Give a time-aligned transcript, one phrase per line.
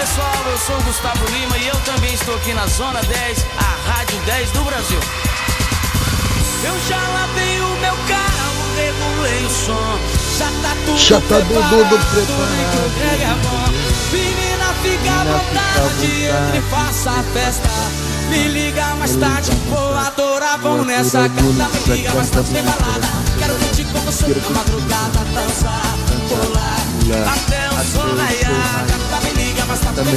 [0.00, 3.90] Pessoal, eu sou o Gustavo Lima e eu também estou aqui na Zona 10, a
[3.90, 5.00] Rádio 10 do Brasil.
[6.64, 9.98] Eu já lavei o meu carro, regulei o som,
[10.38, 12.94] já tá tudo Já tá preparado, tudo preparado.
[12.96, 13.68] Greg é bom.
[14.10, 16.70] Menina, fica à vontade, à entre e vontade.
[16.70, 17.68] faça a festa.
[18.30, 21.68] Me liga mais tarde, vou adorar, vamos nessa canta.
[21.88, 23.08] Me liga mais tarde, tem balada.
[23.38, 25.94] Quero curtir com você na madrugada, dançar,
[26.28, 29.09] pular, até o sol raiar.
[29.70, 30.14] Também.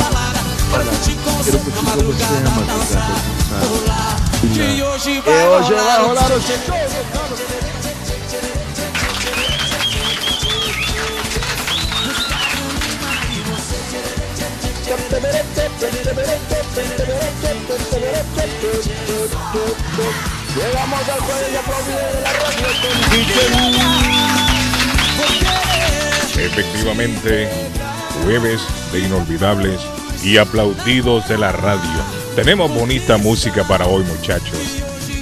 [0.71, 4.17] Quero curtir com você com você madrugada, na madrugada, dançar, dançar, pular.
[4.51, 6.41] Que hoje E vai rolar o.
[20.55, 22.63] Llegamos al jueves de aplaudir de la radio.
[26.35, 27.49] Efectivamente,
[28.23, 29.79] jueves de inolvidables
[30.23, 31.81] y aplaudidos de la radio.
[32.35, 34.59] Tenemos bonita música para hoy, muchachos.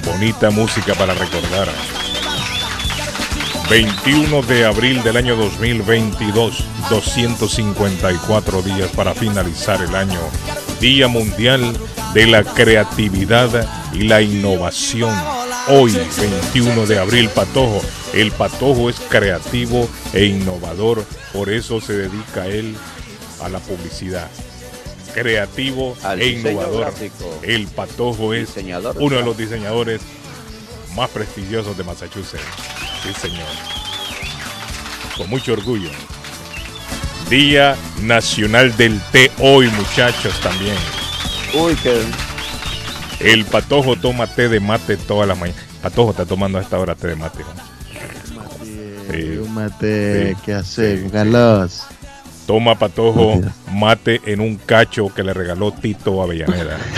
[0.04, 1.68] Bonita música para recordar.
[3.68, 10.20] 21 de abril del año 2022, 254 días para finalizar el año.
[10.80, 11.72] Día Mundial
[12.14, 15.14] de la Creatividad y la Innovación.
[15.68, 15.96] Hoy,
[16.52, 17.80] 21 de abril, Patojo.
[18.12, 22.76] El Patojo es creativo e innovador, por eso se dedica él
[23.40, 24.28] a la publicidad.
[25.14, 26.80] Creativo Al e innovador.
[26.82, 27.38] gráfico.
[27.42, 30.00] El Patojo es Diseñador uno de los diseñadores
[30.96, 32.42] más prestigiosos de Massachusetts.
[33.02, 33.46] Sí, señor.
[35.16, 35.90] Con mucho orgullo.
[37.30, 40.76] Día Nacional del Té hoy, muchachos, también.
[41.54, 42.02] Uy, que
[43.20, 45.58] El patojo toma té de mate toda la mañana.
[45.82, 47.40] Patojo está tomando a esta hora té de mate.
[47.40, 47.71] ¿no?
[49.10, 49.38] Sí.
[49.38, 50.36] Un mate, Sí.
[50.44, 51.10] ¿qué hacer, Sí, sí.
[51.10, 51.82] Carlos?
[52.46, 53.40] Toma patojo
[53.72, 54.20] Mate.
[54.26, 56.78] en un cacho que le regaló Tito Avellaneda.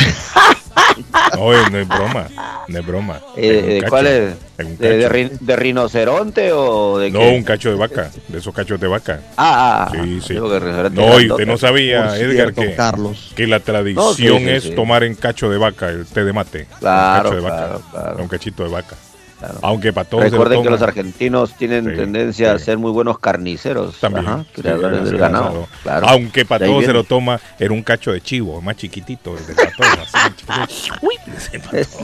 [1.36, 2.28] No, eh, no es broma.
[2.68, 3.20] No es broma.
[3.36, 4.34] eh, cacho, ¿cuál es?
[4.78, 7.36] ¿De, de de rinoceronte o de No, qué?
[7.36, 8.10] un cacho de vaca.
[8.28, 9.20] De esos cachos de vaca.
[9.36, 10.34] Ah, ah, Sí, sí.
[10.34, 13.32] rinoceronte No, y usted no sabía, Edgar, cierto, que, Carlos.
[13.34, 14.70] que la tradición No, sí, sí, es sí.
[14.76, 16.66] tomar en cacho de vaca el té de mate.
[16.78, 17.56] Claro, Un cacho de vaca.
[17.66, 18.22] claro, claro.
[18.22, 18.96] Un cachito de vaca.
[19.44, 19.58] Claro.
[19.62, 22.64] Aunque para todos lo Recuerden que los argentinos tienen Sí, tendencia a sí.
[22.64, 23.98] ser muy buenos carniceros.
[24.00, 24.26] También.
[24.26, 25.68] Ajá, sí, creadores del ganado.
[25.82, 26.08] Claro.
[26.08, 29.54] Aunque para todos se lo toma en un cacho de chivo, más chiquitito, el de.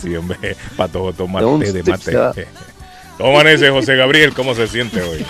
[0.00, 2.46] Sí, hombre, Patojo toma De un té de mate.
[3.18, 5.24] Toman ese José Gabriel, ¿cómo se siente hoy?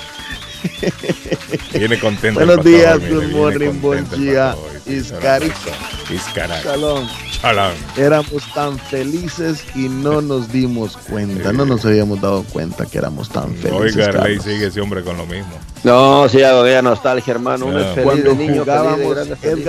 [1.73, 2.41] Viene contento.
[2.45, 4.51] Buenos días, mire, good morning, buen día.
[4.55, 5.53] Patojo hoy, sí, Iscari.
[6.15, 6.63] Iscara.
[6.63, 7.09] Shalom.
[7.31, 7.73] Shalom.
[7.97, 13.29] Éramos tan felices y no nos dimos cuenta, no nos habíamos dado cuenta que éramos
[13.31, 13.97] tan felices.
[13.97, 14.45] Oiga, Carlos.
[14.45, 15.53] sigue ese hombre con lo mismo.
[15.85, 17.67] No, sí, hago aquella nostalgia, hermano.
[17.67, 17.85] Uno No.
[17.85, 19.65] es feliz Cuando de niño, feliz de jugábamos, grande, feliz.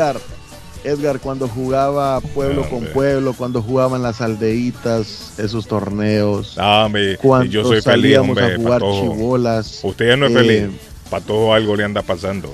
[0.84, 2.92] Edgar, cuando jugaba pueblo No, con hombre.
[2.94, 8.54] pueblo, cuando jugaban las aldeitas, esos torneos, Ah, hombre, cuando yo soy feliz, salíamos hombre,
[8.54, 9.80] a jugar chibolas.
[9.84, 10.70] Usted ya no es eh, feliz.
[11.10, 12.54] Patojo algo le anda pasando.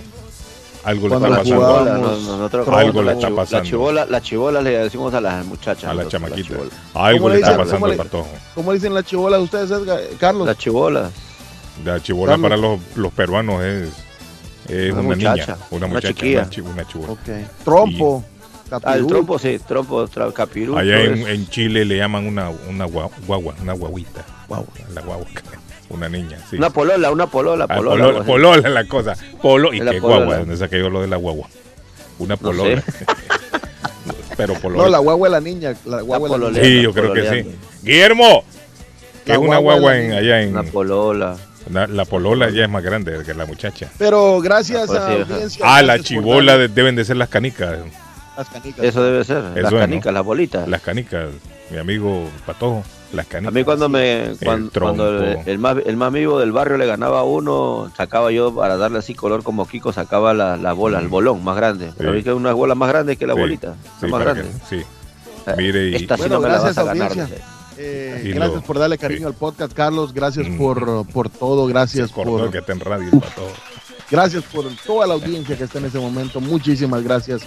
[0.84, 1.56] Algo le está la pasando.
[1.56, 3.64] jugábamos, no, no, nosotros algo le la está pasando.
[3.64, 5.84] La chibola, la chibola le decimos a las muchachas.
[5.86, 6.48] a la nosotros, chamaquita.
[6.48, 6.70] chibola.
[6.94, 7.66] Algo ¿Cómo le le está dicen?
[7.66, 8.30] pasando ¿Cómo al patojo.
[8.56, 10.00] ¿Cómo dicen las chibolas ustedes, Edgar?
[10.20, 10.48] Carlos?
[10.48, 11.12] Las chibolas.
[11.84, 12.50] La chibola Carlos.
[12.50, 13.90] para los, los peruanos es,
[14.70, 16.40] Una una, muchacha, niña, una una muchacha, chiquilla.
[16.42, 17.12] una, chi- una chibola.
[17.14, 17.64] Ok.
[17.64, 18.24] Trompo.
[18.84, 20.78] Ah, el trompo, sí, trompo, tra- capirú.
[20.78, 24.24] Allá en, Chile le llaman una, una gua- guagua, una guaguita.
[24.48, 24.66] Guau.
[24.94, 25.26] La guagua,
[25.90, 26.56] una niña, sí.
[26.58, 27.96] Una polola, una polola, Ah, polola.
[27.96, 29.16] polola, algo polola la cosa.
[29.42, 30.00] Polo, y polola.
[30.00, 31.48] guagua, ¿dónde saqué yo lo de la guagua?
[32.20, 32.82] Una No polola.
[32.82, 33.06] sé.
[34.38, 34.84] Pero polola.
[34.84, 35.74] No, la guagua es la niña.
[35.86, 36.64] La guagua la niña.
[36.64, 37.52] sí, yo creo que sí.
[37.82, 38.44] Guillermo,
[39.26, 41.38] que es una guagua guagua en, allá en Una polola.
[41.72, 43.90] La, la polola ya es más grande que la muchacha.
[43.98, 45.66] Pero gracias Pues a audiencia.
[45.68, 47.78] Ah, la gracias chibola de- deben de ser las canicas.
[48.38, 48.84] las canicas.
[48.86, 49.38] Eso debe ser.
[49.56, 50.12] Eso las es, canicas, ¿no?
[50.14, 50.68] las bolitas.
[50.68, 51.28] Las canicas,
[51.70, 52.84] mi amigo Patojo,
[53.14, 53.54] las canicas.
[53.54, 57.20] A mí cuando me cuando, el, el más el más vivo del barrio le ganaba
[57.20, 61.08] a uno, sacaba yo para darle así color como Kiko, sacaba la, la bola, el
[61.08, 61.92] bolón más grande.
[61.98, 62.18] Pero Sí.
[62.18, 64.44] vi que una bola más grande que la Sí, bolita, Sí, más grande.
[64.44, 64.84] que- sí.
[65.58, 67.10] Mire, y- Esta sí Bueno, no me la vas gracias, a ganar.
[67.12, 67.38] audiencia.
[67.82, 69.26] Eh, Y gracias lo- por darle cariño sí.
[69.28, 70.14] al podcast, Carlos.
[70.14, 70.58] Gracias Mm.
[70.58, 71.66] por, por todo.
[71.68, 72.52] Gracias por.
[72.52, 73.52] que está en radio el Patojo.
[74.12, 76.42] Gracias por toda la audiencia que está en ese momento.
[76.42, 77.44] Muchísimas gracias.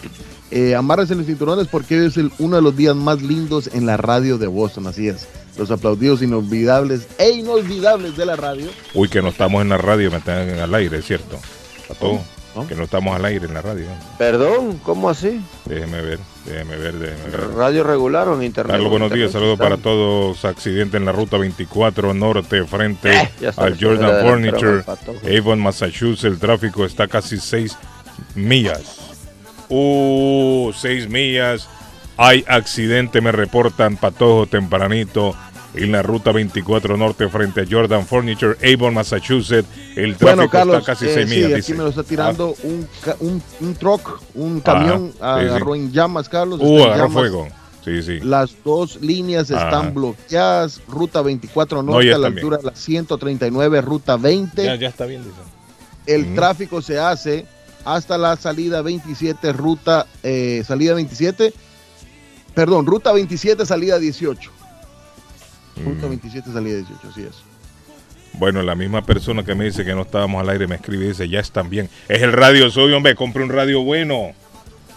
[0.51, 3.85] Eh, amárrense los cinturones porque hoy es el- uno de los días más lindos en
[3.85, 4.87] la radio de Boston.
[4.87, 5.27] Así es.
[5.59, 8.67] Los aplaudidos inolvidables e inolvidables de la radio.
[8.95, 11.37] Uy, que no estamos en la radio, me están al aire, es cierto.
[11.91, 12.21] A todo.
[12.55, 12.67] ¿Cómo?
[12.69, 13.87] Que no estamos al aire en la radio.
[14.17, 15.41] Perdón, ¿cómo así?
[15.65, 17.51] Déjeme ver, déjeme ver, déjeme ver.
[17.55, 18.73] ¿Radio regular o en internet?
[18.75, 20.45] Carlos, buenos días, Internet, saludos para todos.
[20.45, 24.85] Accidente en la ruta 24 norte frente Eh, al Jordan Furniture.
[25.39, 26.25] Avon, Massachusetts.
[26.25, 27.77] El tráfico está casi 6
[28.35, 28.99] millas.
[29.69, 31.69] Uh, 6 millas.
[32.17, 35.35] Hay accidente, me reportan Patojo tempranito
[35.75, 39.69] en la ruta 24 norte frente a Jordan Furniture, Avon, Massachusetts.
[39.97, 41.47] El tráfico Bueno, Carlos, está casi eh, 6 sí, millas.
[41.51, 41.75] aquí dice.
[41.75, 45.51] me lo está tirando un, ca- un, un truck, un camión, Ajá, sí, sí.
[45.51, 46.61] agarró en llamas, Carlos.
[46.61, 47.13] Uh, está en agarró llamas.
[47.13, 47.49] fuego.
[47.85, 48.21] Sí, sí.
[48.21, 49.65] Las dos líneas Ajá.
[49.65, 50.81] están bloqueadas.
[50.87, 52.39] Ruta 24 No, norte ya a la bien.
[52.39, 54.63] altura de la 139, ruta 20.
[54.65, 55.35] Ya, ya está bien, dice.
[56.07, 57.45] El tráfico se hace
[57.85, 61.53] hasta la salida 27, ruta, eh, salida 27,
[62.55, 64.51] perdón, ruta 27, salida 18.
[65.77, 66.09] Mm.
[66.09, 67.43] 27, salida 18, así es.
[68.35, 71.09] Bueno, la misma persona que me dice que no estábamos al aire me escribe y
[71.09, 71.89] dice, ya están bien.
[72.09, 74.33] Es el radio suyo, hombre, compre un radio bueno.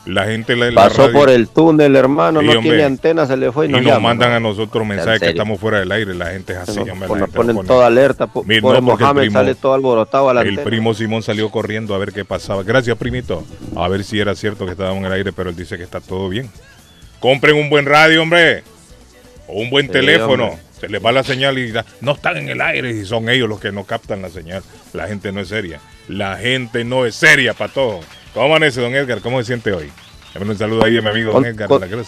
[0.05, 2.69] La gente la, la Pasó radio- por el túnel, hermano, Sí, no hombre.
[2.69, 4.35] tiene antena, se le fue y y nos, nos llama, mandan ¿no?
[4.35, 6.13] a nosotros mensajes que estamos fuera del aire.
[6.13, 7.07] La gente es así, Nos, hombre.
[7.07, 8.27] nos la gente ponen pone- toda alerta.
[8.27, 10.63] po- Mira, Pobre no, porque el Mohamed primo- sale todo alborotado a la El antena.
[10.69, 12.61] primo Simón salió corriendo a ver qué pasaba.
[12.61, 13.43] Gracias, primito.
[13.75, 15.99] A ver si era cierto que estábamos en el aire, pero él dice que está
[15.99, 16.51] todo bien.
[17.19, 18.63] Compren un buen radio, hombre.
[19.47, 20.45] O un buen Sí, teléfono.
[20.49, 20.61] hombre.
[20.79, 23.47] Se les va la señal y da- no están en el aire y son ellos
[23.47, 24.61] los que no captan la señal.
[24.93, 25.79] La gente no es seria.
[26.07, 28.01] La gente no es seria, para todo.
[28.33, 29.21] ¿Cómo amanece, don Edgar?
[29.21, 29.89] ¿Cómo se siente hoy?
[30.33, 32.07] Dame un saludo ahí a mi amigo don Edgar con- de la Cruz.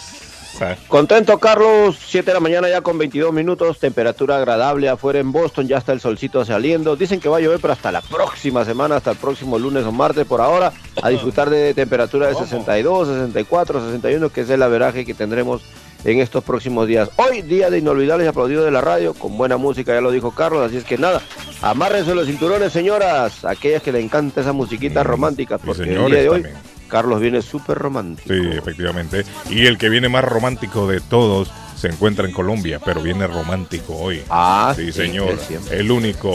[0.88, 1.98] Contento, Carlos.
[2.04, 3.78] 7 de la mañana ya con 22 minutos.
[3.78, 5.68] Temperatura agradable afuera en Boston.
[5.68, 6.96] Ya está el solcito saliendo.
[6.96, 9.92] Dicen que va a llover, pero hasta la próxima semana, hasta el próximo lunes o
[9.92, 10.72] martes por ahora.
[11.00, 15.62] A disfrutar de temperatura de 62, 64, 61, que es el averaje que tendremos
[16.04, 17.10] en estos próximos días.
[17.16, 20.30] Hoy, día de inolvidables y aplaudidos de la radio, con buena música, ya lo dijo
[20.32, 20.66] Carlos.
[20.66, 21.20] Así es que nada,
[21.62, 23.44] amárrense los cinturones, señoras.
[23.44, 26.62] Aquellas que le encanta esa musiquita Mm, romántica, porque el día de hoy, también.
[26.88, 28.28] Carlos viene súper romántico.
[28.32, 29.24] Sí, efectivamente.
[29.50, 33.94] Y el que viene más romántico de todos se encuentra en Colombia, pero viene romántico
[33.94, 34.22] hoy.
[34.30, 35.30] Ah, Sí, señor.
[35.32, 35.78] es siempre.
[35.78, 36.34] El único,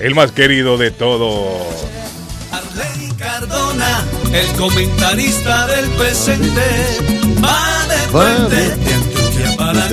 [0.00, 1.58] el más querido de todos.
[2.52, 6.62] Arley Cardona, el comentarista del presente,
[7.44, 8.96] va de frente de-
[9.46, 9.88] Antioquia para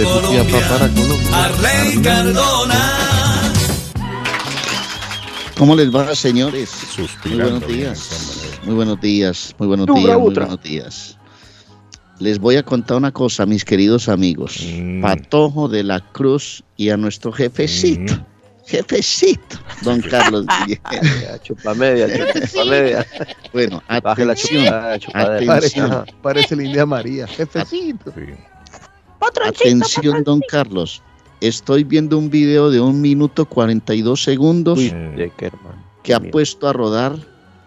[0.89, 1.45] Colombia.
[1.45, 3.53] Arley Cardona.
[5.57, 6.71] ¿Cómo les va, señores?
[7.25, 8.59] Muy buenos días.
[8.63, 9.55] Muy buenos días.
[9.57, 10.17] Muy buenos días.
[10.17, 11.17] Muy buenos días.
[12.19, 14.57] Les voy a contar una cosa, mis queridos amigos.
[14.73, 15.01] Mm.
[15.01, 18.13] Patojo de la Cruz y a nuestro jefecito.
[18.65, 20.45] Jefecito, don Carlos.
[20.65, 21.01] Guillén.
[21.21, 23.05] Ya, chupa media, chupa media.
[23.51, 24.99] bueno, Baje la atención.
[24.99, 25.45] chupadera.
[25.45, 26.05] Parece, Atención.
[26.21, 27.27] parece la India María.
[27.27, 28.11] Jefecito.
[28.15, 28.33] Sí.
[29.45, 31.01] Atención, don Carlos.
[31.41, 34.93] Estoy viendo un video de un minuto 42 segundos Uy,
[36.03, 37.17] que ha puesto a rodar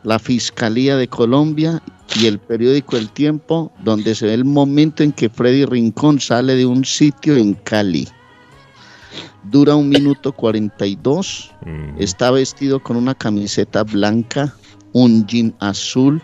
[0.03, 1.83] la Fiscalía de Colombia
[2.19, 6.55] y el periódico El Tiempo, donde se ve el momento en que Freddy Rincón sale
[6.55, 8.09] de un sitio en Cali.
[9.51, 12.01] Dura un minuto 42, Mm.
[12.01, 14.55] está vestido con una camiseta blanca,
[14.93, 16.21] un jean azul.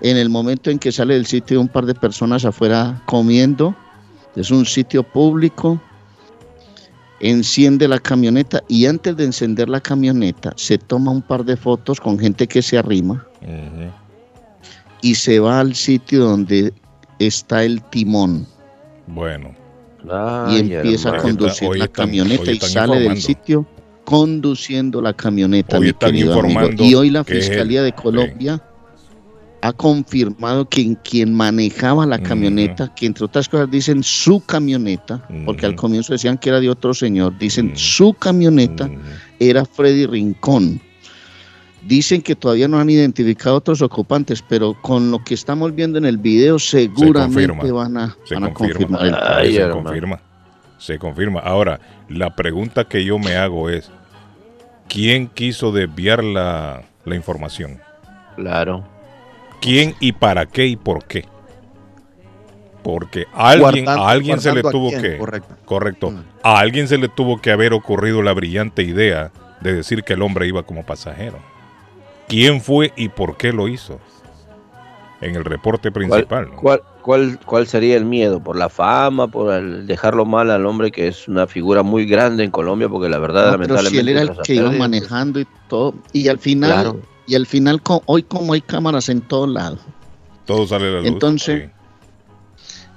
[0.00, 3.74] En el momento en que sale del sitio, un par de personas afuera comiendo.
[4.36, 5.80] Es un sitio público.
[7.20, 12.00] Enciende la camioneta y antes de encender la camioneta se toma un par de fotos
[12.00, 13.26] con gente que se arrima
[15.02, 16.72] y se va al sitio donde
[17.18, 18.46] está el timón
[19.06, 19.54] Bueno,
[20.50, 23.66] y empieza a conducir la están- camioneta y sale del sitio
[24.04, 26.48] conduciendo la camioneta, Hoy mi están querido amigo.
[26.48, 28.62] informando Y hoy la Fiscalía de Colombia
[29.62, 32.24] ha confirmado que en quien manejaba la Ujú.
[32.24, 35.82] camioneta, que entre otras cosas dicen su camioneta, porque al Ujú.
[35.82, 37.76] comienzo decían que era de otro señor, dicen Ujú.
[37.78, 38.98] su camioneta, Mm.
[39.38, 40.80] era Freddy Rincón.
[41.82, 46.04] Dicen que todavía no han identificado otros ocupantes, pero con lo que estamos viendo en
[46.04, 47.72] el video seguramente confirma.
[47.72, 48.98] van a, Se van a confirma.
[48.98, 49.82] confirmar Ay, se hermano.
[49.84, 50.20] confirma.
[50.78, 51.40] Se confirma.
[51.40, 53.90] Ahora, la pregunta que yo me hago es,
[54.88, 57.80] ¿quién quiso desviar la, la información?
[58.36, 58.84] Claro.
[59.62, 61.24] ¿Quién y para qué y por qué?
[62.82, 65.54] Porque a alguien, Guardando- a alguien se le tuvo quién, que, correcto.
[65.66, 66.22] correcto, Mm.
[66.42, 70.22] a alguien se le tuvo que haber ocurrido la brillante idea de decir que el
[70.22, 71.38] hombre iba como pasajero.
[72.30, 73.98] ¿Quién fue y por qué lo hizo?
[75.20, 76.50] En el reporte ¿Cuál, principal.
[76.50, 76.56] ¿no?
[76.56, 78.42] cuál, cuál, cuál sería el miedo?
[78.42, 79.28] ¿Por la fama?
[79.28, 82.88] ¿Por el dejarlo mal al hombre que es una figura muy grande en Colombia?
[82.88, 84.00] Porque la verdad, No, pero si lamentablemente.
[84.00, 85.94] él era el que iba manejando y todo.
[86.12, 87.00] Y al final, Claro.
[87.26, 89.80] Y al final, hoy como hay cámaras en todos lados,
[90.46, 91.06] Todo sale a la luz.
[91.08, 91.68] Entonces,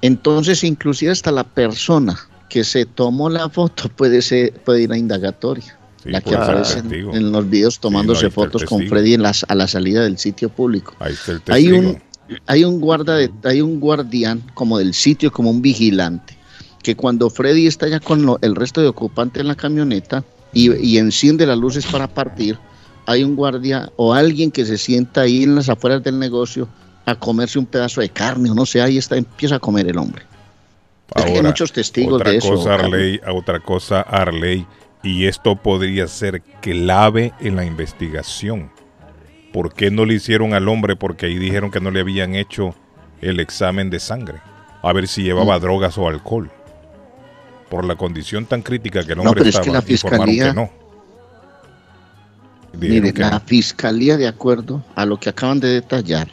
[0.01, 2.17] entonces inclusive hasta la persona
[2.49, 5.77] que se tomó la foto puede ser puede ir a indagatoria.
[6.03, 8.85] Sí, la que aparece en- los videos tomándose el fotos con.
[8.87, 10.95] Freddy en las- a la salida del sitio público.
[10.99, 12.01] Ahí está el Hay un,
[12.45, 16.37] hay un guarda de, hay un guardián como del sitio, como un vigilante,
[16.81, 20.73] que cuando Freddy está ya con lo- el resto de ocupantes en la camioneta y,
[20.85, 22.57] y enciende las luces para partir,
[23.05, 26.67] hay un guardia o alguien que se sienta ahí en las afueras del negocio
[27.05, 29.97] a comerse un pedazo de carne o no sé, ahí está, empieza a comer el
[29.97, 30.23] hombre.
[31.15, 32.49] Es que hay Ahora, muchos testigos otra de eso.
[32.55, 32.73] Cosa.
[32.75, 34.65] Arley, otra cosa, Arley,
[35.03, 38.71] y esto podría ser clave en la investigación.
[39.51, 40.95] ¿Por qué no le hicieron al hombre?
[40.95, 42.73] Porque ahí dijeron que no le habían hecho
[43.21, 44.39] el examen de sangre.
[44.81, 45.61] A ver si llevaba Mm.
[45.61, 46.49] drogas o alcohol.
[47.69, 50.27] Por la condición tan crítica que el No, hombre pero es que estaba, la informaron
[50.27, 50.83] fiscalía- que no.
[52.79, 53.39] Mire, que la no.
[53.41, 56.27] fiscalía, de acuerdo a lo que acaban de detallar,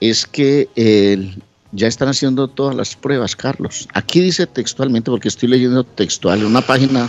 [0.00, 1.34] es que eh,
[1.72, 3.88] ya están haciendo todas las pruebas, Carlos.
[3.94, 7.08] Aquí dice textualmente, porque estoy leyendo textual, una página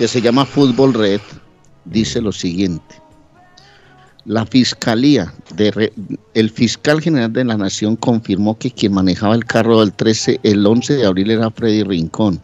[0.00, 1.20] que se llama Fútbol Red,
[1.84, 2.94] dice lo siguiente.
[4.24, 5.92] La fiscalía, de
[6.32, 10.66] el fiscal general de la Nación confirmó que quien manejaba el carro del 13, el
[10.66, 12.40] 11 de abril era Freddy Rincón.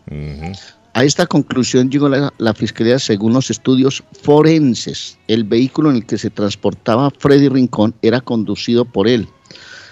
[0.93, 5.17] A esta conclusión llegó la, la Fiscalía según los estudios forenses.
[5.27, 9.27] El vehículo en el que se transportaba Freddy Rincón era conducido por él.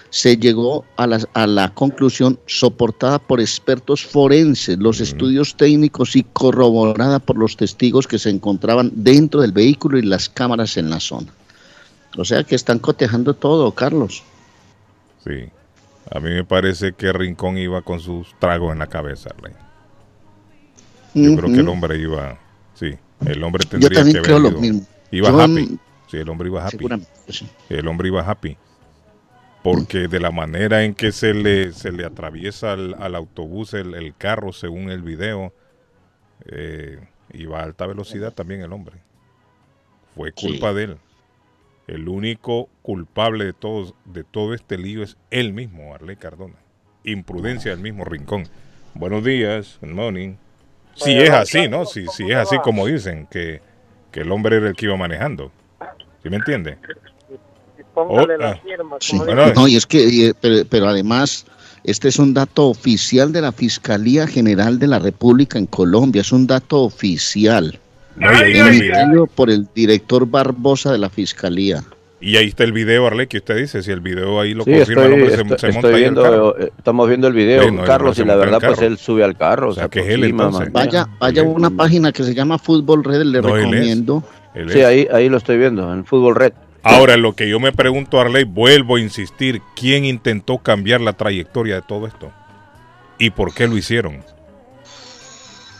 [0.09, 6.23] Se llegó a la, a la conclusión soportada por expertos forenses, los estudios técnicos y
[6.23, 10.99] corroborada por los testigos que se encontraban dentro del vehículo y las cámaras en la
[10.99, 11.33] zona.
[12.17, 14.23] O sea que están cotejando todo, Carlos.
[15.23, 15.49] Sí.
[16.11, 19.53] A mí me parece que Rincón iba con sus tragos en la cabeza, Arley.
[21.15, 22.37] Yo creo que el hombre iba,
[22.73, 22.93] sí,
[23.25, 24.85] el hombre Yo tendría también que creo lo mismo.
[25.11, 25.79] Iba Yo, happy.
[26.11, 26.77] Sí, el hombre iba happy.
[26.77, 27.47] Seguramente, sí.
[27.69, 28.57] El hombre iba happy.
[29.65, 33.95] Porque de la manera en que se le, se le atraviesa al, al autobús el,
[33.95, 35.53] el carro, según el video,
[36.45, 36.99] eh,
[37.33, 38.97] iba a alta velocidad también el hombre.
[40.15, 40.47] Fue Sí.
[40.49, 40.97] culpa de él.
[41.87, 46.55] El único culpable de, todos, de todo este lío es él mismo, Arley Cardona.
[47.03, 48.47] Imprudencia del mismo rincón.
[48.93, 50.35] Buenos días, good morning.
[50.93, 51.85] Si es así, ¿no?
[51.85, 53.61] Si, si es así como dicen, que,
[54.11, 55.51] que el hombre era el que iba manejando.
[56.21, 56.77] ¿Sí me entiende?
[57.95, 58.97] Póngale Oh, la firma.
[58.99, 59.11] Sí.
[59.17, 59.53] como Bueno.
[59.55, 61.45] No, y es que, y, eh, pero, pero además,
[61.83, 66.31] este es un dato oficial de la Fiscalía General de la República en Colombia, es
[66.31, 67.79] un dato oficial,
[68.17, 71.83] No, ahí está el video, emitido por el director Barbosa de la Fiscalía.
[72.21, 73.83] y ahí está el video, Arley, que usted dice.
[73.83, 75.87] Si el video ahí lo Sí, confirma, estoy, el hombre se- estoy- se, estoy monta
[75.97, 76.31] ahí al carro.
[76.55, 79.23] viendo, eh, estamos viendo el video, Sí, no, Carlos, y la verdad, pues él sube
[79.23, 79.69] al carro.
[79.69, 80.71] O sea, se que es él, entonces.
[80.71, 83.69] Vaya, vaya a una página que se llama Fútbol Red, le No, él es.
[83.71, 84.23] recomiendo.
[84.69, 86.53] Sí, ahí, ahí lo estoy viendo, en Fútbol Red.
[86.85, 91.75] Ahora, lo que yo me pregunto, Arley, vuelvo a insistir, ¿quién intentó cambiar la trayectoria
[91.75, 92.31] de todo esto?
[93.17, 94.23] ¿Y por qué lo hicieron?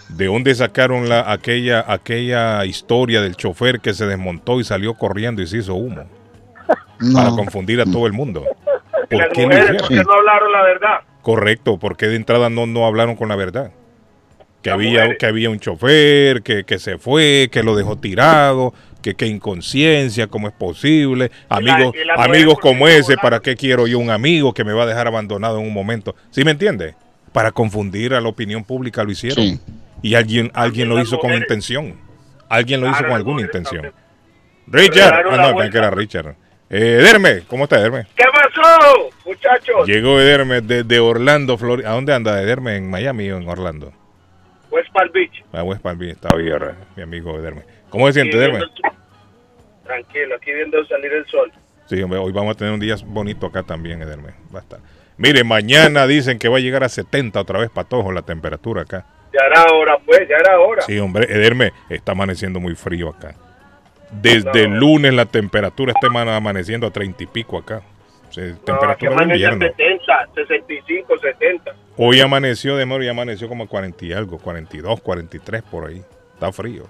[0.09, 5.41] ¿De dónde sacaron la, aquella, aquella historia del chofer que se desmontó y salió corriendo
[5.41, 6.05] y se hizo humo?
[7.13, 8.43] Para confundir a todo el mundo.
[9.09, 9.77] ¿Por Las qué lo mujeres, hicieron?
[9.77, 10.99] ¿por qué no hablaron la verdad?
[11.21, 13.71] Correcto, porque de entrada no, no hablaron con la verdad.
[14.63, 15.17] Que Las había, mujeres.
[15.19, 18.73] que había un chofer, que, que se fue, que lo dejó tirado,
[19.05, 21.29] que, que inconsciencia, cómo es posible.
[21.47, 23.17] Amigos, y la mujer amigos qué como ese.
[23.17, 26.15] ¿para qué quiero yo un amigo que me va a dejar abandonado en un momento?
[26.31, 26.95] ¿Sí me entiende?
[27.31, 29.45] Para confundir a la opinión pública lo hicieron.
[29.45, 29.59] Sí.
[30.01, 31.93] Y alguien, alguien lo hizo con intención.
[32.49, 33.93] Alguien lo hizo con alguna mujeres intención.
[34.65, 36.35] Richard, ah no, que era Richard.
[36.67, 38.07] Eh, Ederme, ¿cómo está Ederme?
[38.15, 39.85] ¿Qué pasó, muchachos?
[39.85, 41.91] Llegó Ederme desde Orlando, Florida.
[41.91, 42.77] ¿A dónde anda Ederme?
[42.77, 43.93] ¿En Miami o en Orlando?
[44.71, 45.43] West Palm Beach.
[45.53, 46.57] A West Palm Beach, está bien,
[46.95, 47.74] mi amigo Ederme.
[47.95, 48.65] ¿Cómo se siente, viendo-
[49.83, 51.51] Tranquilo, aquí viendo salir el sol.
[51.87, 54.31] Sí, hombre, hoy vamos a tener un día bonito acá también, Ederme.
[54.53, 54.79] Va a estar.
[55.17, 59.05] Mire, mañana dicen que va a llegar a 70 otra vez patojo la temperatura acá.
[59.31, 60.81] Ya era hora, pues, ya era hora.
[60.81, 63.35] Sí, hombre, Ederme, está amaneciendo muy frío acá.
[64.11, 64.79] Desde el No.
[64.79, 67.81] lunes la temperatura está ama- amaneciendo a 30 y pico acá.
[68.29, 69.65] O sea, No, temperatura de invierno.
[69.67, 71.71] 70, 65, 70.
[71.97, 76.01] Hoy amaneció, de y amaneció como 40 y algo, 42, 43 por ahí.
[76.33, 76.87] Está frío.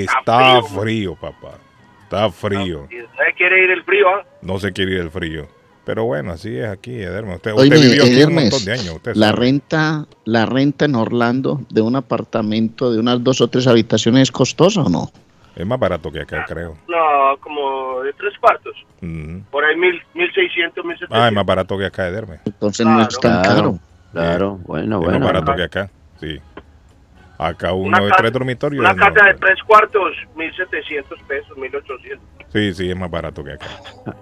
[0.00, 0.80] Está frío.
[0.80, 1.52] frío, papá.
[2.04, 2.88] Está frío.
[2.90, 4.24] Y usted quiere ir el frío, ¿ah?
[4.42, 5.46] No se quiere ir del frío.
[5.84, 7.34] Pero bueno, así es aquí, Ederme.
[7.36, 8.94] Usted, Oye, usted vivió aquí un Edermes, montón de años.
[8.96, 9.38] Usted la sabe.
[9.40, 14.32] renta, la renta en Orlando de un apartamento de unas dos o tres habitaciones es
[14.32, 15.10] costosa o no?
[15.56, 16.76] Es más barato que acá, creo.
[16.88, 18.74] No, como de tres cuartos.
[19.50, 21.08] Por ahí mil, 1600, 1700.
[21.10, 22.38] Ah, es más barato que acá, Ederme.
[22.46, 23.78] Entonces no es tan caro.
[24.12, 25.18] Claro, bueno, Es bueno.
[25.18, 26.38] más barato que acá, sí.
[27.46, 28.80] Acá uno Una de casa- tres dormitorios.
[28.80, 29.04] Una no.
[29.12, 32.18] casa de tres cuartos, 1.700 pesos, 1.800.
[32.52, 33.66] Sí, sí, es más barato que acá.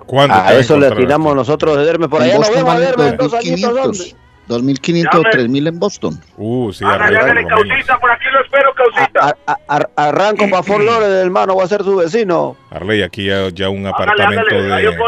[0.06, 0.94] ¿Cuándo A eso le así?
[1.34, 2.08] nosotros, Ederme.
[2.08, 3.74] Por En allá nos Boston vemos, vale Ederme, en dos añitos, 2.500.
[3.74, 4.14] ¿dónde?
[4.48, 5.30] 2.500 o Llame.
[5.30, 6.20] 3.000 en Boston.
[6.36, 9.20] Uh, sí, arriba por causita, por aquí lo espero, causita.
[9.46, 12.56] A- a- ar- arranco para Fort Lauderdale, hermano, voy a ser su vecino.
[12.70, 14.98] Arley, aquí ya, ya un apartamento hágale, ahí de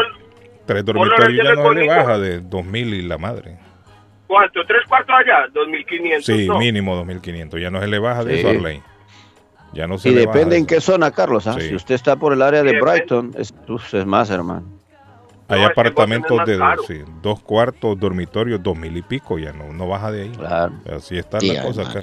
[0.65, 3.57] tres dormitorios ya no le baja de 2.000 y la madre.
[4.33, 4.65] ¿Cuánto?
[4.65, 5.47] ¿Tres cuartos allá?
[5.53, 6.21] 2.500.
[6.21, 6.57] Sí, no.
[6.59, 7.59] mínimo 2.500.
[7.61, 8.39] Ya no se le baja de Sí.
[8.39, 8.81] eso, Arley.
[9.73, 11.45] Ya no se Y le baja depende de en qué zona, Carlos.
[11.47, 11.53] ¿ah?
[11.59, 11.69] Sí.
[11.69, 14.65] Si usted está por el área de Brighton, es, uf, es más, hermano.
[15.49, 19.87] Hay No, apartamentos de sí, dos cuartos, dormitorios, dos mil y pico, ya no, no
[19.87, 20.29] baja de ahí.
[20.31, 20.73] Claro.
[20.95, 22.01] Así está Sí, la cosa acá.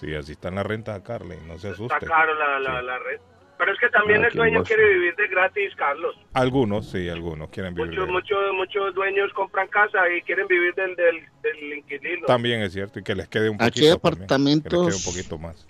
[0.00, 2.06] Sí, así están las rentas acá, Arley, no se Está asuste.
[2.06, 3.20] caro la, la, la red.
[3.58, 6.14] Pero es que también Ah, el dueño quiere vivir de gratis, Carlos.
[6.34, 7.90] Algunos, sí, algunos quieren vivir.
[7.90, 12.26] Muchos, de- muchos, muchos dueños compran casa y quieren vivir del, del, del inquilino.
[12.26, 13.68] También es cierto, y que les quede un poquito.
[13.78, 15.66] Aquí hay también, que les quede un apartamentos- poquito más.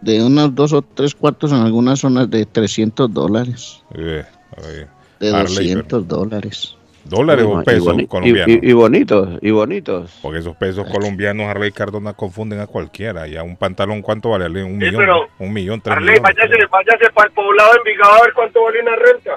[0.00, 3.84] De unos dos o tres cuartos en algunas zonas de 300 dólares.
[3.94, 4.24] Eh,
[4.56, 4.86] eh,
[5.20, 6.76] De Arley, 200 dólares.
[7.04, 8.56] ¿Dólares o Y pesos boni- y- colombianos?
[8.62, 10.18] Y, y bonitos, y bonitos.
[10.22, 13.26] Porque esos pesos colombianos, Arley Cardona, confunden a cualquiera.
[13.26, 14.44] Ya un pantalón, ¿cuánto vale?
[14.44, 14.62] Arley?
[14.62, 16.34] Un Sí, millón, pero, un millón, tres Arley, millones.
[16.36, 19.30] váyase, váyase para el poblado de Envigado a ver cuánto vale una renta.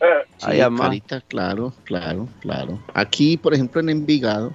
[0.00, 0.06] Eh,
[0.36, 2.78] Sí, carita, claro, claro, claro.
[2.94, 4.52] Aquí, por ejemplo, en Envigado,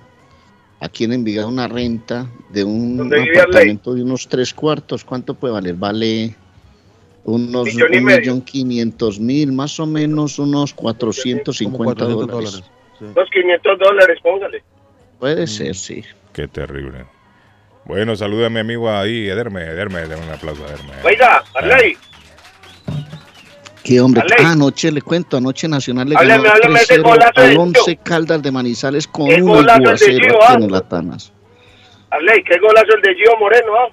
[0.80, 5.34] aquí en Envigado una renta de un ¿Dónde vive apartamento de unos tres cuartos, ¿cuánto
[5.34, 5.76] puede valer?
[5.76, 6.34] Vale
[7.26, 12.52] unos Millón y un millón quinientos mil, más o menos unos 450 Como 400 dólares.
[12.52, 12.72] dólares.
[13.00, 13.06] Sí.
[13.16, 14.64] Los 500 dólares, póngale.
[15.20, 16.04] Puede ser, sí.
[16.34, 17.06] Qué terrible.
[17.86, 20.92] Bueno, saluda a mi amigo ahí, Ederme, Ederme, denle un aplauso a Ederme.
[21.04, 21.98] Oiga, Arley,
[23.84, 24.24] Qué hombre.
[24.40, 27.42] Ah, anoche le cuento, anoche Nacional le Háblame, ganó háblame de ese 3-0 golazo de
[27.42, 27.62] al Gio.
[27.62, 30.54] 11 Caldas de Manizales con un golazo de Gio, ah.
[30.54, 31.34] en Latanas.
[32.10, 33.90] Arley, qué golazo el de Gio Moreno, ¿ah?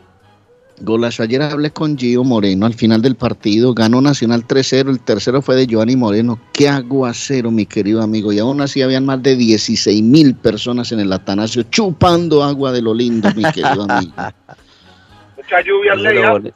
[0.81, 1.23] Golazo.
[1.23, 3.75] Ayer hablé con Gio Moreno al final del partido.
[3.75, 4.89] Ganó Nacional 3-0.
[4.91, 6.39] El tercero fue de Giovanni Moreno.
[6.53, 8.33] Qué aguacero, mi querido amigo.
[8.33, 12.83] Y aún así habían más de 16 mil personas en el Atanasio chupando agua de
[12.83, 14.13] lo lindo, mi querido amigo.
[15.37, 16.53] Mucha lluvia, Eso es,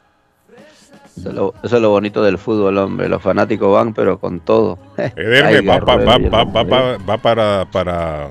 [1.17, 3.07] eso es lo- eso es lo bonito del fútbol, hombre.
[3.09, 4.77] Los fanáticos van, pero con todo.
[4.97, 8.25] Ederme, va, para, para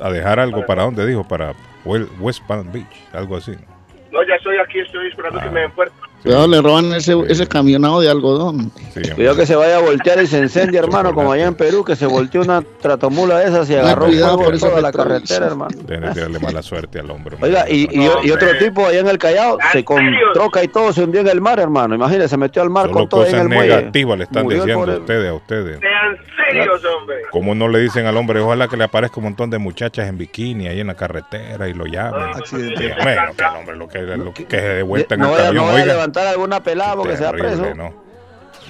[0.00, 1.26] a dejar algo, ¿para dónde dijo?
[1.26, 3.52] Para West Palm Beach, algo así.
[3.52, 3.73] No,
[4.22, 6.03] ya estoy aquí, estoy esperando que me den puerta.
[6.24, 8.72] Cuidado, le roban ese, ese camionado de algodón.
[8.94, 11.84] Sí, Cuidado que se vaya a voltear y se incendia, hermano, como allá en Perú,
[11.84, 15.46] que se volteó una tratomula de esas y agarró cuidado por esa toda la carretera,
[15.46, 15.76] hermano.
[15.84, 17.36] Deben de tirarle mala suerte al hombre.
[17.40, 20.00] Oiga, y, y- y otro tipo allá en el Callao ¿En se con
[20.32, 21.94] troca y todo se hundió en el mar, hermano.
[21.94, 23.76] Imagínese, se metió al mar Solo con todo ahí en cosas el muelle.
[23.76, 25.80] negativas le están Murió el diciendo a ustedes, a ustedes.
[25.80, 27.16] Sean serios, hombre.
[27.30, 30.16] Como no le dicen al hombre, ojalá que le aparezca un montón de muchachas en
[30.16, 32.22] bikini ahí en la carretera y lo llamen.
[32.34, 32.76] Accidente.
[32.78, 35.20] Sí, hombre, no, que el hombre lo que, lo que, que se dé vuelta en
[35.20, 35.94] No el vaya, no camión, oiga.
[36.14, 37.74] Levantar alguna pelada porque se va preso.
[37.74, 37.92] ¿no?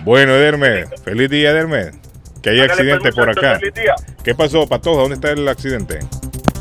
[0.04, 1.90] Bueno, Ederme, feliz día, Ederme.
[2.42, 3.58] Que hay accidente por acá.
[3.58, 3.94] feliz día.
[4.22, 5.02] ¿Qué pasó, Patoja?
[5.02, 6.00] ¿Dónde está el accidente?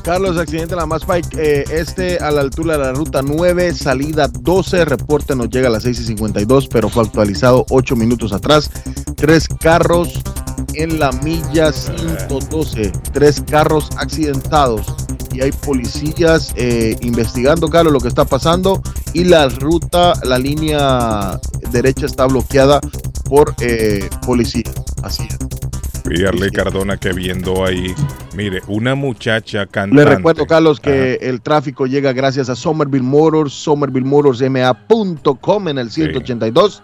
[0.04, 3.74] Carlos, accidente en la Mass Pike, eh, este a la altura de la ruta 9,
[3.74, 8.34] salida 12, reporte nos llega a las 6 y 52, pero fue actualizado 8 minutos
[8.34, 8.70] atrás.
[9.16, 10.22] Tres carros
[10.74, 14.94] en la milla 112, tres carros accidentados
[15.34, 18.82] y hay policías eh, investigando, Carlos, lo que está pasando
[19.14, 21.40] y la ruta, la línea
[21.72, 22.80] derecha está bloqueada
[23.26, 24.72] por eh, policía.
[25.02, 25.38] Así es.
[26.04, 26.24] Sí.
[26.52, 27.96] Cardona que viendo ahí,
[28.36, 30.04] mire, una muchacha cantante.
[30.04, 31.30] Le recuerdo, Carlos, que Ajá.
[31.30, 36.84] el tráfico llega gracias a Somerville Motors, somervillemotorsma.com en el 182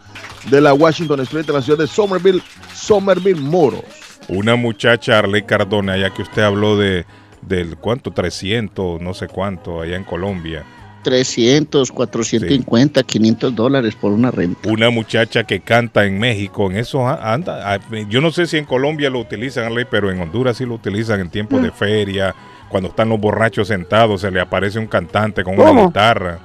[0.50, 2.42] de la Washington Street de la ciudad de Somerville,
[2.74, 3.84] Somerville Motors.
[4.30, 7.06] Una muchacha, Arley Cardona, ya que usted habló de
[7.42, 10.64] del cuánto, 300, no sé cuánto, allá en Colombia.
[11.04, 14.70] 300, 450, 500 dólares por una renta.
[14.70, 17.80] Una muchacha que canta en México, en eso anda.
[18.10, 21.30] Yo no sé si en Colombia lo utilizan, pero en Honduras sí lo utilizan en
[21.30, 22.36] tiempos de feria,
[22.70, 26.40] cuando están los borrachos sentados, se le aparece un cantante con una guitarra.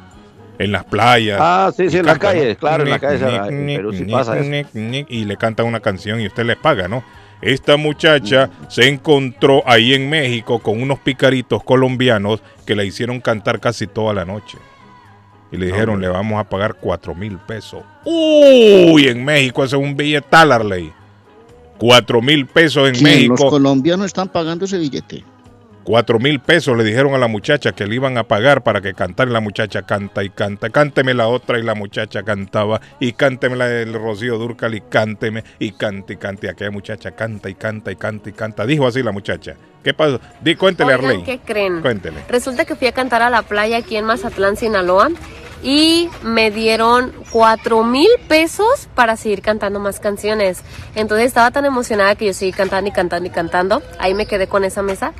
[0.56, 1.36] En las playas.
[1.42, 3.20] Ah, sí, sí, en las calles, claro, en las calles,
[4.72, 7.02] sí Y le cantan una canción y usted les paga, ¿no?
[7.44, 13.60] Esta muchacha se encontró ahí en México con unos picaritos colombianos que la hicieron cantar
[13.60, 14.56] casi toda la noche.
[15.52, 17.84] Y le dijeron, le vamos a pagar cuatro mil pesos.
[18.06, 20.90] Uy, en México ese es un billetal, Arley.
[21.78, 23.28] Cuatro mil pesos en ¿Quién?
[23.28, 23.50] Los México.
[23.50, 25.22] colombianos están pagando ese billete.
[25.84, 28.94] Cuatro mil pesos le dijeron a la muchacha que le iban a pagar para que
[28.94, 29.30] cantara.
[29.30, 30.70] Y la muchacha canta y canta.
[30.70, 32.80] Cánteme la otra y la muchacha cantaba.
[33.00, 35.44] Y cánteme la del Rocío Durcal y cánteme.
[35.58, 36.46] Y cante y cante.
[36.46, 38.64] Y aquella muchacha canta y canta y canta y canta.
[38.66, 39.56] Dijo así la muchacha.
[39.82, 40.20] ¿Qué pasó?
[40.40, 41.22] Di, cuéntele, Oigan, Arley.
[41.24, 41.82] ¿qué creen?
[41.82, 42.24] Cuéntele.
[42.30, 45.10] Resulta que fui a cantar a la playa aquí en Mazatlán, Sinaloa.
[45.62, 50.62] y me dieron cuatro mil pesos para seguir cantando más canciones.
[50.94, 53.82] Entonces estaba tan emocionada que yo seguí cantando y cantando y cantando.
[53.98, 55.12] Ahí me quedé con esa mesa.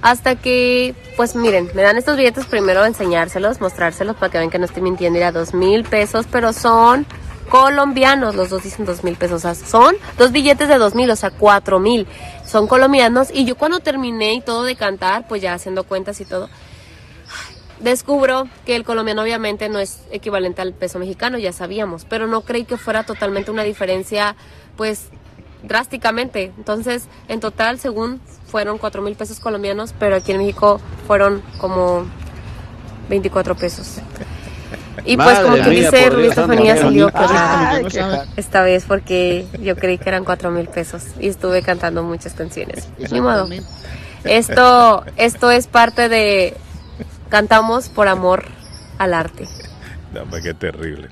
[0.00, 4.58] Hasta que, pues miren, me dan estos billetes primero enseñárselos, mostrárselos para que vean que
[4.58, 5.18] no estoy mintiendo.
[5.18, 7.04] Era dos mil pesos, pero son
[7.48, 8.34] colombianos.
[8.36, 9.44] Los dos dicen dos mil pesos.
[9.44, 12.06] O sea, son dos billetes de dos mil, o sea, cuatro mil.
[12.46, 13.28] Son colombianos.
[13.32, 16.48] Y yo cuando terminé y todo de cantar, pues ya haciendo cuentas y todo,
[17.80, 22.42] descubro que el colombiano obviamente no es equivalente al peso mexicano, ya sabíamos, pero no
[22.42, 24.36] creí que fuera totalmente una diferencia,
[24.76, 25.08] pues
[25.62, 26.52] drásticamente.
[26.56, 32.06] Entonces, en total, según fueron cuatro mil pesos colombianos, pero aquí en México fueron como
[33.08, 34.00] 24 pesos.
[35.04, 38.02] Y pues como que dice Rubí Estefanía salió Ay, qué
[38.36, 42.88] esta vez porque yo creí que eran cuatro mil pesos y estuve cantando muchas canciones.
[43.10, 43.48] Ni modo.
[44.24, 46.54] Esto, esto es parte de
[47.28, 48.44] cantamos por amor
[48.98, 49.46] al arte.
[50.12, 51.08] No, qué terrible.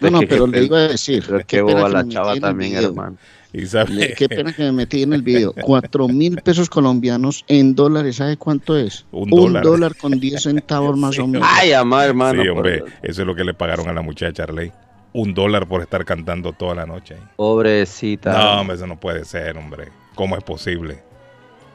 [0.00, 1.24] No, no, pero le iba a decir.
[1.26, 3.16] Pero qué boba la chava también, hermano.
[3.62, 5.52] Y sabe, Le- Qué pena que me metí en el video.
[5.62, 9.04] Cuatro mil pesos colombianos en dólares, ¿sabe cuánto es?
[9.12, 9.94] Un dólar.
[9.96, 11.46] con diez centavos más o menos.
[11.50, 12.42] Ay, amá, hermano.
[12.42, 14.72] sí, hombre, eso es lo que le pagaron a la muchacha Arley.
[15.14, 17.16] Un dólar por estar cantando toda la noche.
[17.36, 18.32] Pobrecita.
[18.32, 19.88] No, hombre, eso no puede ser, hombre.
[20.14, 21.02] ¿Cómo es posible?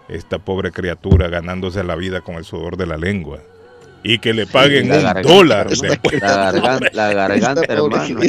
[0.09, 3.39] Esta pobre criatura ganándose la vida con el sudor de la lengua.
[4.09, 5.89] Y que le paguen un garganta, dólar hermano.
[5.89, 6.21] después.
[6.21, 8.19] La garganta, la garganta hermano.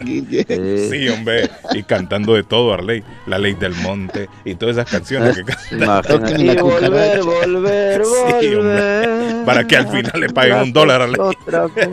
[0.00, 1.08] Sí.
[1.08, 1.50] Hombre.
[1.74, 3.02] Y cantando de todo, Arley.
[3.26, 5.44] La ley del monte y todas esas canciones que
[5.78, 6.02] canta.
[6.02, 6.54] Tóquenme Imagínate.
[6.54, 8.02] la Y volver, volver,
[8.40, 9.44] Sí, volver.
[9.44, 11.88] Para que al final le paguen un dólar a la- Otra vez.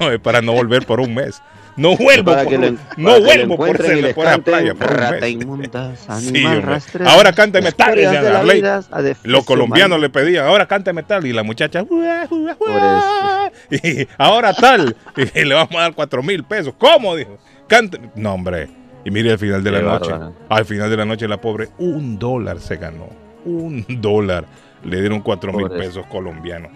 [0.00, 1.40] No, es para no volver por un mes.
[1.78, 6.80] No vuelvo, por, lo- no vuelvo por ser por la playa por Rata inmunda, animal
[7.06, 11.84] Ahora cántame tal, la defecio Los colombianos le pedían, ahora cántame tal, y la muchacha,
[11.88, 13.52] "Ua, ua, ua".
[13.70, 16.74] y ahora tal, y le vamos a dar cuatro mil pesos.
[16.76, 17.14] ¿Cómo?
[17.16, 17.38] Dijo,
[17.68, 18.00] cante.
[18.14, 18.68] No, hombre.
[19.04, 20.34] Y mire al final de la Qué noche, bárbaro.
[20.48, 23.08] al final de la noche la pobre, un dólar se ganó.
[23.44, 24.44] Un dólar.
[24.84, 26.72] Le dieron cuatro mil pesos colombianos.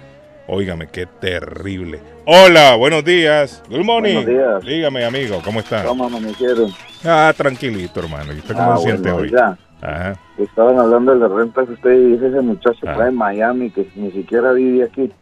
[0.49, 2.01] Óigame, qué terrible.
[2.27, 3.63] Hola, buenos días.
[3.71, 4.15] Good morning.
[4.25, 4.65] Buenos días.
[4.65, 5.85] Dígame, amigo, ¿cómo está?
[5.85, 6.71] ¿Cómo amanecieron?
[7.05, 8.33] Ah, tranquilito, hermano.
[8.33, 9.31] ¿Y usted cómo Ah, se siente bueno, hoy?
[9.31, 9.57] ya.
[9.81, 10.17] Ajá.
[10.39, 11.69] Estaban hablando de las rentas.
[11.69, 12.93] Usted dice ese muchacho Ah.
[12.93, 15.13] está en Miami que ni siquiera vive aquí.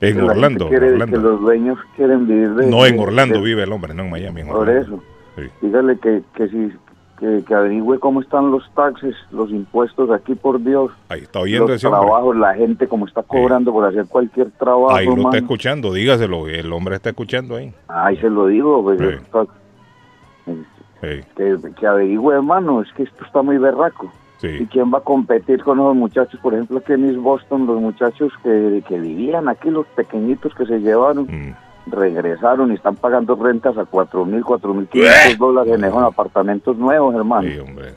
[0.00, 1.16] En Que la Orlando, gente quiere- Orlando.
[1.16, 2.66] Que los dueños quieren vivir de.
[2.66, 4.40] No, en Orlando de- vive el hombre, no en Miami.
[4.42, 5.02] En Por eso.
[5.36, 5.42] Sí.
[5.62, 6.72] Dígale que, que si.
[7.20, 10.90] Que, que averigüe cómo están los taxes, los impuestos aquí, por Dios.
[11.10, 12.00] Ahí está oyendo los ese hombre.
[12.00, 14.90] trabajos, la gente como está cobrando por hacer cualquier trabajo.
[14.94, 16.48] Ahí lo está escuchando, dígaselo.
[16.48, 17.74] El hombre está escuchando ahí.
[17.88, 18.98] Ahí se lo digo, pues,
[20.46, 24.12] Sí, que, que averigüe, hermano, es que esto está muy berraco.
[24.42, 24.68] ¿Y sí.
[24.70, 26.40] quién va a competir con los muchachos?
[26.40, 30.64] Por ejemplo, aquí en East Boston, los muchachos que, que vivían aquí, los pequeñiñitos que
[30.66, 31.54] se llevaron, Mm.
[31.86, 36.76] Regresaron y están pagando rentas a cuatro mil, cuatro mil quinientos dólares en esos apartamentos
[36.76, 37.48] nuevos, hermano.
[37.48, 37.94] Sí, hombre.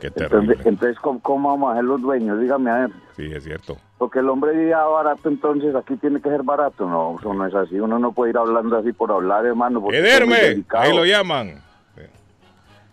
[0.00, 0.38] Qué terrible.
[0.38, 2.40] Entonces, entonces ¿cómo, cómo vamos a ser los dueños?
[2.40, 2.90] Dígame a ver.
[3.16, 3.76] Sí, es cierto.
[3.98, 6.88] Porque el hombre vivía barato, entonces aquí tiene que ser barato.
[6.88, 7.80] No, eso no es así.
[7.80, 9.82] Uno no puede ir hablando así por hablar, hermano.
[9.90, 11.60] Ederme, ahí lo llaman.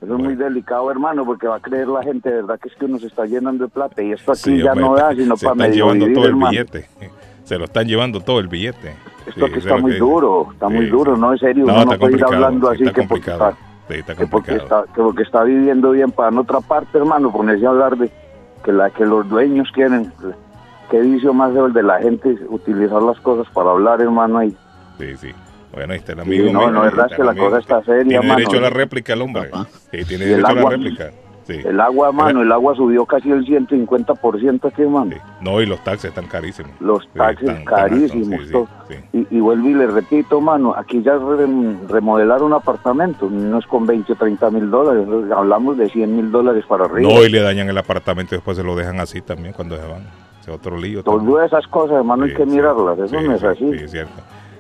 [0.02, 2.76] Eso es muy delicado, hermano, porque va a creer la gente, de verdad, que es
[2.76, 5.16] que uno se está llenando de plata y esto aquí Sí, ya hombre, no da,
[5.16, 6.52] sino se para están medio llevando vivir, todo el hermano.
[6.52, 6.90] billete.
[7.46, 8.90] Se lo están llevando todo el billete.
[9.26, 11.40] Esto Sí, aquí eso está es muy que- duro, está muy Sí, duro, no, en
[11.40, 12.46] serio, No, uno está no puede ir complicado.
[12.46, 13.50] hablando sí, así está que porque complicado.
[13.52, 16.98] está, Sí, está que porque está, que porque está viviendo bien para en otra parte,
[16.98, 18.12] hermano, ponerse a hablar de
[18.64, 20.12] que la que los dueños quieren,
[20.90, 24.56] qué vicio más es el de la gente utilizar las cosas para hablar, hermano, ahí.
[24.98, 25.30] Sí, sí.
[25.72, 26.52] Bueno, ahí está el Sí, amigo.
[26.52, 27.46] no, mío, no, ahí verdad es que la amigo.
[27.48, 28.36] cosa está seria, Tiene hermano.
[28.40, 29.52] derecho a la réplica el hombre.
[29.92, 31.12] Sí, tiene derecho a la réplica.
[31.46, 31.62] Sí.
[31.64, 35.16] El agua, hermano, el agua subió casi el 150% aquí, hermano.
[35.42, 36.72] No, y los taxes están carísimos.
[36.80, 38.42] Los Sí, taxis carísimos.
[38.48, 38.96] sí, sí, sí.
[39.30, 43.66] Y, y vuelvo y le repito, mano, aquí ya re- remodelar un apartamento no es
[43.68, 47.12] con 20 o 30 mil dólares, hablamos de 100 mil dólares para arriba.
[47.14, 49.86] No, y le dañan el apartamento y después se lo dejan así también cuando se
[49.88, 50.02] van.
[50.42, 51.04] Es otro lío.
[51.04, 53.72] Todas esas cosas, hermano, hay Sí, que sí, mirarlas, eso sí, no es sí, así.
[53.78, 54.14] Sí, es cierto.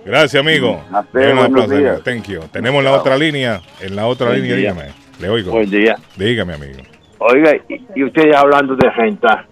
[0.05, 0.79] Gracias, amigo.
[0.91, 1.89] A usted, Denle un buenos aplauso, días.
[1.89, 2.03] amigo.
[2.03, 2.39] Thank you.
[2.51, 3.61] Tenemos la otra línea.
[3.81, 5.04] En la otra línea, dígame.
[5.19, 5.51] Le oigo.
[5.51, 5.95] Buen día.
[6.15, 6.79] Dígame, amigo.
[7.19, 7.51] Oiga,
[7.95, 9.45] y, ustedes hablando de renta.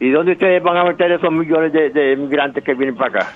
[0.00, 3.32] ¿Y dónde ustedes van a meter esos millones de, de inmigrantes que vienen para acá?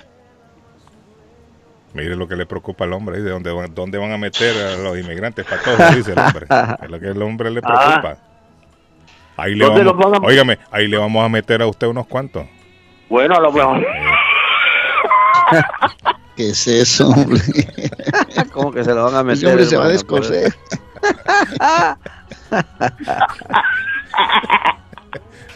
[1.93, 3.21] Mire lo que le preocupa al hombre.
[3.21, 5.95] ¿De dónde, van- dónde van a meter a los inmigrantes para todos?
[5.95, 6.47] Dice el hombre.
[6.83, 8.17] Es lo que el hombre le preocupa.
[9.37, 9.67] Ahí le Ah.
[9.67, 12.45] ¿Dónde vamos, los van a- Óigame, ahí le vamos a meter a usted unos cuantos.
[13.09, 13.85] Bueno, a lo mejor.
[16.35, 17.41] ¿Qué es eso, hombre?
[18.53, 19.49] ¿Cómo que se lo van a meter?
[19.49, 20.53] Hombre se va a descoser.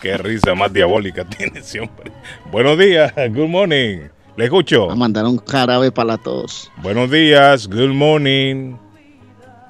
[0.01, 2.11] Qué risa más diabólica tiene ese hombre.
[2.51, 4.09] Buenos días, good morning.
[4.37, 4.91] Le escucho.
[4.91, 6.71] A mandar un jarabe para todos.
[6.83, 8.75] Buenos días, good morning.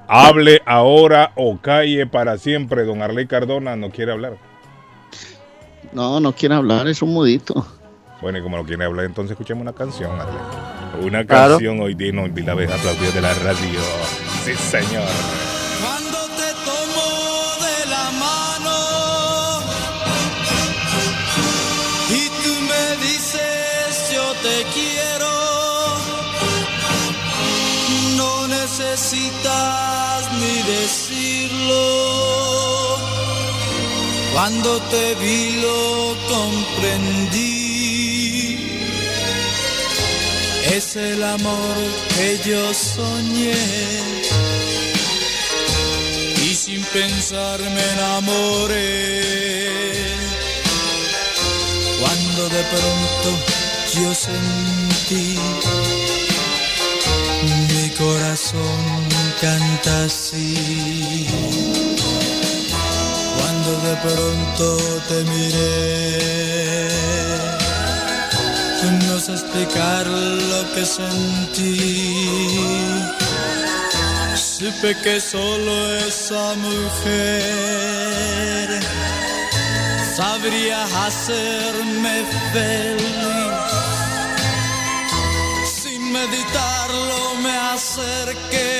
[0.07, 2.83] Hable ahora o calle para siempre.
[2.83, 4.37] Don Arley Cardona no quiere hablar.
[5.93, 7.65] No, no quiere hablar, es un mudito.
[8.21, 10.35] Bueno, y como no quiere hablar, entonces escuchemos una canción, Arley.
[11.05, 11.53] Una Claro.
[11.55, 12.09] canción hoy día
[12.53, 13.79] vez aplaudir de la radio.
[14.45, 15.03] Sí, señor.
[15.81, 17.05] Cuando te tomo
[17.65, 18.77] de la mano
[22.09, 25.33] y tú me dices yo te quiero,
[28.17, 31.24] no necesitas ni decirlo.
[34.35, 37.45] Cuando te vi lo comprendí.
[40.75, 41.75] Es el amor
[42.17, 43.55] que yo soñé
[46.43, 49.21] y sin pensar me enamoré.
[52.01, 53.29] Cuando de pronto
[53.95, 55.39] yo sentí
[57.69, 59.07] mi corazón
[59.39, 61.94] canta así.
[63.85, 64.65] De pronto
[65.07, 66.89] te miré,
[69.07, 71.75] no sé explicar lo que sentí.
[74.35, 77.45] Supe que solo esa mujer
[80.15, 83.53] sabría hacerme feliz.
[85.79, 88.71] Sin meditarlo me acerqué.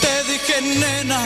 [0.00, 1.20] Te dije, nena,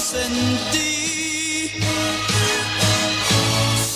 [0.00, 1.70] sentí.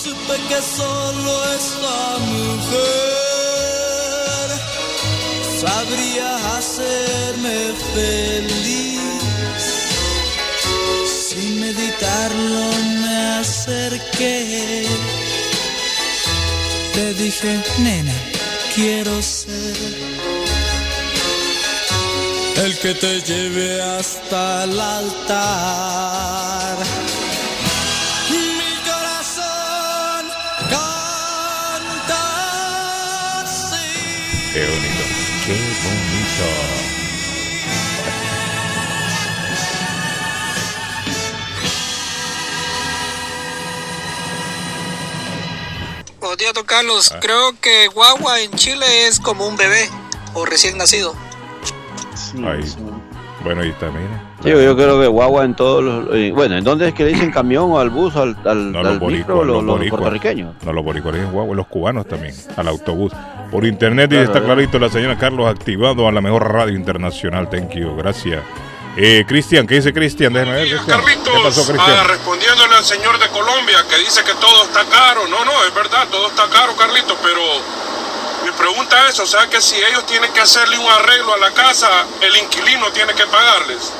[0.03, 2.85] Supe que solo esta mujer
[5.61, 7.57] sabría hacerme
[7.93, 9.63] feliz.
[11.29, 12.65] Sin meditarlo
[13.01, 14.85] me acerqué.
[16.93, 18.13] Te dije, nena,
[18.75, 20.04] quiero ser
[22.65, 26.77] el que te lleve hasta el altar.
[28.29, 30.25] Mi corazón
[30.71, 32.21] canta
[33.41, 33.85] así.
[34.53, 35.03] Qué bonito.
[35.45, 36.47] Qué bonito.
[46.19, 47.13] Buenos días, don Carlos.
[47.21, 49.87] Creo que guagua en Chile es como un bebé
[50.33, 51.24] o recién nacido.
[52.43, 52.63] Ahí.
[53.43, 54.23] Bueno, ahí está, mira.
[54.41, 56.15] Sí, yo creo que guagua en todos los...
[56.15, 58.79] eh, bueno, ¿en dónde es que le dicen camión o al bus, al, al, No,
[58.79, 60.55] al los micro, boricuas, los, los los puertorriqueños?
[60.63, 63.11] No, los boricuas en guagua, los cubanos también, al autobús.
[63.51, 64.43] Por internet y está ¿eh?
[64.43, 67.47] clarito la señora Carlos activado a la mejor radio internacional.
[67.49, 68.41] Thank you, gracias.
[68.97, 70.33] Eh, Cristian, ¿qué dice Cristian?
[70.33, 70.99] Déjame ver, Cristian.
[71.05, 75.27] ¿Qué pasó, Ah, respondiéndole al señor de Colombia que dice que todo está caro.
[75.29, 77.41] No, no, es verdad, todo está caro, Carlito, pero
[78.57, 82.05] pregunta es, o sea que si ellos tienen que hacerle un arreglo a la casa,
[82.21, 83.91] el inquilino tiene que pagarles.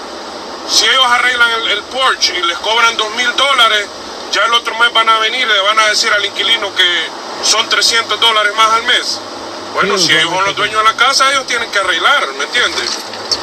[0.69, 3.85] Si ellos arreglan el, el porch y les cobran dos mil dólares,
[4.31, 7.07] ya el otro mes van a venir y le van a decir al inquilino que
[7.43, 9.19] son 300 dólares más al mes.
[9.73, 12.77] Bueno, si ellos son los dueños de la casa, ellos tienen que arreglar, ¿me entiende?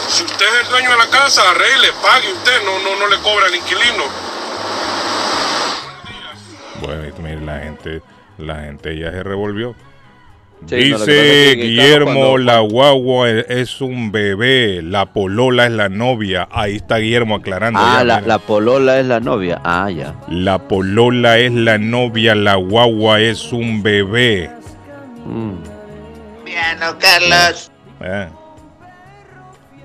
[0.09, 3.19] Si usted es el dueño de la casa, arregle, pague usted, no, no, no le
[3.19, 4.05] cobra al inquilino.
[6.81, 8.03] Bueno, mire, la gente,
[8.39, 9.75] la gente ya se revolvió.
[10.67, 15.89] Sí, no, Dice Guillermo, cuando- la guagua e- es un bebé, la polola es la
[15.89, 16.49] novia.
[16.51, 17.81] Ahí está Guillermo aclarando.
[17.83, 19.61] Ah, ya, la, polola es la novia.
[19.65, 20.15] Ah, ya.
[20.29, 24.51] La polola es la novia, la guagua es un bebé.
[26.45, 27.71] Piano, Carlos.
[28.01, 28.29] Eh.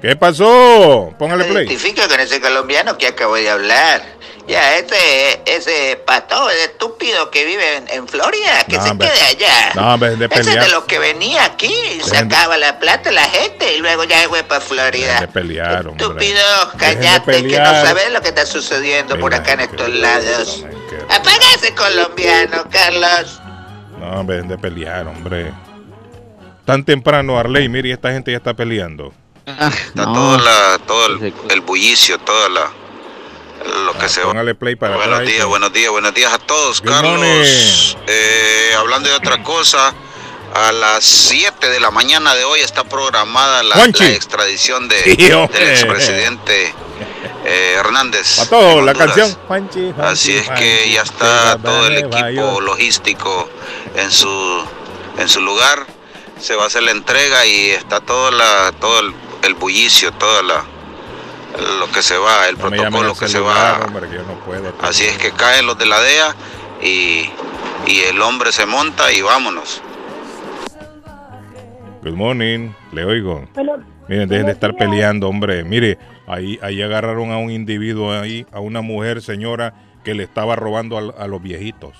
[0.02, 1.14] ¿Qué pasó?
[1.18, 1.66] Póngale play.
[1.66, 4.02] identifico con ese colombiano que acabo de hablar.
[4.48, 9.10] Ya, ese, ese pato, ese estúpido que vive en, en Florida, que No, se hombre.
[9.10, 9.72] quede allá.
[9.76, 10.66] No, hombre, de ese es pelear.
[10.66, 14.62] de los que venía aquí, sacaba la plata la gente y luego ya fue para
[14.62, 15.20] Florida.
[15.20, 16.06] De pelear, hombre.
[16.06, 16.44] Estúpido,
[16.78, 20.66] cállate, que no sabes lo que está sucediendo por acá en estos lados.
[21.10, 23.42] Apaga ese colombiano, Carlos.
[24.00, 25.52] No, hombre, de pelear, hombre.
[26.66, 29.14] Tan temprano, Arley, mire, esta gente ya está peleando.
[29.46, 32.70] Está todo, la, todo el, el bullicio, toda la,
[33.86, 34.28] lo que se va.
[34.28, 36.82] Póngale play para Buenos días, buenos días, buenos días a todos.
[36.82, 39.94] Good Carlos, eh, hablando de otra cosa,
[40.54, 45.70] a las 7 de la mañana de hoy está programada la, extradición de, Sí, del
[45.70, 46.74] expresidente
[47.46, 48.38] eh, Hernández.
[48.38, 49.34] Para todo, en la canción.
[49.48, 53.50] Juanchi, Juanchi, Así es Juanchi, que ya está todo el equipo logístico
[53.96, 54.66] en su
[55.18, 55.86] en su lugar.
[56.40, 60.44] Se va a hacer la entrega y está todo la todo el, el bullicio, toda
[60.44, 60.66] la
[61.80, 63.80] lo que se va, el No protocolo que se va.
[63.86, 64.74] hombre, que yo no puedo.
[64.82, 66.36] Así es que caen los de la DEA
[66.82, 67.30] y,
[67.88, 69.82] y el hombre se monta y vámonos.
[72.04, 73.48] Good morning, le oigo.
[74.08, 75.64] Miren, dejen de estar peleando, hombre.
[75.64, 79.74] Mire, ahí, ahí agarraron a un individuo ahí, a una mujer, señora,
[80.06, 81.98] que le estaba robando a, los viejitos.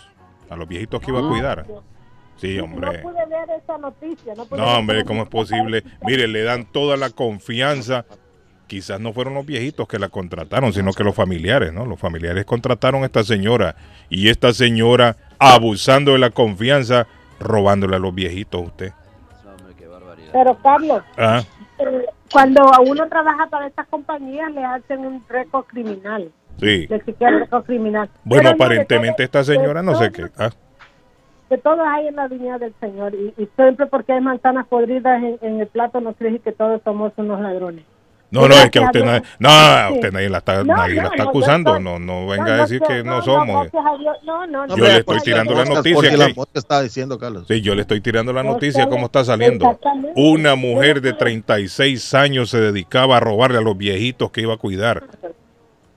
[0.50, 1.66] A los viejitos que iba a cuidar.
[2.38, 3.02] Sí, hombre.
[3.04, 4.34] No pude ver esa noticia.
[4.36, 5.84] No, pude No, ver hombre, ¿cómo es posible?
[6.04, 8.06] Mire, le dan toda la confianza.
[8.68, 11.86] Quizás no fueron los viejitos que la contrataron, sino que los familiares, ¿no?
[11.86, 13.76] Los familiares contrataron a esta señora
[14.10, 17.08] y esta señora abusando de la confianza,
[17.40, 18.92] robándole a los viejitos a usted.
[20.34, 21.42] Pero, Carlos, Ah,
[21.80, 26.30] eh, cuando a uno trabaja para estas compañías, le hacen un récord criminal.
[26.60, 26.88] sí.
[26.88, 27.00] Le
[27.40, 28.10] récord criminal.
[28.26, 30.26] Bueno, Pero no, de aparentemente esta señora no sé qué.
[30.38, 30.50] Ah,
[31.50, 33.14] De todo hay en la viña del Señor.
[33.16, 36.82] Y, y siempre porque hay manzanas podridas en, en el plato, no crees que todos
[36.84, 37.86] somos unos ladrones.
[38.30, 40.96] No, no, es que a usted nadie, no, a usted nadie la está, No, nadie
[40.96, 43.72] la está no, acusando, no, no No, venga a decir no, que no no, somos.
[43.72, 44.18] gracias a Dios.
[44.26, 44.76] No, no, no.
[44.76, 47.46] Yo le estoy tirando la noticia que- está diciendo, Carlos.
[47.48, 49.80] Sí, yo le estoy tirando la No, noticia cómo está saliendo.
[50.16, 54.58] Una mujer de 36 años se dedicaba a robarle a los viejitos que iba a
[54.58, 55.04] cuidar.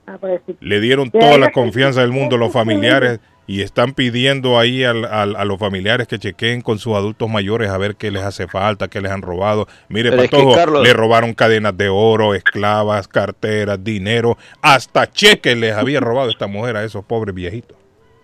[0.07, 0.41] Ah, pues.
[0.59, 5.35] Le dieron toda la confianza del mundo los familiares y están pidiendo ahí al- al-
[5.35, 8.87] a los familiares que chequeen con sus adultos mayores a ver qué les hace falta,
[8.87, 9.67] qué les han robado.
[9.89, 15.07] Mire, Pero es que, Patojo, Carlos- le robaron cadenas de oro, esclavas, carteras, dinero, hasta
[15.11, 17.77] cheques les había robado esta mujer a esos pobres viejitos.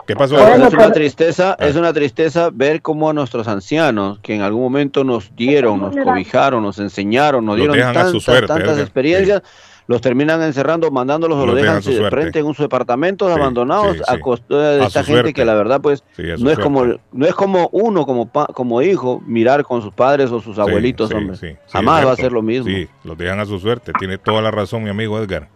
[0.05, 0.35] ¿Qué pasó?
[0.37, 4.61] Bueno, es una tristeza, es una tristeza ver cómo a nuestros ancianos, que en algún
[4.61, 8.79] momento nos dieron, nos cobijaron, nos enseñaron, nos dieron tantas, suerte, tantas Edgar.
[8.79, 9.41] experiencias,
[9.87, 13.95] los terminan encerrando, mandándolos o Los los dejan de frente en sus departamentos Sí, abandonados
[13.97, 15.33] sí, a costa de A esta gente suerte.
[15.33, 16.03] que la verdad pues
[16.39, 20.29] no es como no es como uno como pa- como hijo mirar con sus padres
[20.31, 21.37] o sus abuelitos, sí, hombre.
[21.37, 22.65] sí, sí, Jamás va a ser lo mismo.
[22.67, 23.93] Sí, los dejan a su suerte.
[23.97, 25.47] Tiene toda la razón, mi amigo Edgar.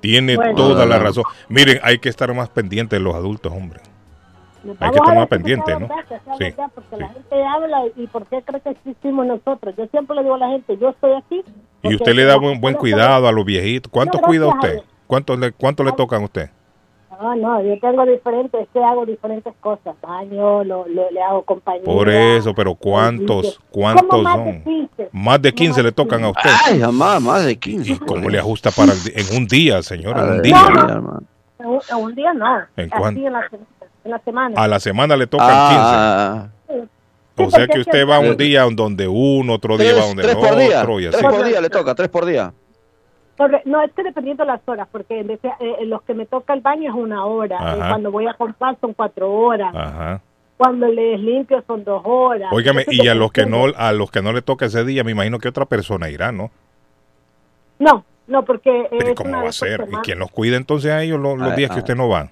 [0.00, 0.54] Tiene Bueno.
[0.56, 1.24] toda la razón.
[1.48, 3.80] Miren, hay que estar más pendientes de los adultos, hombre.
[4.80, 5.88] Hay que más sea pendientes, ¿no?
[5.88, 6.04] verdad,
[6.38, 6.44] Sí.
[6.44, 9.74] verdad, porque la gente habla y por qué cree que existimos nosotros.
[9.76, 11.42] Yo siempre le digo a la gente, yo estoy aquí.
[11.82, 13.90] Y usted le da buen, buen cuidado a los viejitos.
[13.90, 14.80] ¿Cuánto No, cuida usted?
[15.06, 16.50] ¿Cuánto le, cuánto le tocan a usted?
[17.20, 19.94] No, no, yo tengo diferentes, que hago diferentes cosas.
[20.02, 21.84] Baño, lo, lo- le hago compañía.
[21.84, 23.60] Por eso, pero ¿cuántos?
[23.70, 24.62] ¿Cuántos más de son?
[24.64, 25.08] 15.
[25.12, 26.50] Más de 15 le tocan a usted.
[26.66, 27.92] Ay, jamás, más de 15.
[27.92, 30.18] ¿Y cómo le ajusta para el en un día, señor?
[30.18, 30.56] En un día.
[30.68, 31.20] mira, hermano.
[31.60, 32.58] En un, en un día no.
[32.76, 33.20] ¿En cuánto?
[33.24, 33.58] en la, se-
[34.04, 34.54] en la semana.
[34.60, 36.88] A la semana le tocan Ah, 15.
[37.36, 40.36] Sí, O sea que usted va un día donde uno, otro día va donde tres
[40.36, 41.16] día, otro y así.
[41.18, 42.52] tres por día le toca, tres por día.
[43.64, 46.14] No, es que dependiendo de las horas, porque en vez de- eh, en los que
[46.14, 47.56] me toca el baño es una hora.
[47.58, 47.74] Ajá.
[47.74, 49.74] eh, cuando voy a comprar son cuatro horas.
[49.74, 50.20] Ajá.
[50.58, 52.52] Cuando les limpio son dos horas.
[52.52, 55.10] Óigame, y a los que no a los que no le toca ese día, me
[55.12, 56.50] imagino que otra persona irá, ¿no?
[57.80, 58.86] No, no, porque...
[58.90, 59.88] Pero ¿y es ¿cómo una va a ser?
[59.90, 62.28] ¿Y quién los cuida entonces a ellos los, días que usted no va?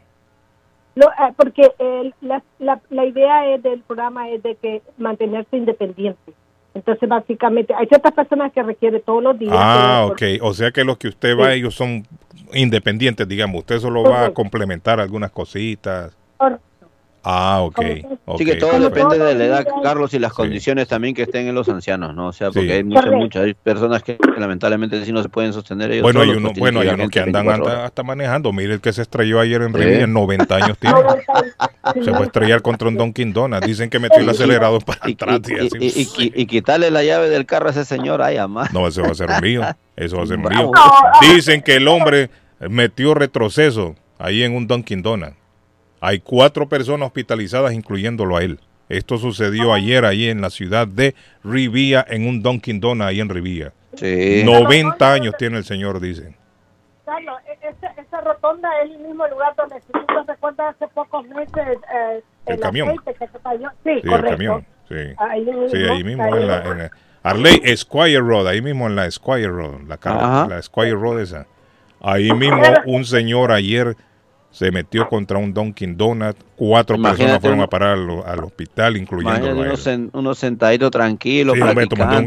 [0.94, 5.56] Lo- eh, porque el- la, la, la idea es del programa es de que mantenerse
[5.56, 6.32] independiente.
[6.74, 9.52] Entonces, básicamente, hay ciertas personas que requiere todos los días.
[9.56, 10.22] Ah, ok.
[10.42, 11.58] O sea que los que usted va, Sí.
[11.58, 12.06] ellos son
[12.54, 13.60] independientes, digamos.
[13.60, 14.34] Usted solo va a Correcto.
[14.34, 16.16] complementar algunas cositas.
[16.38, 16.60] Por-
[17.22, 17.78] Ah, ok.
[17.80, 18.78] Así que ok, todo perfecto.
[18.80, 20.36] depende de la edad, Carlos, y las Sí.
[20.36, 22.28] condiciones también que estén en los ancianos, ¿no?
[22.28, 22.72] O sea, porque Sí.
[22.72, 26.30] hay muchas, muchas hay personas que lamentablemente sí no se pueden sostener ellos Bueno, hay
[26.30, 28.52] uno, pues bueno, hay unos que andan 24 hasta, manejando.
[28.54, 29.78] Mire el que se estrelló ayer en Sí.
[29.78, 30.96] Rivilla, 90 años tiene.
[32.04, 33.66] Se fue a estrellar contra un Dunkin' Donuts.
[33.66, 35.76] Dicen que metió el acelerador para Y, atrás y y- así.
[35.80, 38.68] y- y- y- y quitarle la llave del carro a ese señor, ay, amá.
[38.72, 39.62] No, eso va a ser lío.
[39.96, 40.70] Eso va a ser lío.
[41.34, 42.30] Dicen que el hombre
[42.68, 45.32] metió retroceso ahí en un Dunkin' Donut.
[46.00, 48.58] Hay cuatro personas hospitalizadas, incluyéndolo a él.
[48.88, 53.28] Esto sucedió ayer ahí en la ciudad de Rivilla, en un Dunkin' Donut ahí en
[53.28, 53.72] Rivilla.
[53.94, 54.42] Sí.
[54.44, 56.34] 90 años tiene el señor, dicen.
[57.04, 60.88] Carlos, e- esa, esa rotonda es el mismo lugar donde si tú te recuerdas hace
[60.94, 62.88] pocos meses eh, El camión.
[62.88, 63.68] aceite que se cayó.
[63.84, 64.66] Sí, Sí, el camión.
[64.88, 66.22] Sí, Ahí mismo, sí ahí mismo.
[66.24, 66.90] ahí En la, en la-
[67.22, 70.46] Arley Squire Road, ahí mismo en la Squire Road, la, cara- Ajá.
[70.48, 71.46] la Squire Road esa.
[72.00, 73.94] Ahí mismo un señor ayer
[74.50, 78.44] se metió contra un Dunkin' Donut, cuatro Imagínate personas fueron un- a parar al, al
[78.44, 82.26] hospital, incluyendo a unos, sen- unos sentaditos tranquilos, Sí, tomando un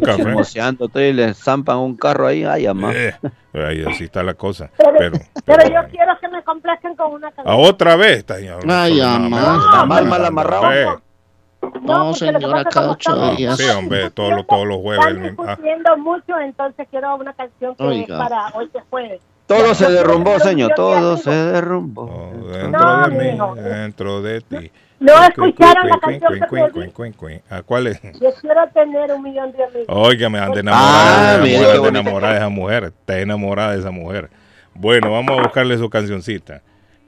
[1.10, 2.94] y le zampan un carro ahí, ay, amá.
[2.96, 3.14] Eh,
[3.54, 4.70] ahí así está la cosa.
[4.78, 7.56] Pero, Pero, pero yo quiero que me complazcan con una a canción.
[7.60, 8.48] otra vez está ahí.
[8.68, 9.60] Ay, amá.
[9.66, 11.02] Está mal, mal amarrado.
[11.82, 13.58] No, porque lo que señora, cada como ocho estamos- días.
[13.58, 15.06] Sí, hombre, todos los, todos los jueves.
[15.06, 18.02] Están ah, discutiendo mucho, entonces quiero una canción que Oiga.
[18.16, 19.22] es para hoy que es jueves.
[19.48, 22.04] Todo se derrumbó, señor, todo se derrumbó.
[22.04, 24.72] oh, dentro No, de mí, dentro de ti.
[25.00, 26.34] No escucharon la canción
[27.20, 27.42] que.
[27.50, 28.02] ¿A cuál es?
[28.22, 29.86] Yo quiero tener un millón de amigos.
[29.90, 32.84] Oiga, me Ah, enamorada, de, mujer, qué de de esa mujer.
[32.86, 34.30] Está enamorada de esa mujer.
[34.74, 36.62] Bueno, vamos a buscarle su cancioncita.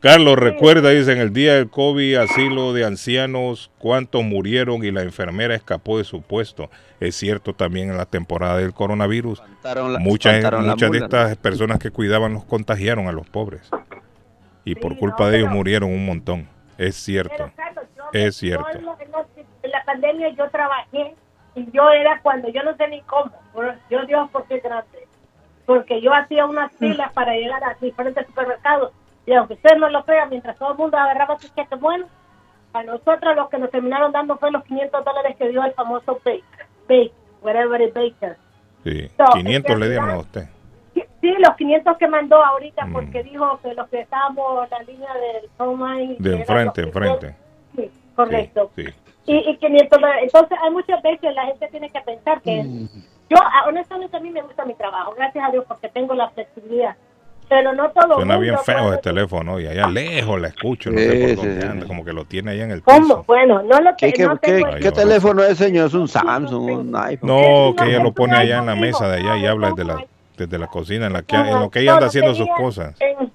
[0.06, 5.02] Carlos, recuerda, dice, en el día del COVID, asilo de ancianos, cuántos murieron y la
[5.02, 6.70] enfermera escapó de su puesto.
[7.00, 9.42] Es cierto también en la temporada del coronavirus.
[9.94, 13.70] La- Muchas, muchas de estas personas que cuidaban los contagiaron a los pobres.
[14.64, 16.48] Y por culpa de ellos murieron un montón.
[16.78, 17.52] Es cierto.
[18.14, 18.68] Es cierto.
[18.78, 19.26] En, la- en la-
[19.64, 21.16] en la pandemia yo trabajé
[21.56, 23.32] y yo era cuando yo no sé ni cómo.
[23.56, 25.08] pero Yo Dios porque grande.
[25.66, 28.92] Porque yo hacía unas filas para llegar a diferentes supermercados
[29.26, 32.06] y aunque ustedes no lo crean, mientras todo el mundo agarraba su cheque bueno,
[32.74, 36.20] a nosotros lo que nos terminaron dando fue los 500 dólares que dio el famoso
[36.26, 36.44] Bake,
[36.90, 38.38] Bake, whatever it Baker.
[38.84, 39.10] Sí.
[39.18, 40.44] No, 500 es que le dieron a usted.
[40.94, 42.48] Sí, Sí, los 500 que mandó Mm.
[42.50, 47.36] ahorita porque dijo que los que estábamos en la línea del line, De enfrente, enfrente.
[47.76, 48.72] Sí, correcto.
[48.76, 48.86] Sí.
[49.26, 50.24] Y, y 500 dólares.
[50.26, 52.64] Entonces, hay muchas veces la gente tiene que pensar que.
[53.28, 56.30] Yo, ah, honestamente, a mí me gusta mi trabajo, gracias a Dios, porque tengo la
[56.30, 56.96] flexibilidad.
[57.48, 60.90] Pero no todo Suena mundo bien feo puede- el teléfono y allá lejos la escucho,
[60.90, 61.68] no Sí, sé por sí, dónde sí.
[61.68, 62.98] anda, como que lo tiene allá en el piso.
[63.00, 63.24] ¿Cómo?
[63.28, 65.88] Bueno, no lo ¿Qué, no qué- tengo- qué teléfono es, señor?
[65.88, 67.30] ¿Es un Samsung, un iPhone?
[67.30, 70.06] No, que ella lo pone allá en la mesa de allá y habla desde la,
[70.38, 72.96] desde la cocina, en, la que, en lo que ella anda haciendo sus cosas.
[73.00, 73.32] En-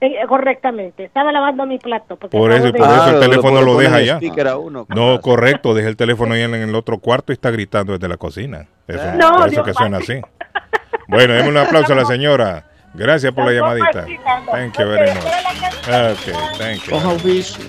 [0.00, 1.04] en- correctamente.
[1.04, 2.16] Estaba lavando mi plato.
[2.16, 4.18] porque Por eso, por eso el Ah, teléfono lo deja allá.
[4.56, 7.92] uno, No, correcto, deja el teléfono ahí en, en el otro cuarto y está gritando
[7.92, 8.66] desde la cocina.
[8.88, 10.18] Eso, No, por eso Dios que suena así.
[11.08, 12.64] Bueno, démosle un aplauso a la señora.
[12.94, 14.06] Gracias por la llamadita.
[14.50, 15.24] Thank you very much.
[15.86, 16.90] Okay, thank you.
[16.90, 17.64] Coja oficio.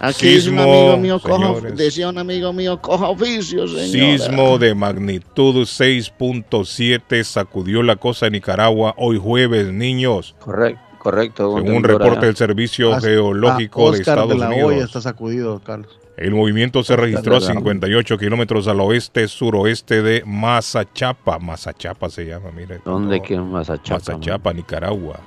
[0.00, 1.76] Aquí dice un Sismo, amigo mío, coja, señores.
[1.76, 4.18] decía un amigo mío, coja oficio, señor.
[4.18, 10.34] Sismo de magnitud 6.7 sacudió la costa de Nicaragua hoy jueves, niños.
[10.40, 11.54] Correcto, correcto.
[11.56, 14.72] Según un reporte del Servicio Geológico de Estados de la Unidos.
[14.72, 15.98] Hoya está sacudido, Carlos.
[16.16, 17.54] El movimiento se registró a verdad.
[17.54, 21.38] 58 kilómetros al oeste suroeste de Mazachapa.
[21.40, 22.80] Mazachapa se llama, mire.
[22.84, 23.98] ¿Dónde que en Mazachapa?
[24.12, 25.18] Mazachapa, Nicaragua.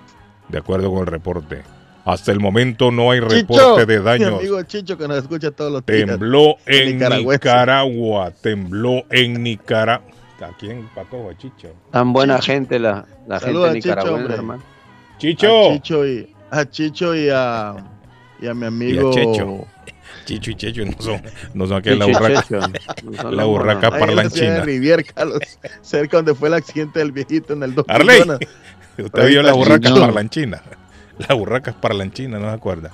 [0.47, 1.63] De acuerdo con el reporte.
[2.05, 4.33] Hasta el momento no hay Chicho, reporte de mi daños.
[4.39, 6.07] amigo Chicho que nos escucha todos los días.
[6.07, 6.99] Tembló en.
[6.99, 8.31] Nicaragua.
[8.41, 10.07] Tembló en Nicaragua.
[10.39, 11.73] ¿A quién pató a Chicho?
[11.91, 14.63] Tan buena gente la, la Saluda gente nicaragüense, hermano.
[15.17, 15.47] Chicho.
[15.69, 17.75] A Chicho y a, Chicho y a,
[18.39, 19.09] y a mi Y amigo.
[19.09, 19.67] a Checho.
[20.27, 21.21] Chicho y Checho no son,
[21.53, 22.49] no son y urracas.
[22.49, 22.59] Checho,
[23.03, 24.09] no La los urraca buenos.
[24.09, 24.61] Ahí en la ciudad de parlanchina.
[24.65, 25.39] Rivier, Carlos,
[25.81, 28.37] cerca donde fue el accidente del viejito en el Doctor Arley, Zona.
[28.97, 30.01] usted vio las urracas no.
[30.01, 30.61] parlanchinas.
[31.17, 32.91] Las urracas parlanchinas, ¿no se acuerda?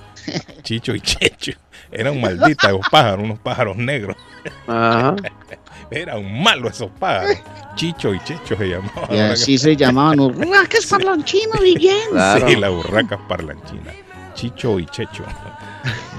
[0.62, 1.52] Chicho y Checho.
[1.92, 4.16] Eran malditas esos pájaros, unos pájaros negros.
[4.66, 5.14] Ajá.
[5.90, 7.36] Eran malos esos pájaros.
[7.74, 9.14] Chicho y Checho se llamaban.
[9.14, 11.98] Y así se llamaban urracas parlanchinos, Miguel.
[12.12, 12.48] Claro.
[12.48, 13.94] Sí, las urracas parlanchinas.
[14.34, 15.22] Chicho y Checho.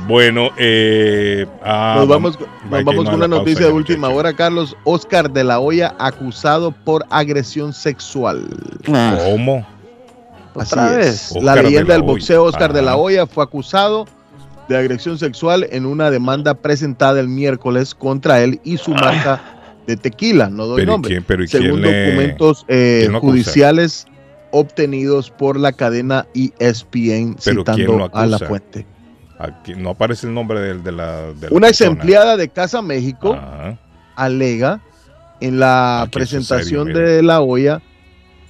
[0.08, 2.40] Bueno, eh, ah, Nos vamos,
[2.70, 4.76] nos con una noticia de última hora, Carlos.
[4.84, 8.48] Oscar de la Hoya acusado por agresión sexual.
[8.94, 9.66] Ah, ¿Cómo?
[10.56, 11.34] Así ¿Otra es.
[11.34, 11.44] vez?
[11.44, 13.00] La de leyenda la del boxeo Oscar de la Ajá.
[13.00, 14.06] Hoya fue acusado
[14.70, 19.42] de agresión sexual en una demanda presentada el miércoles contra él y su marca
[19.86, 20.50] de tequila.
[20.50, 21.12] No doy Pero ¿y nombre.
[21.12, 23.32] quién- pero ¿y Según quién le- documentos eh, quién lo acusa?
[23.32, 24.08] judiciales
[24.56, 28.86] obtenidos por la cadena ESPN Pero ¿quién lo citando a la fuente.
[29.38, 31.34] Aquí no aparece el nombre de, la.
[31.34, 33.78] de la Una ex empleada de Casa México Ajá.
[34.16, 34.82] alega
[35.42, 37.82] en la Aquí es presentación serio, de la olla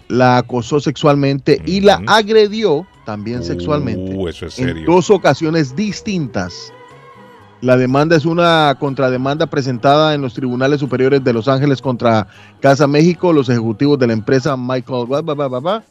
[0.08, 6.72] la acosó sexualmente y la agredió también sexualmente Uh, eso es en dos ocasiones distintas.
[7.62, 12.28] La demanda es una contrademanda presentada en los tribunales superiores de Los Ángeles contra
[12.60, 15.84] Casa México, los ejecutivos de la empresa Michael ba,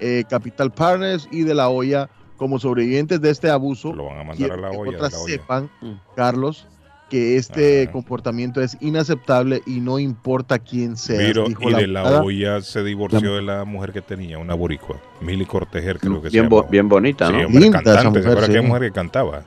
[0.00, 3.92] eh, Capital Partners y de la olla como sobrevivientes de este abuso.
[3.92, 4.90] Lo van a mandar a la que olla.
[4.90, 5.32] de otras la olla.
[5.32, 5.92] sepan, Mm.
[6.16, 6.66] Carlos,
[7.10, 7.92] que este Ah.
[7.92, 11.18] comportamiento es inaceptable y no importa quién sea.
[11.26, 12.22] Miro, dijo y la de la abogada.
[12.22, 14.96] olla se divorció de la mujer que tenía, una boricua.
[15.20, 17.46] Mili Cortejer, creo que Bien, se bo- bien bonita, Sí, ¿no?
[17.46, 18.22] hombre, Linda esa cantante.
[18.22, 18.60] ¿Se mujer, sí.
[18.66, 19.44] mujer que cantaba?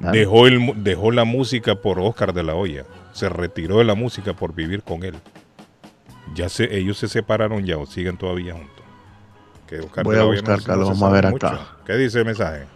[0.00, 0.12] Claro.
[0.18, 2.84] Dejó, el, mu- dejó la música por Oscar de la Hoya.
[3.12, 5.14] Se retiró de la música por vivir con él.
[6.34, 8.83] Ya se, ellos se separaron ya o siguen todavía juntos.
[9.68, 11.46] Que Voy a la Hoya buscar, no- Carlos, no se vamos a ver mucho.
[11.46, 11.58] acá.
[11.86, 12.66] ¿Qué dice el mensaje?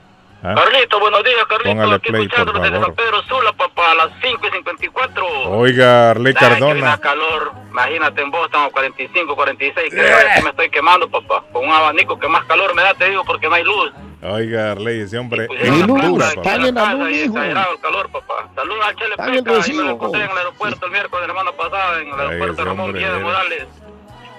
[0.42, 0.54] ¿Ah?
[0.54, 1.70] Carlito, buenos días, Carlito.
[1.70, 2.86] Póngale aquí play, por escuchándote desde favor.
[2.86, 5.26] San Pedro Sula, papá, a las 5 y 54.
[5.50, 6.98] Oiga, Arley ¿Sabes que viene Cardona.
[7.00, 11.44] calor, imagínate en Boston a 45, 46, creo que me estoy quemando, papá.
[11.52, 13.92] Con un abanico que más calor me da, te digo, porque no hay luz.
[14.22, 18.48] Oiga, Arley, ese hombre en la casa y exagerado el calor, papá.
[18.54, 19.82] Saludos a Chele Pague el Peca, y me recibo.
[19.82, 22.92] lo encontré en el aeropuerto el miércoles de la semana pasada, en el aeropuerto Ramón
[22.92, 23.18] Villa de.
[23.20, 23.66] Morales.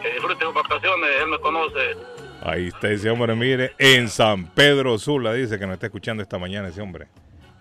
[0.02, 1.98] Que disfrute sus vacaciones, él me conoce.
[2.42, 6.38] Ahí está ese hombre, mire, en San Pedro Sula, dice que nos está escuchando esta
[6.38, 7.08] mañana ese hombre,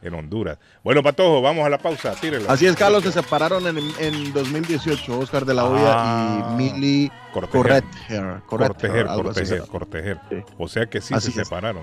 [0.02, 0.56] en Honduras.
[0.84, 2.48] Bueno, Patojo, vamos a la pausa, tírelo.
[2.48, 6.50] Así es, Carlos, se separaron en, en 2018, Oscar de la Hoya Ah.
[6.52, 7.82] y Mili Cortejer.
[8.10, 10.18] Algo así cortejer, cortejer.
[10.58, 11.48] O sea que sí Así se es.
[11.48, 11.82] separaron.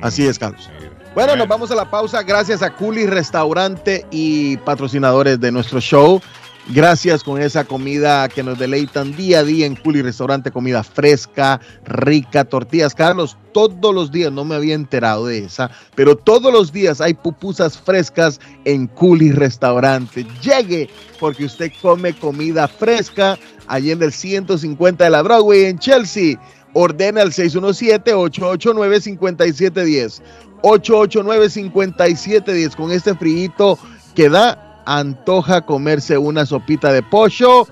[0.00, 0.68] Así es, Carlos.
[1.14, 2.22] Bueno, nos vamos a la pausa.
[2.22, 6.20] Gracias a Culi Restaurante y patrocinadores de nuestro show.
[6.68, 11.60] Gracias con esa comida que nos deleitan día a día en Culi Restaurante, comida fresca,
[11.84, 12.94] rica, tortillas.
[12.94, 17.12] Carlos, todos los días, no me había enterado de esa, pero todos los días hay
[17.12, 20.24] pupusas frescas en Culi Restaurante.
[20.40, 20.88] Llegue
[21.20, 26.40] porque usted come comida fresca allí en el 150 de la Broadway en Chelsea.
[26.72, 30.22] Ordena al 617-889-5710.
[30.62, 32.74] 889-5710.
[32.74, 33.78] Con este frillito
[34.14, 37.66] que da, antoja comerse una sopita de pollo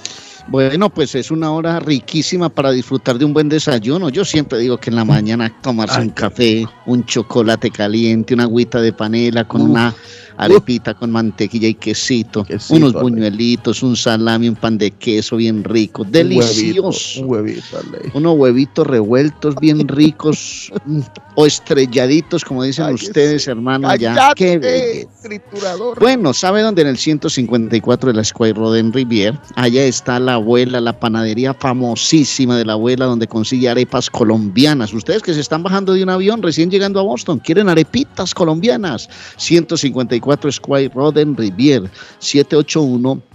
[0.51, 4.09] Bueno, pues es una hora riquísima para disfrutar de un buen desayuno.
[4.09, 8.81] Yo siempre digo que en la mañana tomarse un café, un chocolate caliente, una agüita
[8.81, 9.95] de panela con una
[10.41, 15.63] arepita con mantequilla y quesito, Quesito, unos buñuelitos, un salami, un pan de queso bien
[15.63, 17.21] rico, Un huevito, delicioso.
[17.21, 18.11] Un huevito, Arley.
[18.13, 20.99] Unos huevitos revueltos bien ricos mm,
[21.35, 23.95] o estrelladitos, como dicen ustedes, hermano.
[23.95, 25.99] Ya, qué triturador.
[25.99, 26.81] Bueno, ¿sabe dónde?
[26.81, 29.39] En el 154 de la Square Road en Rivier.
[29.55, 34.93] Allá está la abuela, la panadería famosísima de la abuela, donde consigue arepas colombianas.
[34.93, 39.09] Ustedes que se están bajando de un avión recién llegando a Boston, quieren arepitas colombianas.
[39.37, 41.89] 154 Square Road en Rivier.
[42.19, 43.30] 781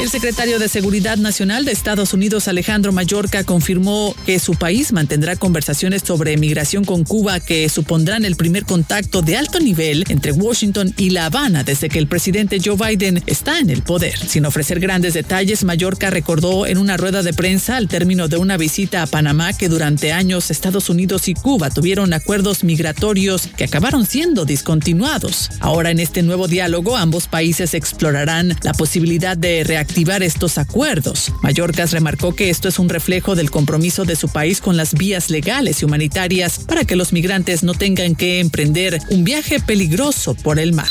[0.00, 5.36] El secretario de Seguridad Nacional de Estados Unidos, Alejandro Mayorka, confirmó que su país mantendrá
[5.36, 10.94] conversaciones sobre migración con Cuba que supondrán el primer contacto de alto nivel entre Washington
[10.96, 14.16] y La Habana desde que el presidente Joe Biden está en el poder.
[14.16, 18.56] Sin ofrecer grandes detalles, Mayorka recordó en una rueda de prensa al término de una
[18.60, 24.06] visita a Panamá que durante años Estados Unidos y Cuba tuvieron acuerdos migratorios que acabaron
[24.06, 25.50] siendo discontinuados.
[25.58, 31.32] Ahora en este nuevo diálogo ambos países explorarán la posibilidad de reactivar estos acuerdos.
[31.42, 35.30] Mallorcas remarcó que esto es un reflejo del compromiso de su país con las vías
[35.30, 40.58] legales y humanitarias para que los migrantes no tengan que emprender un viaje peligroso por
[40.58, 40.90] el mar.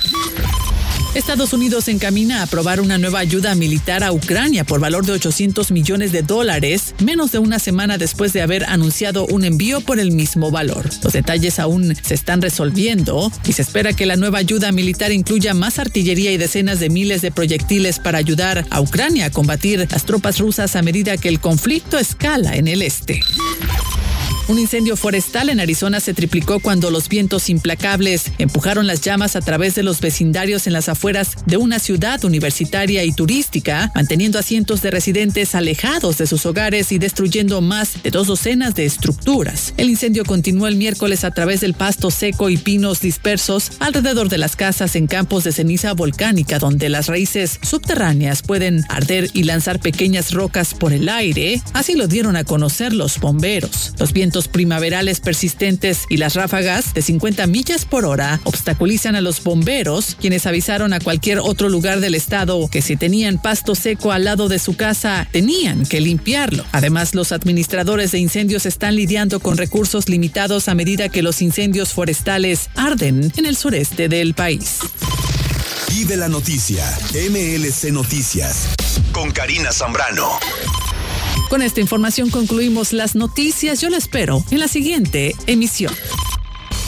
[1.16, 5.72] Estados Unidos encamina a aprobar una nueva ayuda militar a Ucrania por valor de 800
[5.72, 10.12] millones de dólares, menos de una semana después de haber anunciado un envío por el
[10.12, 10.88] mismo valor.
[11.04, 15.56] Los detalles aún se están resolviendo y se espera que la nueva ayuda militar incluya
[15.56, 20.06] más artillería y decenas de miles de proyectiles para ayudar a Ucrania a combatir las
[20.06, 23.22] tropas rusas a medida que el conflicto escala en el este.
[24.50, 29.42] Un incendio forestal en Arizona se triplicó cuando los vientos implacables empujaron las llamas a
[29.42, 34.42] través de los vecindarios en las afueras de una ciudad universitaria y turística, manteniendo a
[34.42, 39.76] cientos de residentes alejados de sus hogares y destruyendo más de dos docenas de estructuras.
[39.78, 44.40] El incendio continuó el miércoles a través del pasto seco y pinos dispersos alrededor de
[44.40, 49.80] las casas en campos de ceniza volcánica donde las raíces subterráneas pueden arder y lanzar
[49.80, 51.62] pequeñas rocas por el aire.
[51.74, 53.94] Así lo dieron a conocer los bomberos.
[54.00, 59.44] Los vientos primaverales persistentes y las ráfagas de 50 millas por hora obstaculizan a los
[59.44, 64.24] bomberos, quienes avisaron a cualquier otro lugar del estado que si tenían pasto seco al
[64.24, 66.66] lado de su casa, tenían que limpiarlo.
[66.72, 71.94] Además, los administradores de incendios están lidiando con recursos limitados a medida que los incendios
[71.94, 74.80] forestales arden en el sureste del país.
[75.90, 76.86] Vive la noticia.
[77.14, 78.70] MLC Noticias.
[79.12, 80.40] Con Karina Zambrano.
[81.48, 83.82] Con esta información concluimos las noticias.
[83.82, 85.94] Yo lo espero en la siguiente emisión.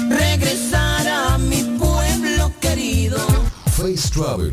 [0.08, 3.18] regresar a mi pueblo querido.
[3.76, 4.52] Face Travel.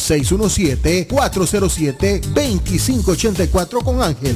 [1.07, 4.35] 617-407-2584 con Ángel.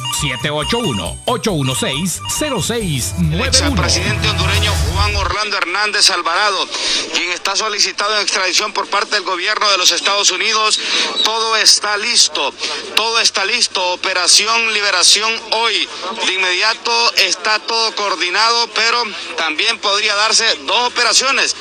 [1.25, 3.67] 781-816-0691.
[3.67, 6.67] El presidente hondureño Juan Orlando Hernández Alvarado,
[7.13, 10.79] quien está solicitado en extradición por parte del gobierno de los Estados Unidos.
[11.23, 12.53] Todo está listo,
[12.95, 13.83] todo está listo.
[13.93, 15.87] Operación Liberación hoy.
[16.25, 19.03] De inmediato está todo coordinado, pero
[19.37, 21.55] también podría darse dos operaciones.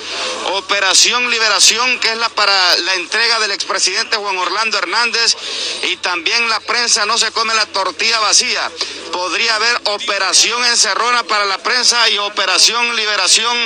[0.53, 5.37] Operación Liberación, que es la para la entrega del expresidente Juan Orlando Hernández
[5.85, 8.71] y también la prensa no se come la tortilla vacía.
[9.13, 13.57] Podría haber operación encerrona para la prensa y operación liberación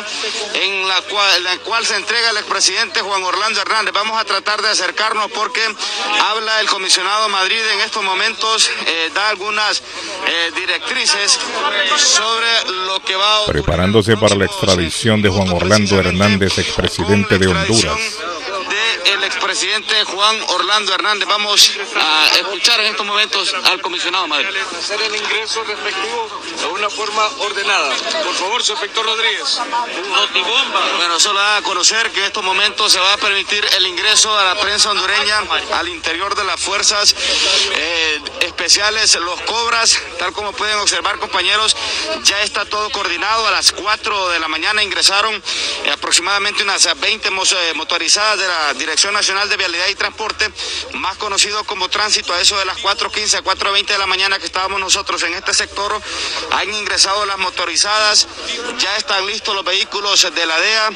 [0.55, 3.93] en la cual, en la cual se entrega el expresidente Juan Orlando Hernández.
[3.93, 5.63] Vamos a tratar de acercarnos porque
[6.21, 9.83] habla el comisionado Madrid en estos momentos, eh, da algunas
[10.27, 11.39] eh, directrices
[11.97, 12.47] sobre
[12.87, 13.63] lo que va a ocurrir.
[13.63, 17.99] Preparándose para la extradición de Juan Orlando Hernández, expresidente de Honduras.
[19.05, 21.29] El expresidente Juan Orlando Hernández.
[21.29, 24.49] Vamos a escuchar en estos momentos al comisionado Madrid.
[24.79, 26.29] Hacer el ingreso respectivo
[26.61, 27.95] de una forma ordenada.
[28.25, 29.59] Por favor, su inspector Rodríguez.
[30.97, 34.37] Bueno, solo da a conocer que en estos momentos se va a permitir el ingreso
[34.39, 35.43] a la prensa hondureña
[35.75, 37.15] al interior de las fuerzas
[37.75, 41.77] eh, especiales, los cobras, tal como pueden observar compañeros,
[42.23, 43.47] ya está todo coordinado.
[43.47, 45.35] A las 4 de la mañana ingresaron
[45.85, 50.51] eh, aproximadamente unas 20 mos- eh, motorizadas de la Dirección Nacional de Vialidad y Transporte,
[50.95, 54.47] más conocido como tránsito, a eso de las 4.15 a 4.20 de la mañana que
[54.47, 56.01] estábamos nosotros en este sector,
[56.51, 58.27] han ingresado las motorizadas,
[58.79, 60.91] ya están listos los vehículos de la DEA,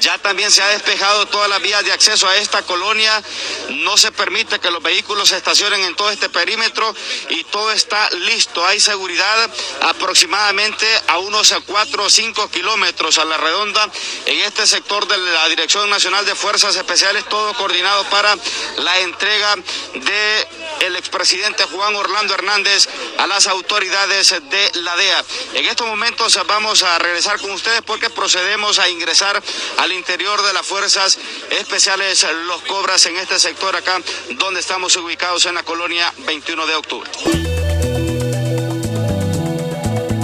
[0.00, 3.22] ya también se ha despejado todas las vías de acceso a esta colonia,
[3.70, 6.94] no se permite que los vehículos se estacionen en todo este perímetro
[7.30, 9.50] y todo está listo, hay seguridad
[9.80, 13.90] aproximadamente a unos 4 o 5 kilómetros a la redonda
[14.26, 18.36] en este sector de la Dirección Nacional de Fuerzas Especiales, todo coordinado para
[18.78, 20.48] la entrega de
[20.86, 22.88] el expresidente Juan Orlando Hernández
[23.18, 25.24] a las autoridades de la DEA.
[25.54, 29.42] En estos momentos vamos a regresar con ustedes porque procedemos a ingresar
[29.78, 31.18] al interior de las fuerzas
[31.50, 34.00] especiales Los Cobras en este sector acá
[34.38, 37.10] donde estamos ubicados en la colonia 21 de octubre.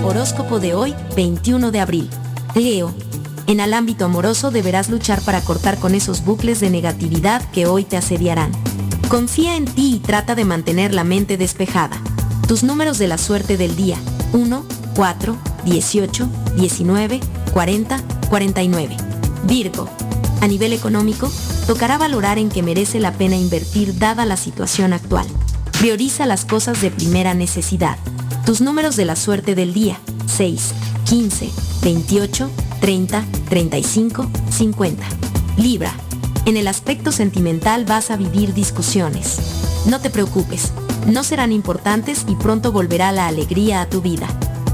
[0.03, 2.11] Horóscopo de hoy, 21 de abril.
[2.55, 3.10] Leo.
[3.51, 7.83] En el ámbito amoroso deberás luchar para cortar con esos bucles de negatividad que hoy
[7.83, 8.53] te asediarán.
[9.09, 12.01] Confía en ti y trata de mantener la mente despejada.
[12.47, 13.97] Tus números de la suerte del día.
[14.35, 16.29] 1, 4, 18,
[16.59, 17.21] 19,
[17.53, 18.97] 40, 49.
[19.49, 19.89] Virgo.
[20.43, 21.29] A nivel económico,
[21.67, 25.27] tocará valorar en que merece la pena invertir dada la situación actual.
[25.81, 27.97] Prioriza las cosas de primera necesidad.
[28.47, 29.99] Tus números de la suerte del día.
[30.29, 30.73] 6,
[31.07, 31.51] 15,
[31.83, 32.49] 28,
[32.81, 35.07] 30, 35, 50.
[35.57, 35.93] Libra.
[36.47, 39.39] En el aspecto sentimental vas a vivir discusiones.
[39.87, 40.73] No te preocupes,
[41.07, 44.27] no serán importantes y pronto volverá la alegría a tu vida.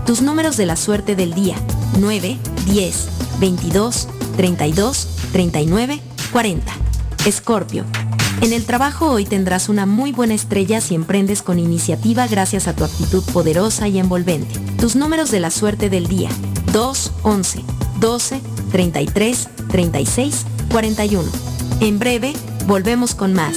[0.07, 1.57] Tus números de la suerte del día.
[1.99, 3.09] 9, 10,
[3.41, 6.01] 22, 32, 39,
[6.33, 6.73] 40.
[7.27, 7.85] Escorpio.
[8.43, 12.77] En el trabajo hoy tendrás una muy buena estrella si emprendes con iniciativa gracias a
[12.77, 14.61] tu actitud poderosa y envolvente.
[14.79, 16.29] Tus números de la suerte del día.
[16.73, 17.65] 2, 11,
[18.01, 18.41] 12,
[18.73, 21.25] 33, 36, 41.
[21.81, 22.33] En breve,
[22.67, 23.57] volvemos con más.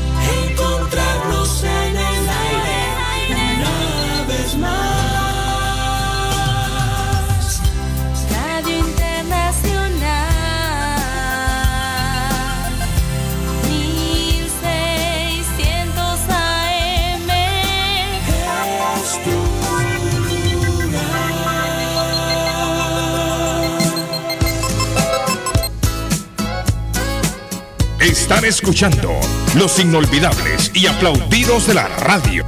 [28.31, 29.19] Están escuchando
[29.55, 32.45] los inolvidables y aplaudidos de la radio.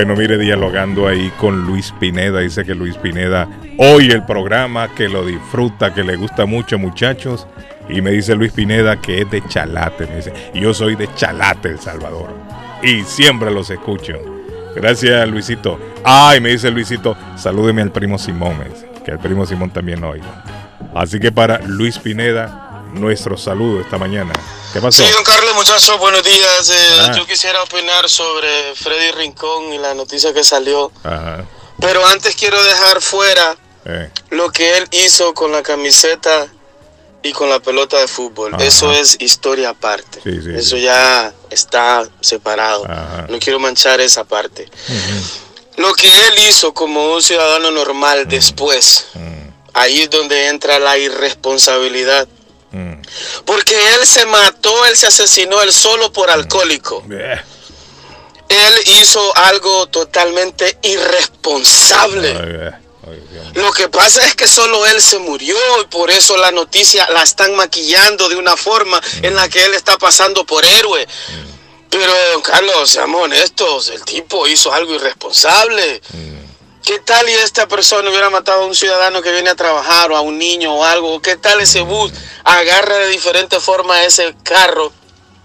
[0.00, 3.46] Bueno, mire, dialogando ahí con Luis Pineda, dice que Luis Pineda
[3.76, 7.46] oye el programa, que lo disfruta, que le gusta mucho, muchachos.
[7.86, 10.06] Y me dice Luis Pineda que es de Chalate.
[10.06, 12.30] Me dice, yo soy de Chalate, El Salvador.
[12.82, 14.14] Y siempre los escucho.
[14.74, 15.78] Gracias, Luisito.
[16.02, 18.56] Ay, me dice Luisito, salúdeme al primo Simón,
[19.04, 20.44] que el primo Simón también oiga.
[20.94, 24.32] Así que para Luis Pineda, nuestro saludo esta mañana.
[24.72, 25.02] ¿Qué pasó?
[25.54, 26.70] Muchachos, buenos días.
[26.70, 27.12] Eh.
[27.16, 30.92] Yo quisiera opinar sobre Freddy Rincón y la noticia que salió.
[31.02, 31.44] Ajá.
[31.80, 33.56] Pero antes quiero dejar fuera
[33.86, 34.10] Eh.
[34.30, 36.48] lo que él hizo con la camiseta
[37.22, 38.54] y con la pelota de fútbol.
[38.54, 38.64] Ajá.
[38.64, 40.20] Eso es historia aparte.
[40.22, 40.82] Sí, sí, Eso sí.
[40.82, 42.84] ya está separado.
[42.84, 43.26] Ajá.
[43.28, 44.68] No quiero manchar esa parte.
[45.76, 49.06] Lo que él hizo como un ciudadano normal después,
[49.72, 52.28] ahí es donde entra la irresponsabilidad.
[53.44, 57.04] Porque él se mató, él se asesinó él solo por alcohólico.
[58.48, 62.78] Él hizo algo totalmente irresponsable.
[63.54, 67.22] Lo que pasa es que solo él se murió y por eso la noticia la
[67.22, 71.06] están maquillando de una forma en la que él está pasando por héroe.
[71.90, 76.00] Pero, Carlos, seamos honestos, el tipo hizo algo irresponsable.
[76.84, 80.16] ¿Qué tal y esta persona hubiera matado a un ciudadano que viene a trabajar o
[80.16, 81.20] a un niño o algo?
[81.20, 82.12] ¿Qué tal ese bus
[82.44, 84.92] agarra de diferente forma ese carro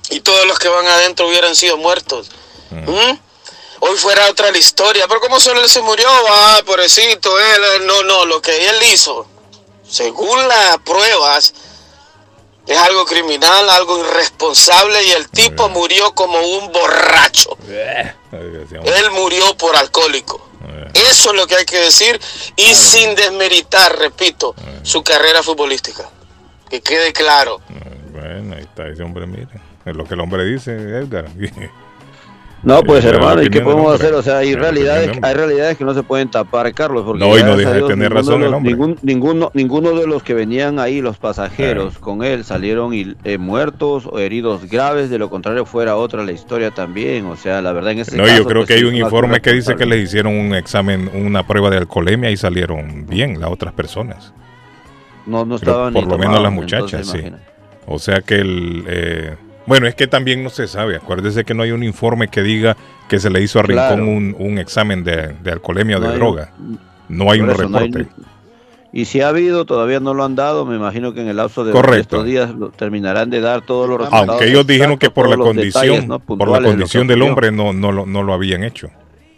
[0.09, 2.29] y todos los que van adentro hubieran sido muertos?
[2.71, 3.19] ¿Mm?
[3.81, 7.87] Hoy fuera otra la historia, pero como solo él se murió, ah, pobrecito, él, él,
[7.87, 9.27] no, no, lo que él hizo,
[9.87, 11.53] según las pruebas,
[12.65, 17.57] es algo criminal, algo irresponsable y el tipo murió como un borracho.
[18.31, 20.41] Él murió por alcohólico.
[20.93, 22.19] Eso es lo que hay que decir
[22.55, 26.09] y sin desmeritar, repito, su carrera futbolística.
[26.69, 27.61] Que quede claro.
[28.11, 29.47] Bueno, ahí está ese hombre, mire.
[29.85, 31.29] Es lo que el hombre dice, Edgar.
[32.65, 34.15] No, pues Eh, hermano, ¿y qué podemos hacer?
[34.15, 37.03] O sea, hay realidades, hay realidades que no se pueden tapar, Carlos.
[37.05, 38.71] Porque No, y no deja de tener razón el hombre.
[38.71, 44.07] Ningún, ninguno, ninguno de los que venían ahí, los pasajeros, con él, salieron eh, muertos
[44.11, 45.11] o heridos graves.
[45.11, 47.27] De lo contrario, fuera otra la historia también.
[47.27, 49.41] O sea, la verdad, en ese No, caso, yo creo pues, que hay un informe
[49.41, 53.51] que dice que les hicieron un examen, una prueba de alcoholemia y salieron bien las
[53.51, 54.33] otras personas.
[55.27, 57.17] No, no Pero estaban por ni lo menos las muchachas, entonces, sí.
[57.27, 57.39] imagina.
[57.85, 59.37] O sea que el...
[59.67, 60.95] bueno, es que también no se sabe.
[60.95, 62.75] Acuérdese que no hay un informe que diga
[63.09, 64.03] que se le hizo a Rincón Claro.
[64.05, 66.51] un, un examen de, de alcoholemia o No de hay droga.
[67.09, 68.11] No hay un eso, no hay reporte.
[68.91, 70.65] Y si ha habido, todavía no lo han dado.
[70.65, 71.99] Me imagino que en el lapso de Correcto.
[71.99, 74.29] estos días lo terminarán de dar todos los resultados.
[74.29, 76.19] Aunque ellos dijeron que por la condición, detalles, ¿no?
[76.19, 78.89] por la condición del hombre no, no, lo, no lo habían hecho.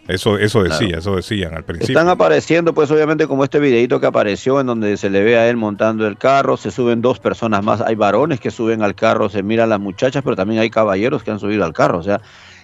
[0.08, 0.98] Eso, eso decía, Claro.
[0.98, 1.92] eso decían al principio.
[1.96, 5.48] Están apareciendo, pues obviamente como este videito que apareció en donde se le ve a
[5.48, 9.28] él montando el carro, se suben dos personas más, hay varones que suben al carro,
[9.28, 11.98] se miran las muchachas, pero también hay caballeros que han subido al carro.
[11.98, 12.20] O sea,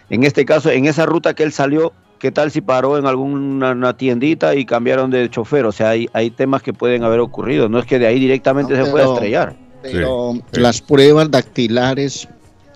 [0.08, 3.72] en este caso, en esa ruta que él salió, ¿qué tal si paró en alguna
[3.72, 5.66] una tiendita y cambiaron de chofer?
[5.66, 8.74] O sea, hay, hay temas que pueden haber ocurrido, no es que de ahí directamente
[8.74, 9.56] No, se pueda pero- estrellar.
[9.82, 12.26] Pero las pruebas dactilares,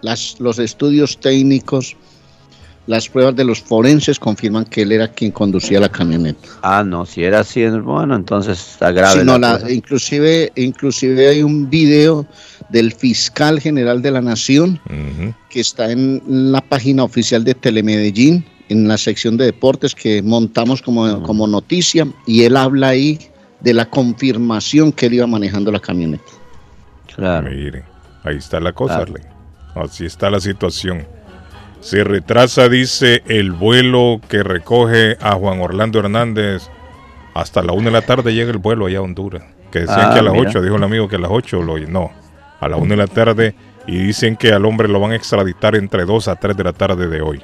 [0.03, 1.97] las, los estudios técnicos,
[2.89, 6.49] las pruebas de los forenses confirman que él era quien conducía la camioneta.
[6.63, 9.21] Ah, no, si era así, bueno, entonces está grave.
[9.21, 12.27] Sí, no, la la- inclusive, inclusive hay un video
[12.71, 14.81] del fiscal general de la nación
[15.51, 20.81] que está en la página oficial de Telemedellín, en la sección de deportes que montamos
[20.83, 23.19] como, como noticia, y él habla ahí
[23.61, 26.25] de la confirmación que él iba manejando la camioneta.
[27.15, 27.51] Claro.
[27.51, 27.83] Miren,
[28.25, 29.13] ahí está la cosa, Claro.
[29.15, 29.23] Arley.
[29.75, 31.07] Así está la situación.
[31.81, 36.69] Se retrasa, dice, el vuelo que recoge a Juan Orlando Hernández.
[37.35, 39.45] Hasta la una de la tarde llega el vuelo allá a Honduras.
[39.71, 40.49] Que decían Ah, que a las mira.
[40.51, 42.11] 8, dijo el amigo que a las 8 lo no.
[42.61, 43.55] A la una de la tarde.
[43.87, 46.73] Y dicen que al hombre lo van a extraditar entre 2 a 3 de la
[46.73, 47.43] tarde de hoy.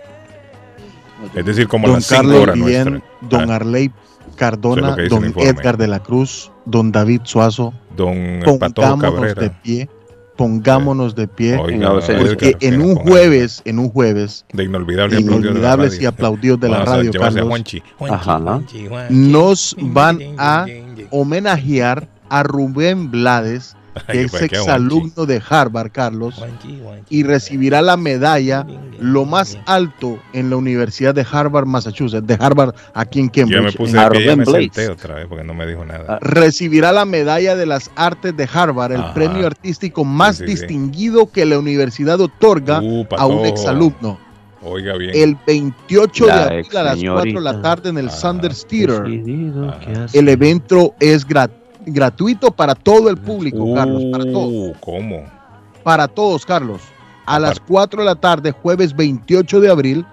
[1.35, 3.13] Es decir, como a don las 5 Carlos horas Guillén, nuestras.
[3.31, 3.91] don Ah, Arley
[4.37, 5.33] Cardona, don.
[5.39, 9.41] Edgar de la Cruz, don David Suazo, Don Patojo Cabrera.
[9.43, 9.89] de pie,
[10.37, 16.01] pongámonos de pie, Oiga, porque en un jueves, en un jueves, de inolvidables, de inolvidables
[16.01, 17.83] y aplaudidos de la radio, llevarse a Carlos, Juanchi.
[18.11, 18.61] Ajá.
[19.11, 20.67] nos van a
[21.11, 23.77] homenajear a Rubén Blades,
[24.11, 26.43] que es exalumno de Harvard, Carlos,
[27.09, 28.67] y recibirá la medalla
[28.99, 33.53] lo más alto en la Universidad de Harvard, Massachusetts, de Harvard aquí en Yo me
[33.53, 33.77] Cambridge.
[33.77, 36.19] puse en ya me senté otra vez porque no me dijo nada.
[36.21, 39.15] recibirá la medalla de las artes de Harvard, el Ajá.
[39.15, 40.57] premio artístico más Sí, sí, sí.
[40.63, 44.19] distinguido que la universidad otorga Uh, a un exalumno.
[44.67, 45.11] Oiga bien.
[45.15, 49.03] El 28 La de abril a las 4 de la tarde en el Sanders Theater.
[50.13, 51.51] El evento es gra-
[51.87, 54.53] gratuito para todo el público, Carlos, para todos.
[54.53, 55.25] Uh, ¿Cómo?
[55.83, 56.81] Para todos, Carlos.
[57.27, 60.07] A las 4 de la tarde, jueves 28 de abril,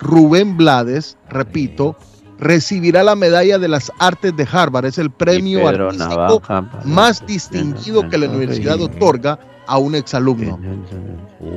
[0.00, 1.96] Rubén Blades, repito,
[2.38, 4.86] recibirá la medalla de las artes de Harvard.
[4.86, 10.58] Es el premio artístico Navaja, más distinguido que la universidad otorga a un exalumno.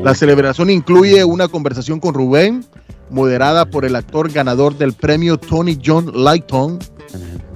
[0.04, 2.66] La celebración incluye una conversación con Rubén,
[3.10, 6.80] moderada por el actor ganador del premio Tony John Lighton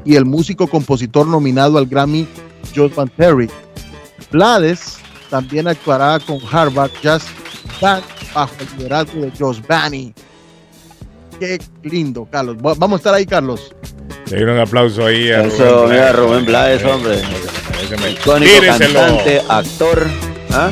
[0.06, 2.28] y el músico compositor nominado al Grammy
[2.76, 3.50] Joe Van Terry.
[4.32, 4.98] Blades
[5.30, 7.24] también actuará con Harvard Jazz
[7.82, 8.04] Band
[8.34, 10.14] bajo el liderazgo de Josh Banney.
[11.40, 12.58] Qué lindo, Carlos.
[12.58, 13.74] Va- Vamos a estar ahí, Carlos.
[14.30, 16.16] Le dieron un aplauso ahí a Eso, Blades.
[16.16, 17.22] Rubén Blades, hombre.
[17.82, 20.08] Déjeme- Icónico cantante, actor.
[20.52, 20.72] ¿ah?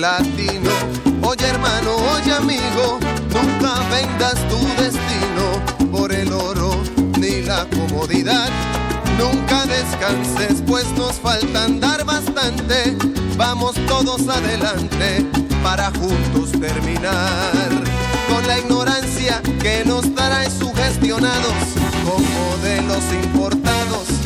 [0.00, 0.70] Latino,
[1.22, 2.98] oye hermano, oye amigo,
[3.32, 6.82] nunca vendas tu destino por el oro
[7.18, 8.48] ni la comodidad.
[9.18, 12.96] Nunca descanses, pues nos falta andar bastante.
[13.38, 15.24] Vamos todos adelante
[15.62, 17.70] para juntos terminar
[18.28, 21.54] con la ignorancia que nos trae sugestionados
[22.04, 24.25] con modelos importados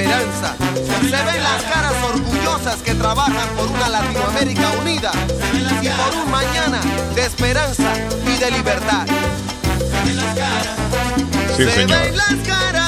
[0.00, 0.54] Esperanza.
[1.00, 5.10] Se ven las caras orgullosas que trabajan por una Latinoamérica unida
[5.82, 6.80] y por un mañana
[7.14, 7.92] de esperanza
[8.24, 9.06] y de libertad.
[11.56, 12.00] Sí, se señor.
[12.00, 12.87] ven las caras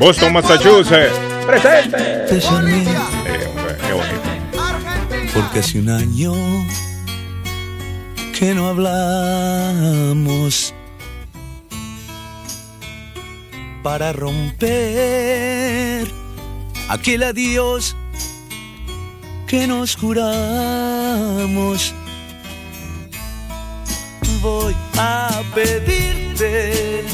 [0.00, 1.14] Boston, Massachusetts.
[1.46, 2.40] Presente.
[2.50, 4.30] Bolivia, Eh, hombre, qué bonito.
[5.34, 6.32] Porque hace un año
[8.36, 9.74] que no hablamos
[13.82, 16.06] para romper
[16.88, 17.94] aquel adiós
[19.46, 21.94] que nos juramos.
[24.40, 27.04] Voy a pedirte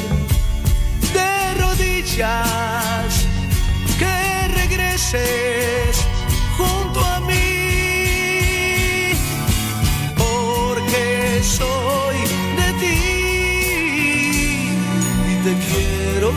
[1.12, 2.55] de rodillas
[6.56, 7.34] junto a mí,
[10.16, 12.16] porque soy
[12.56, 12.98] de ti
[15.30, 16.32] y te quiero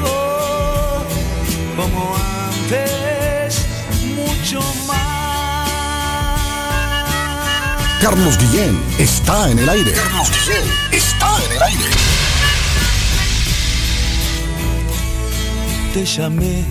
[1.75, 3.65] como antes,
[4.15, 4.97] mucho más.
[8.01, 9.91] Carlos Guillén está en el aire.
[9.93, 11.89] Carlos Guillén está en el aire.
[15.93, 16.68] te llamé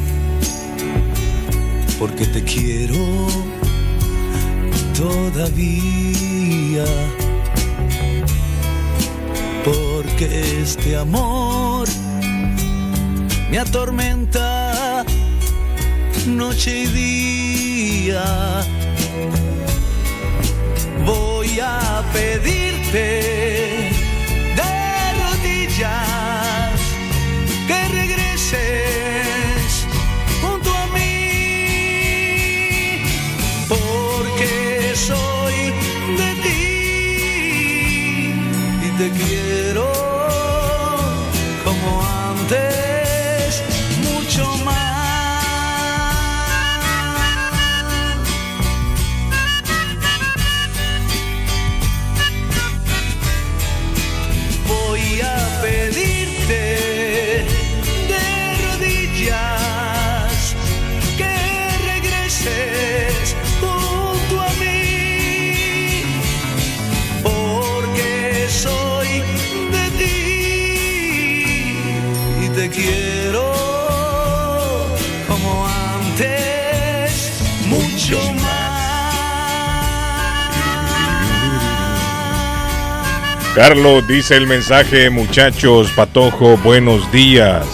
[1.99, 3.27] porque te quiero
[4.97, 6.85] todavía.
[9.65, 11.89] Porque este amor
[13.51, 15.05] me atormenta
[16.27, 18.63] noche y día.
[21.05, 23.98] Voy a pedirte
[83.59, 87.67] Carlos dice el mensaje, muchachos, Patojo, buenos días.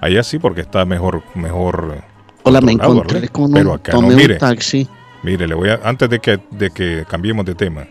[0.00, 2.02] allá sí porque está mejor, mejor.
[2.44, 3.28] Hola, me encontré Arley.
[3.30, 4.88] con un, tomé no, un mire, taxi.
[5.22, 7.86] mire, le voy a, antes de que, de que cambiemos de tema,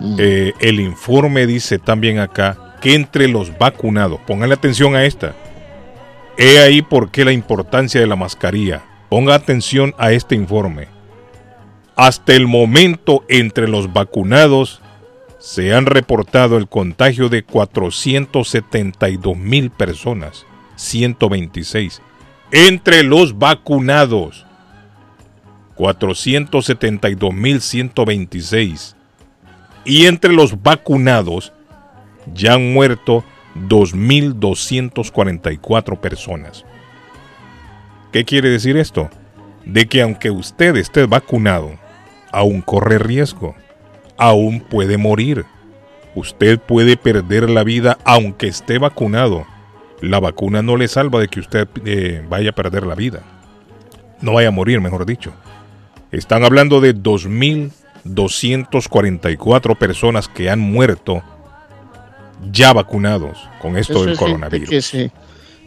[0.00, 0.16] Mm.
[0.18, 5.34] eh, el informe dice también acá que entre los vacunados, póngale atención a esta,
[6.36, 8.82] he ahí por qué la importancia de la mascarilla.
[9.08, 10.88] Ponga atención a este informe.
[11.94, 14.80] Hasta el momento, entre los vacunados,
[15.38, 20.44] se han reportado el contagio de 472 mil personas,
[20.74, 22.02] 126.
[22.56, 24.46] Entre los vacunados,
[25.74, 28.94] 472 mil 126.
[29.84, 31.52] Y entre los vacunados,
[32.32, 33.24] ya han muerto
[33.56, 36.64] 2.244 personas.
[38.12, 39.10] ¿Qué quiere decir esto?
[39.64, 41.76] De que aunque usted esté vacunado,
[42.30, 43.56] aún corre riesgo,
[44.16, 45.44] aún puede morir.
[46.14, 49.44] Usted puede perder la vida aunque esté vacunado.
[50.04, 53.22] La vacuna no le salva de que usted eh, vaya a perder la vida.
[54.20, 55.32] No vaya a morir, mejor dicho.
[56.12, 61.22] Están hablando de 2.244 personas que han muerto
[62.52, 64.68] ya vacunados con esto Eso del es coronavirus.
[64.68, 65.10] que se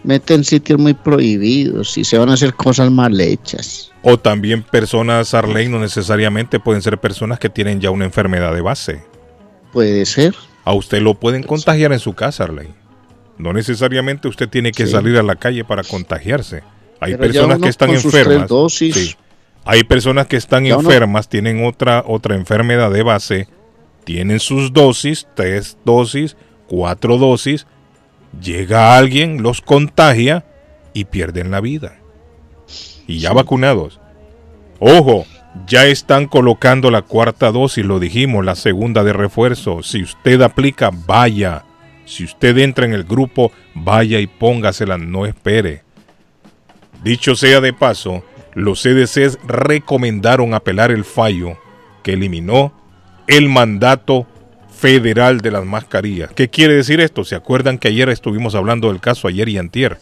[0.04, 3.92] mete en sitios muy prohibidos y se van a hacer cosas mal hechas.
[4.04, 8.62] O también personas, Arley, no necesariamente pueden ser personas que tienen ya una enfermedad de
[8.62, 9.04] base.
[9.74, 10.36] Puede ser.
[10.64, 12.70] A usted lo pueden contagiar en su casa, Arley.
[13.38, 14.92] No necesariamente usted tiene que Sí.
[14.94, 16.64] salir a la calle para contagiarse.
[17.00, 18.48] Hay Pero personas que están enfermas.
[18.48, 18.96] dosis.
[18.96, 19.16] Sí.
[19.66, 23.48] Hay personas que están Ya uno- enfermas, tienen otra, otra enfermedad de base,
[24.06, 26.38] tienen sus dosis, tres dosis,
[26.68, 27.68] cuatro dosis,
[28.42, 30.46] llega alguien, los contagia
[30.94, 31.98] y pierden la vida.
[33.08, 34.00] Y ya vacunados.
[34.80, 35.26] Ojo,
[35.68, 39.84] ya están colocando la cuarta dosis, lo dijimos, la segunda de refuerzo.
[39.84, 41.64] Si usted aplica, vaya.
[42.08, 45.84] Si usted entra en el grupo, vaya y póngasela, no espere.
[47.04, 48.24] Dicho sea de paso,
[48.54, 51.58] los CDCs recomendaron apelar el fallo
[52.04, 52.74] que eliminó
[53.28, 54.26] el mandato
[54.70, 56.32] federal de las mascarillas.
[56.32, 57.26] ¿Qué quiere decir esto?
[57.26, 59.98] ¿Se acuerdan que ayer estuvimos hablando del caso ayer y antier?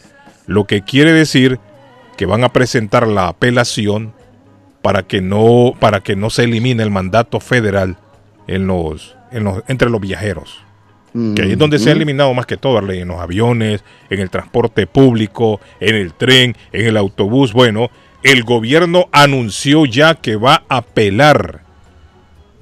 [0.45, 1.59] Lo que quiere decir
[2.17, 4.13] que van a presentar la apelación
[4.83, 7.97] para que no para que no se elimine el mandato federal
[8.47, 10.64] entre los viajeros.
[11.35, 14.29] Que ahí es donde se ha eliminado más que todo, en los aviones, en el
[14.29, 17.53] transporte público, en el tren, en el autobús.
[17.53, 17.89] Bueno,
[18.21, 21.61] el gobierno anunció ya que va a apelar,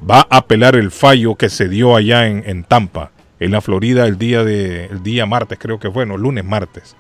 [0.08, 4.06] va a apelar el fallo que se dio allá en, en Tampa, en la Florida,
[4.06, 6.96] el día de, el día martes, creo que fue, no, lunes martes.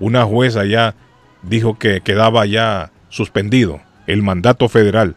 [0.00, 0.94] Una jueza ya
[1.42, 5.16] dijo que quedaba ya suspendido el mandato federal.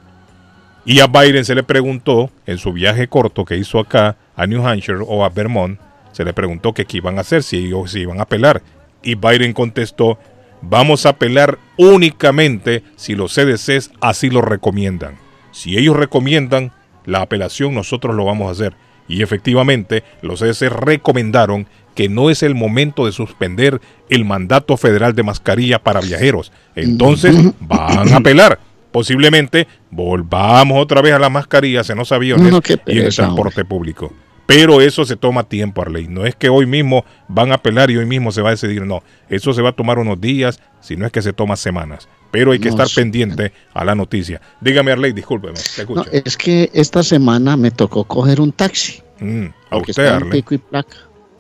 [0.84, 4.66] Y a Biden se le preguntó, en su viaje corto que hizo acá a New
[4.66, 5.80] Hampshire o a Vermont,
[6.12, 8.62] se le preguntó que qué iban a hacer, si ellos si iban a apelar.
[9.04, 10.18] Y Biden contestó,
[10.62, 15.18] vamos a apelar únicamente si los CDCs así lo recomiendan.
[15.52, 16.72] Si ellos recomiendan
[17.06, 18.76] la apelación, nosotros lo vamos a hacer.
[19.08, 25.14] Y efectivamente, los CDC recomendaron que no es el momento de suspender el mandato federal
[25.14, 26.52] de mascarilla para viajeros.
[26.76, 28.60] Entonces, van a apelar.
[28.92, 33.04] Posiblemente volvamos otra vez a las mascarillas en los aviones No, qué y en el
[33.04, 34.14] pereza, transporte público.
[34.46, 36.08] Pero eso se toma tiempo, Arley.
[36.10, 38.82] No es que hoy mismo van a apelar y hoy mismo se va a decidir.
[38.86, 42.10] No, eso se va a tomar unos días, si no es que se toma semanas.
[42.32, 42.96] Pero hay que No, estar sí.
[42.96, 44.42] pendiente a la noticia.
[44.60, 46.12] Dígame, Arley, discúlpeme, te No, escucho.
[46.12, 49.02] es que esta semana me tocó coger un taxi.
[49.22, 50.32] Mm, a usted, Arley.
[50.42, 50.98] pico y placa.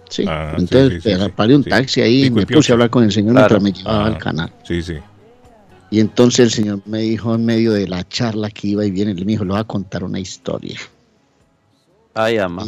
[0.09, 3.03] Sí, Ah, entonces sí, sí, paré un taxi ahí y me puse a hablar con
[3.03, 3.59] el señor Claro.
[3.59, 4.53] mientras me llevaba Ah, al canal.
[4.63, 4.95] Sí, sí.
[5.91, 9.13] Y entonces el señor me dijo en medio de la charla que iba y viene,
[9.13, 10.79] me dijo, le voy a contar una historia.
[12.13, 12.65] Ay, ama.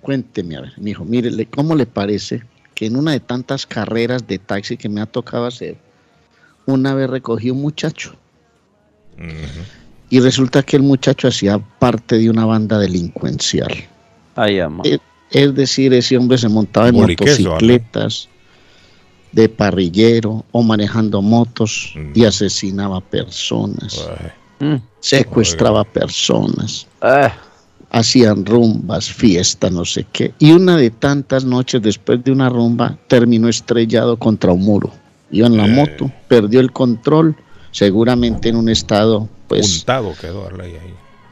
[0.00, 0.72] Cuénteme, a ver.
[0.78, 2.42] Me dijo, mire, ¿cómo le parece
[2.74, 5.76] que en una de tantas carreras de taxi que me ha tocado hacer,
[6.64, 8.16] una vez recogí un muchacho?
[10.08, 13.72] Y resulta que el muchacho hacía parte de una banda delincuencial.
[14.36, 14.82] Ay, ama.
[14.86, 15.00] Es,
[15.30, 18.28] es decir, ese hombre se montaba en motocicletas.
[19.32, 24.08] De parrillero o manejando motos y asesinaba personas,
[25.00, 26.86] secuestraba personas,
[27.90, 30.32] hacían rumbas, fiestas, no sé qué.
[30.38, 34.90] Y una de tantas noches después de una rumba terminó estrellado contra un muro.
[35.30, 37.34] Iba en la moto, perdió el control,
[37.70, 40.74] seguramente en un estado, pues, Puntado quedó ahí.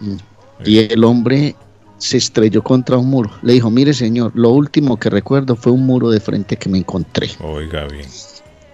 [0.01, 0.17] Mm.
[0.65, 1.55] Y el hombre
[2.01, 3.31] se estrelló contra un muro.
[3.43, 6.79] Le dijo, mire señor, lo último que recuerdo fue un muro de frente que me
[6.79, 7.31] encontré.
[7.41, 8.07] Oiga bien.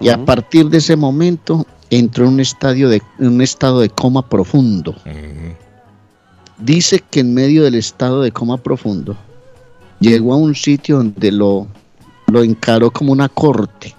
[0.00, 3.88] Y a partir de ese momento entró en un, estadio de, en un estado de
[3.88, 4.94] coma profundo.
[6.58, 9.16] Dice que en medio del estado de coma profundo
[9.98, 11.66] llegó a un sitio donde lo,
[12.28, 13.94] lo encaró como una corte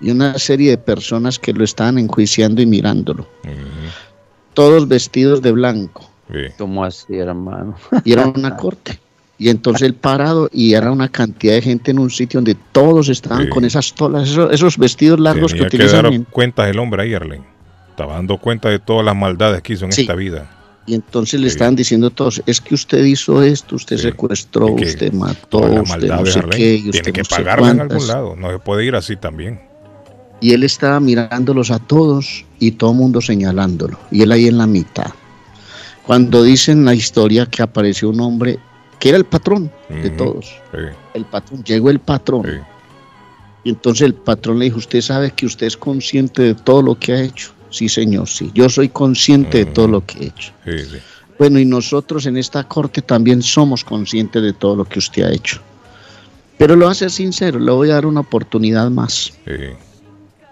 [0.00, 3.26] y una serie de personas que lo estaban enjuiciando y mirándolo.
[4.52, 6.10] Todos vestidos de blanco.
[6.58, 7.74] ¿Cómo así, hermano?
[8.04, 8.98] Y era una corte.
[9.36, 13.08] Y entonces él parado y era una cantidad de gente en un sitio donde todos
[13.08, 16.02] estaban con esas tolas, esos, esos vestidos largos Tenía que que utilizan.
[16.04, 17.40] dar en- cuenta el hombre ahí, Arley.
[17.90, 20.02] Estaba dando cuenta de todas las maldades que hizo en Sí.
[20.02, 20.50] esta vida.
[20.86, 25.12] Y entonces le estaban diciendo todos, es que usted hizo esto, usted secuestró, que usted
[25.12, 28.36] mató, usted no sé qué, y Tiene usted que no pagarla en algún lado.
[28.36, 29.60] No se puede ir así también.
[30.40, 33.98] Y él estaba mirándolos a todos y todo el mundo señalándolo.
[34.10, 35.06] Y él ahí en la mitad.
[36.06, 38.58] Cuando dicen la historia que apareció un hombre
[38.98, 40.46] que era el patrón de todos.
[40.72, 40.78] Sí.
[41.14, 42.62] El patrón, llegó el patrón.
[43.64, 46.98] Y entonces el patrón le dijo, usted sabe que usted es consciente de todo lo
[46.98, 47.52] que ha hecho.
[47.70, 48.50] Sí, señor, sí.
[48.54, 50.52] Yo soy consciente de todo lo que he hecho.
[50.64, 50.96] Sí, sí.
[51.38, 55.32] Bueno, y nosotros en esta corte también somos conscientes de todo lo que usted ha
[55.32, 55.60] hecho.
[56.56, 59.32] Pero lo voy a ser sincero, le voy a dar una oportunidad más.
[59.44, 59.52] sí.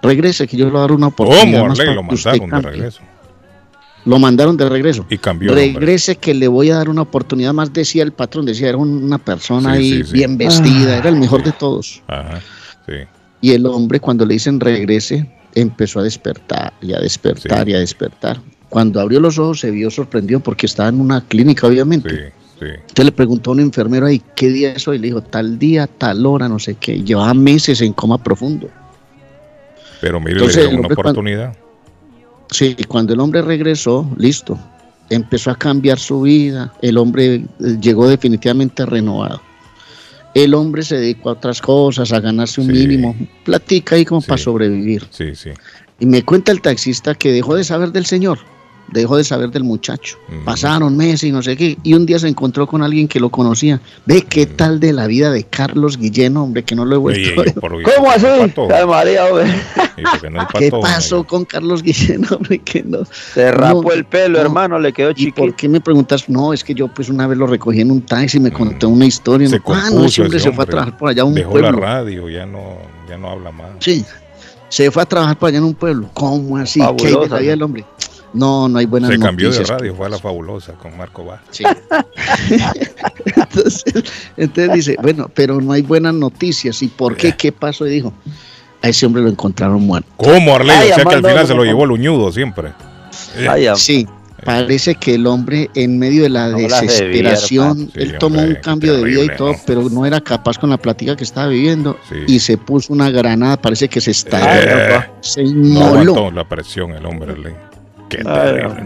[0.02, 1.78] Regrese, que yo le voy a dar una oportunidad ¿Cómo, más.
[1.78, 1.94] Arley?
[1.94, 3.00] para Lo que usted de regreso.
[4.04, 5.06] Lo mandaron de regreso.
[5.10, 5.54] Y cambió.
[5.54, 9.18] Regrese que le voy a dar una oportunidad más, decía el patrón, decía, era una
[9.18, 10.12] persona Sí, ahí sí, sí.
[10.12, 12.02] bien vestida, era el mejor de todos.
[12.08, 12.40] Ajá.
[12.86, 12.94] Sí.
[13.40, 17.78] Y el hombre cuando le dicen regrese, empezó a despertar y a despertar y a
[17.78, 18.40] despertar.
[18.68, 22.32] Cuando abrió los ojos se vio sorprendido porque estaba en una clínica, obviamente.
[22.58, 22.66] Sí.
[22.66, 24.98] Entonces le preguntó a un enfermero ahí, ¿qué día es hoy?
[24.98, 27.02] Le dijo, tal día, tal hora, no sé qué.
[27.02, 28.68] Llevaba meses en coma profundo.
[30.00, 31.56] Pero mire, Entonces, le el una hombre cuando- oportunidad.
[32.52, 34.58] Sí, y cuando el hombre regresó, listo,
[35.10, 37.46] empezó a cambiar su vida, el hombre eh,
[37.80, 39.40] llegó definitivamente renovado.
[40.34, 43.14] El hombre se dedicó a otras cosas, a ganarse un mínimo,
[43.44, 45.06] platica ahí como para sobrevivir.
[45.10, 45.50] Sí, sí.
[46.00, 48.38] Y me cuenta el taxista que dejó de saber del señor,
[48.90, 50.16] dejó de saber del muchacho.
[50.44, 53.30] Pasaron meses y no sé qué, y un día se encontró con alguien que lo
[53.30, 53.80] conocía.
[54.06, 57.20] Ve qué tal de la vida de Carlos Guillén, hombre, que no lo he vuelto
[57.20, 57.54] Ey, a ey, ver.
[57.54, 58.26] por- ¿Cómo así?
[58.26, 59.24] Ay, María.
[59.96, 62.59] ¿Y qué no el ¿Qué pasó con Carlos Guillén, hombre?
[62.59, 62.98] Que no.
[63.34, 65.36] Se rapó el pelo, hermano, le quedó ¿Y chiquito.
[65.42, 66.28] por qué me preguntas?
[66.28, 68.88] No, es que yo pues una vez lo recogí en un taxi y me contó
[68.88, 69.48] una historia.
[69.48, 71.34] Se ah, no, compuso ese hombre ese se fue a trabajar por allá a un
[71.34, 71.70] Dejó pueblo.
[71.72, 72.76] la radio, ya no,
[73.09, 73.70] ya no habla más.
[73.80, 74.04] Sí,
[74.68, 76.09] se fue a trabajar por allá en un pueblo.
[76.14, 76.80] ¿Cómo así?
[76.80, 77.50] ¿Qué hay Fabulosa, vida ¿no?
[77.50, 77.84] del hombre?
[78.34, 79.78] No, no hay buenas Se cambió de noticias.
[79.80, 81.40] radio, fue a la fabulosa con Marco Vaz.
[81.50, 81.64] Sí.
[83.36, 83.84] entonces,
[84.36, 86.82] entonces dice, bueno, pero no hay buenas noticias.
[86.82, 87.32] ¿Y por qué?
[87.36, 87.86] ¿Qué pasó?
[87.86, 88.12] Y dijo,
[88.82, 90.09] a ese hombre lo encontraron muerto.
[90.16, 90.76] ¿Cómo, Arley?
[90.76, 91.64] Ay, o sea que al final se lo no.
[91.64, 92.72] llevó el uñudo siempre.
[93.76, 94.06] Sí,
[94.44, 98.62] parece que el hombre en medio de la No desesperación, él Sí, tomó hombre, un
[98.62, 99.59] cambio de vida y todo, ¿no?
[99.66, 101.96] pero no era capaz con la plática que estaba viviendo
[102.26, 106.12] y se puso una granada, parece que se estalló, Eh, se No inmoló.
[106.14, 107.54] aguantó la presión el hombre, Arley.
[108.18, 108.84] Qué terrible.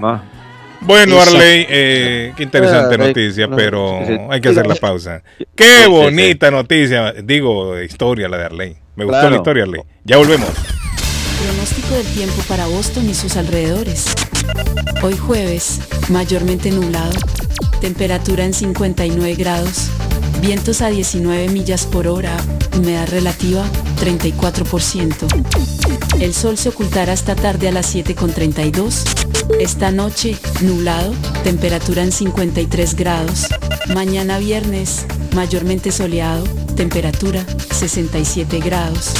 [0.80, 1.20] Bueno.
[1.20, 5.22] Arley, eh, qué interesante Arley, noticia, no, pero hay que hacer la pausa.
[5.54, 8.76] Qué bonita noticia, digo, historia la de Arley.
[8.94, 9.30] Me gustó Claro.
[9.30, 9.80] la historia, Arley.
[10.04, 10.48] Ya volvemos.
[11.44, 14.06] Pronóstico del tiempo para Boston y sus alrededores.
[15.02, 17.12] Hoy jueves, mayormente nublado,
[17.80, 19.90] temperatura en 59 grados,
[20.40, 22.36] vientos a 19 millas por hora,
[22.76, 23.64] humedad relativa
[24.00, 25.26] 34%.
[26.20, 29.60] El sol se ocultará esta tarde a las 7.32.
[29.60, 31.12] Esta noche, nublado,
[31.44, 33.46] temperatura en 53 grados.
[33.94, 36.44] Mañana viernes, mayormente soleado,
[36.74, 39.12] temperatura 67 grados.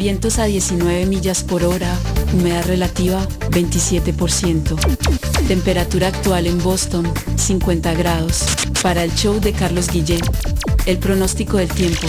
[0.00, 1.96] Vientos a 19 millas por hora,
[2.32, 4.76] humedad relativa 27%.
[5.46, 8.44] Temperatura actual en Boston 50 grados.
[8.82, 10.22] Para el show de Carlos Guillén,
[10.86, 12.08] el pronóstico del tiempo.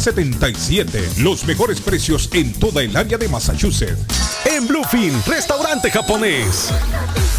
[0.00, 1.18] 381-7077.
[1.18, 3.98] Los mejores precios en toda el área de Massachusetts.
[4.44, 6.70] En Bluefin, restaurante japonés.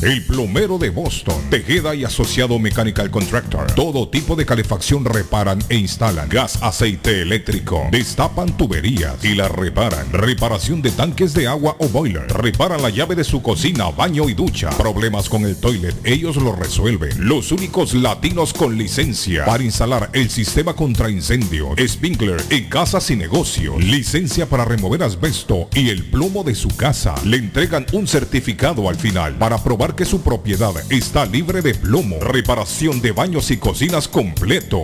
[0.02, 3.70] El plomero de Boston, Tejeda y Asociado Mechanical Contractor.
[3.74, 6.30] Todo tipo de calefacción reparan e instalan.
[6.30, 7.88] Gas, aceite eléctrico.
[7.92, 10.12] Destapan tuberías y las reparan.
[10.14, 12.28] Reparación de tanques de agua o boiler.
[12.28, 14.70] Reparan la llave de su cocina, baño y ducha.
[14.72, 17.28] Problemas con el toilet, ellos lo resuelven.
[17.28, 21.70] Los únicos latinos con licencia para instalar el sistema contra incendio.
[21.86, 23.84] Sprinkler en casas y negocios.
[23.84, 27.16] Licencia para remover asbesto y el plomo de su casa.
[27.26, 32.20] Le entregan un certificado al final para probar que su propiedad está libre de plomo.
[32.20, 34.84] Reparación de baños y cocinas completo.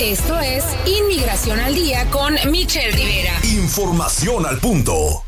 [0.00, 3.32] Esto es Inmigración al Día con Michelle Rivera.
[3.42, 5.24] Información al punto.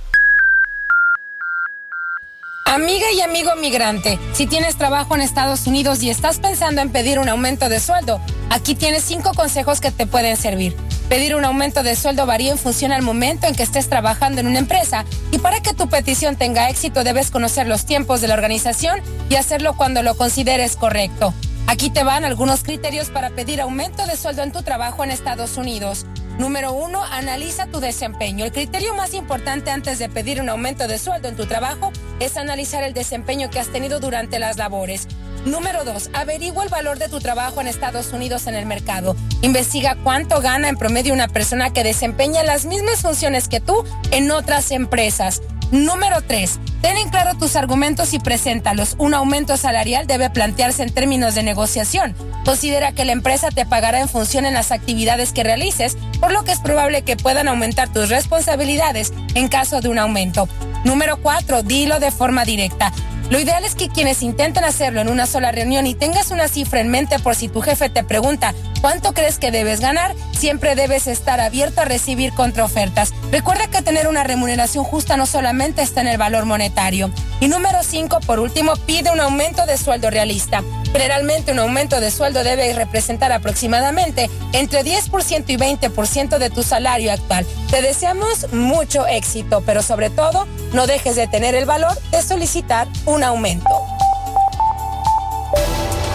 [2.70, 7.18] Amiga y amigo migrante, si tienes trabajo en Estados Unidos y estás pensando en pedir
[7.18, 10.76] un aumento de sueldo, aquí tienes cinco consejos que te pueden servir.
[11.08, 14.46] Pedir un aumento de sueldo varía en función al momento en que estés trabajando en
[14.46, 18.34] una empresa y para que tu petición tenga éxito debes conocer los tiempos de la
[18.34, 21.34] organización y hacerlo cuando lo consideres correcto.
[21.66, 25.56] Aquí te van algunos criterios para pedir aumento de sueldo en tu trabajo en Estados
[25.56, 26.06] Unidos.
[26.38, 28.44] Número uno, analiza tu desempeño.
[28.44, 32.36] El criterio más importante antes de pedir un aumento de sueldo en tu trabajo es
[32.36, 35.06] analizar el desempeño que has tenido durante las labores.
[35.44, 39.16] Número dos, averigua el valor de tu trabajo en Estados Unidos en el mercado.
[39.42, 44.30] Investiga cuánto gana en promedio una persona que desempeña las mismas funciones que tú en
[44.30, 45.40] otras empresas.
[45.70, 46.58] Número 3.
[46.82, 48.96] Ten en claro tus argumentos y preséntalos.
[48.98, 52.14] Un aumento salarial debe plantearse en términos de negociación.
[52.44, 56.42] Considera que la empresa te pagará en función en las actividades que realices, por lo
[56.42, 60.48] que es probable que puedan aumentar tus responsabilidades en caso de un aumento.
[60.84, 61.62] Número 4.
[61.62, 62.92] Dilo de forma directa.
[63.30, 66.80] Lo ideal es que quienes intenten hacerlo en una sola reunión y tengas una cifra
[66.80, 71.06] en mente por si tu jefe te pregunta cuánto crees que debes ganar, siempre debes
[71.06, 73.12] estar abierto a recibir contraofertas.
[73.30, 77.12] Recuerda que tener una remuneración justa no solamente está en el valor monetario.
[77.38, 80.64] Y número 5, por último, pide un aumento de sueldo realista.
[80.92, 87.12] Generalmente un aumento de sueldo debe representar aproximadamente entre 10% y 20% de tu salario
[87.12, 87.46] actual.
[87.70, 92.88] Te deseamos mucho éxito, pero sobre todo no dejes de tener el valor de solicitar
[93.06, 93.70] un aumento.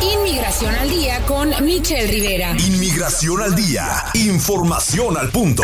[0.01, 2.51] Inmigración al día con Michelle Rivera.
[2.57, 3.87] Inmigración al día.
[4.13, 5.63] Información al punto.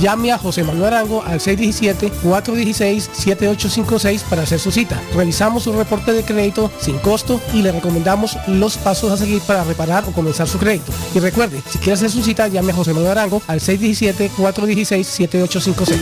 [0.01, 4.99] Llame a José Manuel Arango al 617-416-7856 para hacer su cita.
[5.15, 9.63] Revisamos su reporte de crédito sin costo y le recomendamos los pasos a seguir para
[9.63, 10.91] reparar o comenzar su crédito.
[11.13, 15.95] Y recuerde, si quiere hacer su cita, llame a José Manuel Arango al 617-416-7856.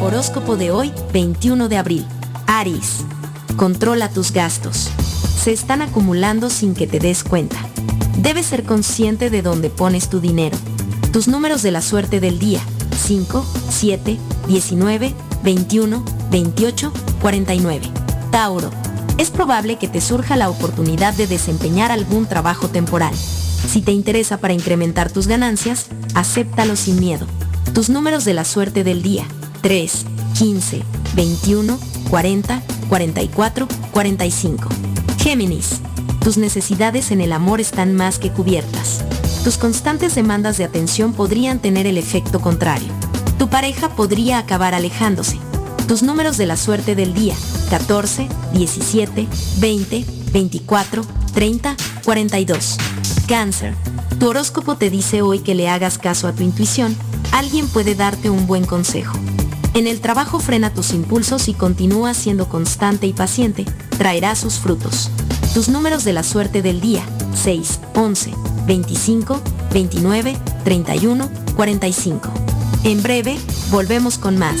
[0.00, 2.06] Horóscopo de hoy, 21 de abril.
[2.46, 2.98] Aries.
[3.56, 4.88] Controla tus gastos.
[5.36, 7.56] Se están acumulando sin que te des cuenta.
[8.18, 10.56] Debes ser consciente de dónde pones tu dinero.
[11.12, 12.60] Tus números de la suerte del día.
[12.96, 14.18] 5, 7,
[14.48, 15.14] 19,
[15.44, 17.90] 21, 28, 49.
[18.30, 18.70] Tauro.
[19.18, 23.14] Es probable que te surja la oportunidad de desempeñar algún trabajo temporal.
[23.14, 27.26] Si te interesa para incrementar tus ganancias, acéptalo sin miedo.
[27.74, 29.26] Tus números de la suerte del día.
[29.60, 30.06] 3,
[30.38, 30.82] 15,
[31.14, 31.78] 21,
[32.08, 34.68] 40, 44, 45.
[35.18, 35.82] Géminis.
[36.24, 39.04] Tus necesidades en el amor están más que cubiertas.
[39.42, 42.88] Tus constantes demandas de atención podrían tener el efecto contrario.
[43.38, 45.38] Tu pareja podría acabar alejándose.
[45.88, 47.34] Tus números de la suerte del día.
[47.70, 49.26] 14, 17,
[49.58, 51.02] 20, 24,
[51.34, 52.76] 30, 42.
[53.26, 53.74] Cáncer.
[54.20, 56.96] Tu horóscopo te dice hoy que le hagas caso a tu intuición.
[57.32, 59.18] Alguien puede darte un buen consejo.
[59.74, 63.64] En el trabajo frena tus impulsos y continúa siendo constante y paciente.
[63.98, 65.10] Traerá sus frutos.
[65.54, 67.04] Tus números de la suerte del día.
[67.34, 68.32] 6, 11,
[68.66, 69.38] 25,
[69.72, 72.30] 29, 31, 45.
[72.84, 73.36] En breve,
[73.70, 74.60] volvemos con más.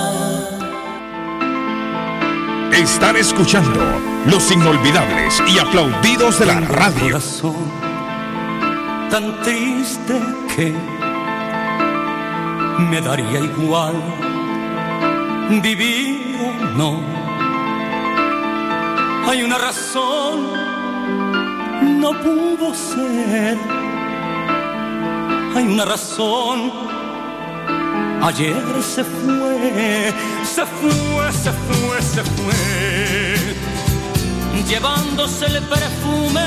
[2.72, 3.80] Están escuchando
[4.26, 7.18] los inolvidables y aplaudidos de la radio.
[9.10, 10.20] Tan triste
[10.54, 10.74] que
[12.90, 13.94] me daría igual
[15.62, 17.00] vivir o no.
[19.28, 20.52] Hay una razón,
[22.00, 23.56] no pudo ser.
[25.54, 26.70] Hay una razón,
[28.22, 30.12] ayer se fue,
[30.44, 33.56] se fue, se fue, se fue,
[34.68, 36.46] llevándose el perfume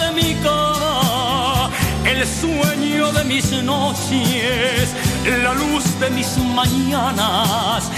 [0.00, 1.53] de mi cara
[2.06, 4.94] el sueño de mis noches,
[5.42, 7.90] la luz de mis mañanas,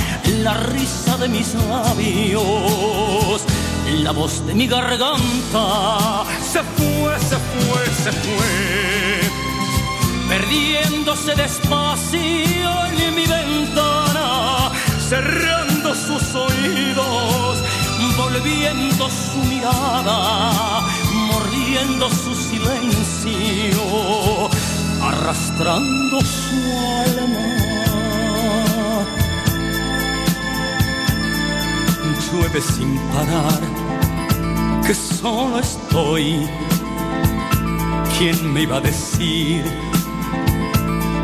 [0.43, 3.43] la risa de mis labios,
[4.03, 6.24] la voz de mi garganta.
[6.41, 9.20] Se fue, se fue, se fue,
[10.28, 14.70] perdiéndose despacio en mi ventana,
[15.09, 17.59] cerrando sus oídos,
[18.16, 20.87] volviendo su mirada
[21.57, 23.81] mordiendo su silencio,
[25.03, 27.57] arrastrando su alma.
[32.33, 33.61] Llueve sin parar,
[34.87, 36.49] que solo estoy.
[38.19, 39.62] ¿Quién me iba a decir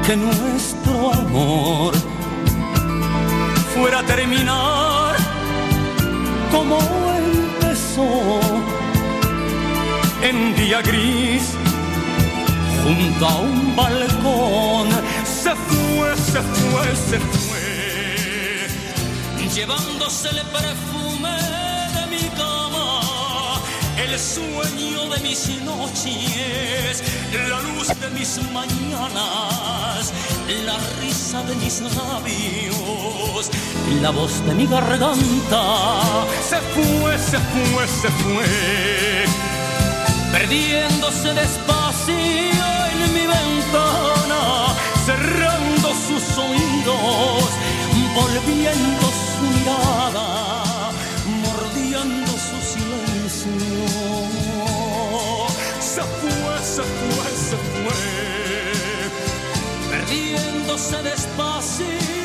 [0.06, 1.94] que nuestro amor
[3.74, 5.16] fuera a terminar
[6.50, 6.78] como
[7.16, 8.51] empezó?
[10.32, 11.42] En día gris,
[12.82, 14.88] junto a un balcón,
[15.24, 18.68] se fue, se fue, se fue,
[19.54, 21.36] llevándose el perfume
[21.96, 23.60] de mi cama,
[23.98, 27.02] el sueño de mis noches,
[27.48, 30.12] la luz de mis mañanas,
[30.64, 33.50] la risa de mis labios,
[34.00, 35.62] la voz de mi garganta,
[36.48, 39.51] se fue, se fue, se fue
[40.32, 47.44] perdiéndose despacio en mi ventana, cerrando sus oídos,
[48.14, 50.90] volviendo su mirada,
[51.44, 53.74] mordiendo su silencio.
[55.80, 58.02] Se fue, se fue, se fue,
[59.90, 62.21] perdiéndose despacio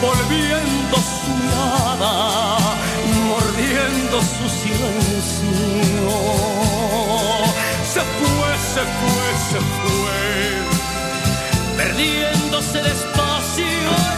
[0.00, 2.58] volviendo su mirada
[3.28, 6.10] mordiendo su silencio.
[7.92, 10.18] Se fue, se fue, se fue,
[11.76, 14.17] perdiéndose despacio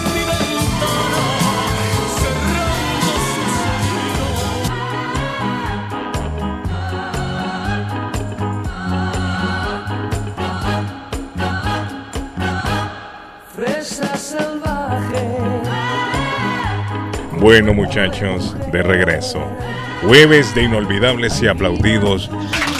[17.40, 19.42] Bueno muchachos, de regreso.
[20.02, 22.30] Jueves de inolvidables y aplaudidos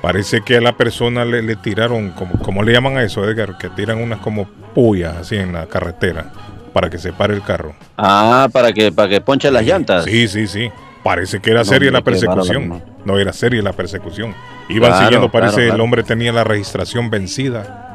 [0.00, 3.58] Parece que a la persona le, le tiraron, como, ¿cómo le llaman a eso, Edgar?
[3.58, 6.32] Que tiran unas como puyas así en la carretera
[6.72, 7.74] para que se pare el carro.
[7.98, 10.04] Ah, para que, para que ponche las llantas.
[10.04, 10.70] Sí, sí, sí.
[11.02, 12.82] Parece que era No, seria la persecución.
[13.04, 14.34] No era seria la persecución.
[14.68, 17.86] Iban Claro, siguiendo, parece claro, el hombre tenía la registración vencida.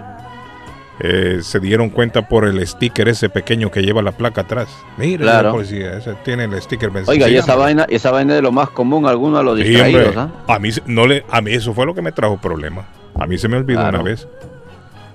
[1.01, 4.69] Eh, se dieron cuenta por el sticker ese pequeño que lleva la placa atrás.
[4.97, 5.47] Mira, Claro.
[5.49, 7.11] la policía, ese tiene el sticker vencido.
[7.11, 9.57] Oiga, y Sí, esa vaina, esa vaina es de lo más común, algunos a los
[9.57, 10.33] Sí, distraídos, hombre.
[10.47, 10.53] ¿ah?
[10.55, 12.85] A mí no le, a mí eso fue lo que me trajo problema.
[13.19, 13.99] A mí se me olvidó Claro.
[13.99, 14.27] una vez.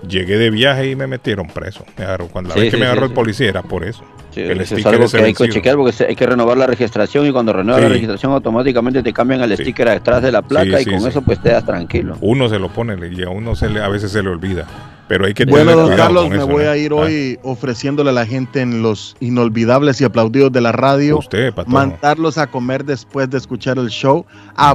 [0.07, 1.85] Llegué de viaje y me metieron preso.
[1.99, 3.15] Me agarró- Cuando la Sí, vez que sí, me agarró sí, el sí.
[3.15, 4.03] policía era por eso.
[4.33, 7.27] Sí, el eso es algo que hay que chequear porque hay que renovar la registración
[7.27, 7.95] y cuando renuevas la Sí.
[7.95, 9.63] registración automáticamente te cambian el Sí.
[9.65, 11.09] sticker atrás de la placa Sí, y con sí.
[11.09, 12.17] eso pues te das tranquilo.
[12.21, 14.67] Uno se lo pone y a uno se le, a veces se le olvida.
[15.09, 16.71] Pero hay que Bueno, tener don cuidado Carlos, con me eso, voy ¿no?
[16.71, 20.71] a ir Ah, hoy ofreciéndole a la gente en los inolvidables y aplaudidos de la
[20.71, 24.25] radio, Usted, mandarlos a comer después de escuchar el show
[24.57, 24.75] a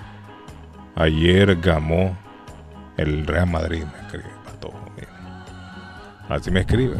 [0.95, 2.17] ayer gamó
[2.97, 3.83] el Real Madrid.
[3.83, 5.09] Me escribe Patojo, mira.
[6.29, 6.95] Así me escribe.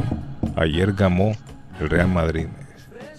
[0.56, 1.34] Ayer gamó
[1.80, 2.48] el Real Madrid.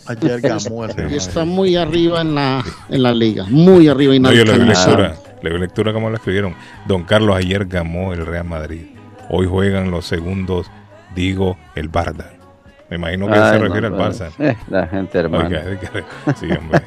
[0.06, 4.32] Ayer gamó el Y está muy arriba en la, en la liga, muy arriba No,
[4.32, 5.14] yo le doy lectura.
[5.42, 6.54] Le doy lectura como lo escribieron.
[6.86, 8.86] Don Carlos ayer gamó el Real Madrid.
[9.28, 10.70] Hoy juegan los segundos,
[11.14, 12.30] digo, el Barda.
[12.90, 14.30] Me imagino que Ay, se no, refiere al Barça.
[14.40, 15.46] eh, la gente, hermano.
[15.46, 16.82] Oiga, oiga, sí, hombre.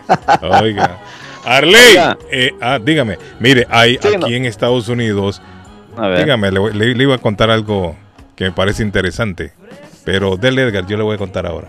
[0.61, 0.97] Oiga.
[1.45, 1.97] Arley,
[2.31, 4.27] eh, ah, dígame, mire, hay Sí, aquí no.
[4.27, 5.41] en Estados Unidos,
[5.97, 6.19] A ver.
[6.23, 7.95] dígame, le, le- le iba a contar algo
[8.35, 9.51] que me parece interesante,
[10.05, 11.67] pero del Edgar yo le voy a contar ahora.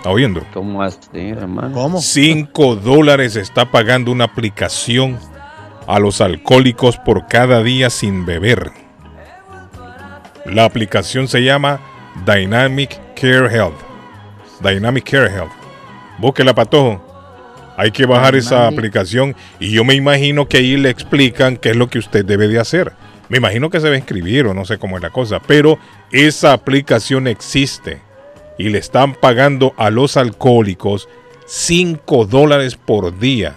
[0.01, 0.43] ¿Está oyendo?
[0.55, 1.75] ¿Cómo así, hermano?
[1.75, 2.01] ¿Cómo?
[2.01, 5.19] 5 dólares está pagando una aplicación
[5.87, 8.71] a los alcohólicos por cada día sin beber.
[10.47, 11.81] La aplicación se llama
[12.25, 13.77] Dynamic Care Health.
[14.63, 15.53] Dynamic Care Health.
[16.17, 17.05] Búsquela, patojo.
[17.77, 21.77] Hay que bajar esa aplicación y yo me imagino que ahí le explican qué es
[21.77, 22.95] lo que usted debe de hacer.
[23.29, 25.79] Me imagino que se va a inscribir o no sé cómo es la cosa, pero
[26.11, 28.01] esa aplicación existe
[28.61, 31.09] y le están pagando a los alcohólicos
[31.47, 33.57] 5 dólares por día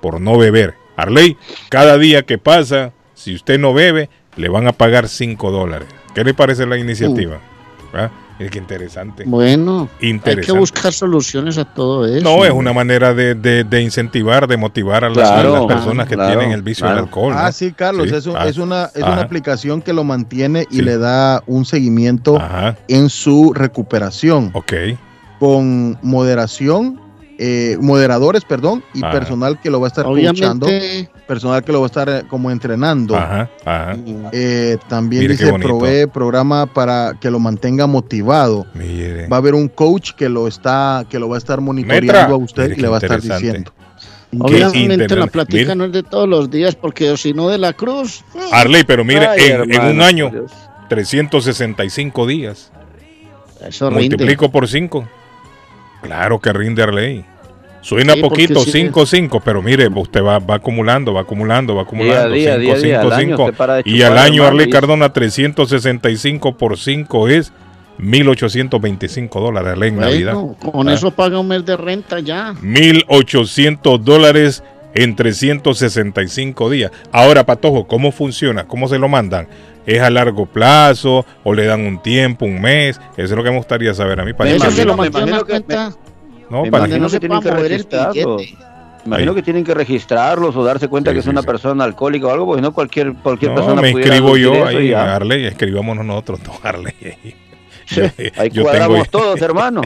[0.00, 0.74] por no beber.
[0.96, 1.36] Arley,
[1.68, 5.88] cada día que pasa, si usted no bebe, le van a pagar 5 dólares.
[6.14, 7.40] ¿Qué le parece la iniciativa?
[7.92, 8.10] ¿Ah?
[8.44, 9.24] Es que interesante.
[9.26, 12.22] Bueno, hay que buscar soluciones a todo eso.
[12.22, 15.66] No, es una manera de, de- de incentivar, de motivar a las, a Claro, las
[15.66, 16.96] personas que claro, tienen el vicio claro.
[16.96, 17.32] del alcohol.
[17.32, 17.38] ¿no?
[17.40, 20.66] Ah, sí, Carlos, Sí, es, un- ah, es una, es una aplicación que lo mantiene
[20.70, 20.82] y Sí.
[20.82, 22.76] le da un seguimiento Ajá.
[22.86, 24.50] en su recuperación.
[24.54, 24.72] Ok.
[25.40, 27.00] Con moderación,
[27.38, 29.10] eh, moderadores, perdón, y Ajá.
[29.12, 32.50] personal que lo va a estar Obviamente, personal que lo va a estar eh, como
[32.50, 33.14] entrenando.
[33.14, 33.96] Ajá, ajá.
[34.32, 38.66] Eh, también Mire dice provee programa para que lo mantenga motivado.
[38.74, 39.28] Mire.
[39.28, 42.24] Va a haber un coach que lo está, que lo va a estar monitoreando Metra.
[42.24, 43.72] a usted Mire y le va a estar diciendo.
[44.38, 45.76] obviamente la plática Mire.
[45.76, 48.24] no es de todos los días, porque si no de la cruz.
[48.50, 50.50] Arley, pero mire, Ay, en, en hermano, un año, Dios.
[50.88, 52.72] 365 días.
[53.66, 54.08] Eso rinde.
[54.16, 55.06] Multiplico por 5.
[56.02, 57.24] Claro que rinde Arley.
[57.88, 58.70] Suena Sí, poquito, sí.
[58.72, 62.34] 5, 5, pero mire, usted va, va acumulando, va acumulando, va acumulando.
[62.34, 63.44] día, 5, día, día, 5, al año 5.
[63.44, 67.50] usted para de Y chupar, al año Arley Cardona, 365 por 5 es
[67.98, 70.34] 1.825 dólares en Navidad.
[70.34, 70.92] Bueno, con Ah.
[70.92, 72.52] eso paga un mes de renta ya.
[72.62, 74.62] 1.800 dólares
[74.94, 76.90] en 365 días.
[77.12, 78.64] Ahora, Patojo, ¿cómo funciona?
[78.66, 79.48] ¿Cómo se lo mandan?
[79.86, 83.00] ¿Es a largo plazo o le dan un tiempo, un mes?
[83.16, 84.32] Eso es lo que me gustaría saber a mí.
[84.34, 85.92] Para me mantiene una imagino que- cuenta.
[86.50, 88.42] No, Me para imagino no se que tienen que registrarlos.
[89.06, 89.36] Imagino Ahí.
[89.36, 91.46] que tienen que registrarlos o darse cuenta Sí, que es sí, una sí.
[91.46, 95.14] persona alcohólica o algo, porque no cualquier, cualquier No, persona me inscribo yo ahí, ya.
[95.16, 96.94] Arley, escribámonos nosotros, no, Arley.
[97.90, 98.02] Yo-
[98.36, 99.80] Ahí yo cuadramos tengo- todos, hermano.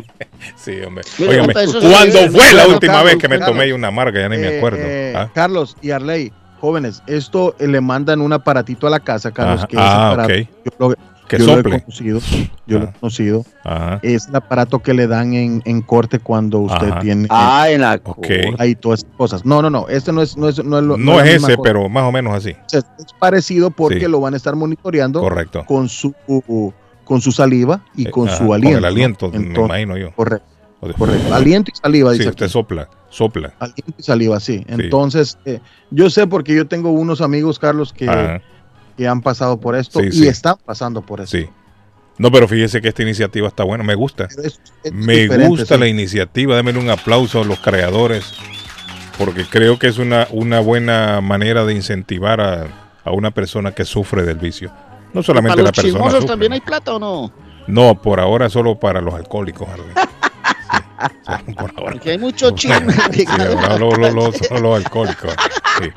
[0.57, 1.05] Sí, hombre.
[1.19, 3.57] Mira, Óigame, ¿cuándo fue la última Carlos, vez que me Carlos.
[3.57, 4.21] tomé una amarga?
[4.23, 4.79] Ya ni me Eh, acuerdo.
[4.83, 5.31] eh, ¿Ah?
[5.33, 9.67] Carlos y Arley, jóvenes, esto eh, le mandan un aparatito a la casa, Carlos, Ajá.
[9.69, 10.49] que es Ah, aparato, ok.
[10.65, 10.95] yo lo,
[11.39, 12.21] Que yo lo he conocido,
[12.67, 12.93] yo lo he Ah.
[13.01, 14.01] conocido, Ajá.
[14.03, 17.01] es el aparato que le dan en, en corte cuando usted Ajá.
[17.01, 18.27] tiene Ah, en la Ok.
[18.59, 19.45] ahí todas esas cosas.
[19.47, 21.63] No, no, no, este no es, no es, no es, lo- No es ese, cosa.
[21.63, 22.51] pero más o menos así.
[22.73, 24.07] es, es parecido porque Sí.
[24.09, 25.65] lo van a estar monitoreando Correcto.
[25.67, 26.15] con su
[27.05, 28.77] con su saliva y con Ajá, su aliento.
[28.79, 28.89] el ¿no?
[28.89, 30.13] aliento, me Entonces, imagino yo.
[30.15, 30.47] Correcto,
[30.97, 31.35] correcto.
[31.35, 32.53] Aliento y saliva, Sí, dice usted aquí.
[32.53, 33.53] sopla, sopla.
[33.59, 34.65] Aliento y saliva, sí.
[34.69, 35.61] Entonces, eh,
[35.91, 38.41] yo sé porque yo tengo unos amigos, Carlos, que, Ajá.
[38.97, 40.29] Que han pasado por esto Sí, y sí.
[40.29, 41.37] están pasando por eso.
[41.37, 41.49] Sí.
[42.19, 44.25] No, pero fíjese que esta iniciativa está buena, me gusta.
[44.25, 45.81] Es- es Me gusta sí.
[45.81, 48.35] la iniciativa, démele un aplauso a los creadores,
[49.19, 52.67] porque creo que es una, una buena manera de incentivar a,
[53.05, 54.71] a una persona que sufre del vicio.
[55.15, 56.27] No solamente ¿Para la los persona sufre.
[56.27, 57.33] también hay plata o no?
[57.67, 59.69] No, por ahora solo para los alcohólicos.
[61.47, 61.93] Sí, por ahora.
[61.93, 62.93] Porque hay mucho chisme.
[63.13, 65.35] Sí, ahora lo- lo- lo- solo los alcohólicos.
[65.81, 65.89] sí.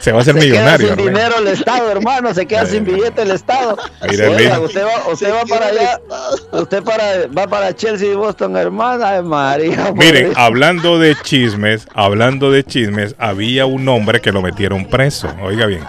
[0.04, 0.86] Se va a hacer Se queda millonario.
[0.88, 1.06] sin Arley.
[1.08, 3.76] dinero el Estado, hermano, se queda sin billete el Estado.
[4.10, 6.00] Mira, Oiga, usted va, usted va para allá,
[6.52, 7.04] usted para,
[7.36, 9.92] va para Chelsea y Boston, hermana de María.
[9.94, 15.28] Miren, hablando de chismes, hablando de chismes, había un hombre que lo metieron preso.
[15.42, 15.84] Oiga bien,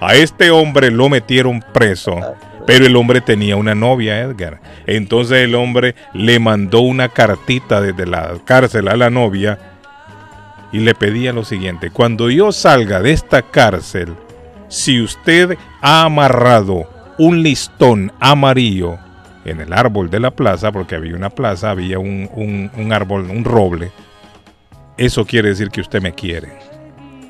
[0.00, 2.20] a este hombre lo metieron preso,
[2.66, 4.60] pero el hombre tenía una novia, Edgar.
[4.86, 9.58] Entonces el hombre le mandó una cartita desde la cárcel a la novia
[10.72, 14.14] y le pedía lo siguiente, cuando yo salga de esta cárcel,
[14.68, 16.88] Si usted ha amarrado
[17.18, 18.98] un listón amarillo
[19.44, 23.44] en el árbol de la plaza, porque había una plaza, había un, un- árbol, un
[23.44, 23.92] roble,
[24.96, 26.48] eso quiere decir que usted me quiere.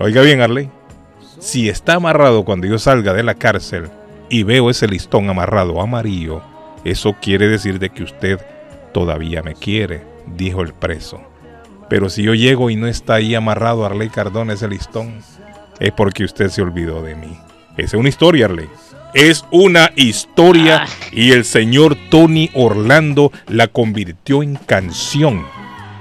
[0.00, 0.70] Oiga bien, Arley.
[1.38, 3.90] Si está amarrado cuando yo salga de la cárcel
[4.30, 6.40] y veo ese listón amarrado amarillo,
[6.84, 8.40] eso quiere decir de que usted
[8.94, 10.02] todavía me quiere,
[10.34, 11.20] dijo el preso.
[11.88, 15.14] Pero si yo llego y no está ahí amarrado Arley Cardona ese listón,
[15.78, 17.38] es porque usted se olvidó de mí.
[17.76, 18.68] Esa es una historia, Arley.
[19.14, 25.44] Es una historia y el señor Tony Orlando la convirtió en canción.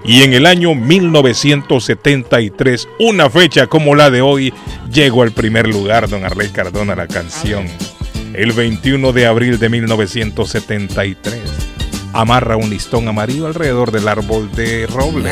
[0.04, 4.54] Y en el año 1973, una fecha como la de hoy,
[4.92, 7.66] llegó al primer lugar don Arley Cardona la canción.
[8.34, 11.75] El 21 de abril de 1973,
[12.16, 15.32] amarra un listón amarillo alrededor del árbol de roble.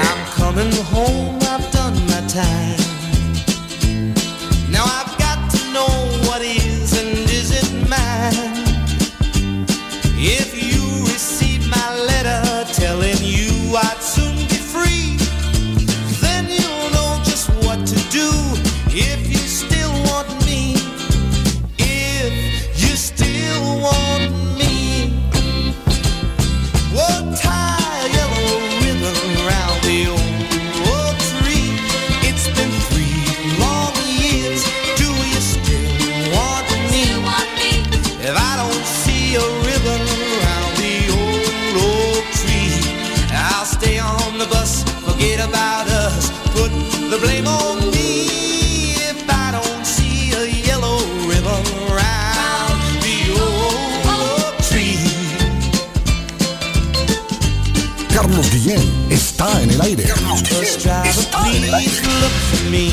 [61.32, 62.90] Please look for me.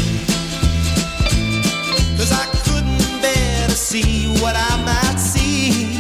[2.17, 5.99] Cause I couldn't bear to see what I might see.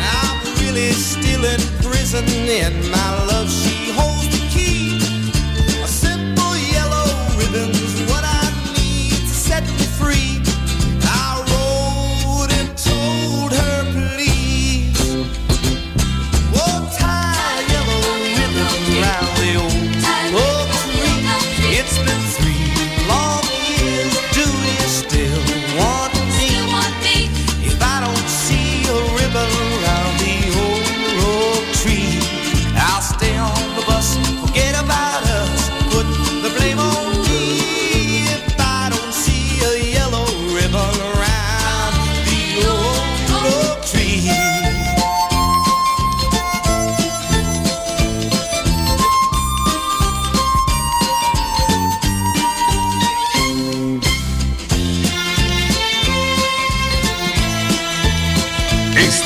[0.00, 3.27] I'm really still in prison and my love,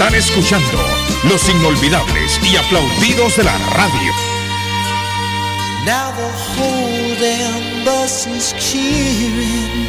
[0.03, 0.79] Están escuchando
[1.31, 4.13] los inolvidables y aplaudidos de la radio.
[5.87, 9.87] Now the whole damn bus is cheering,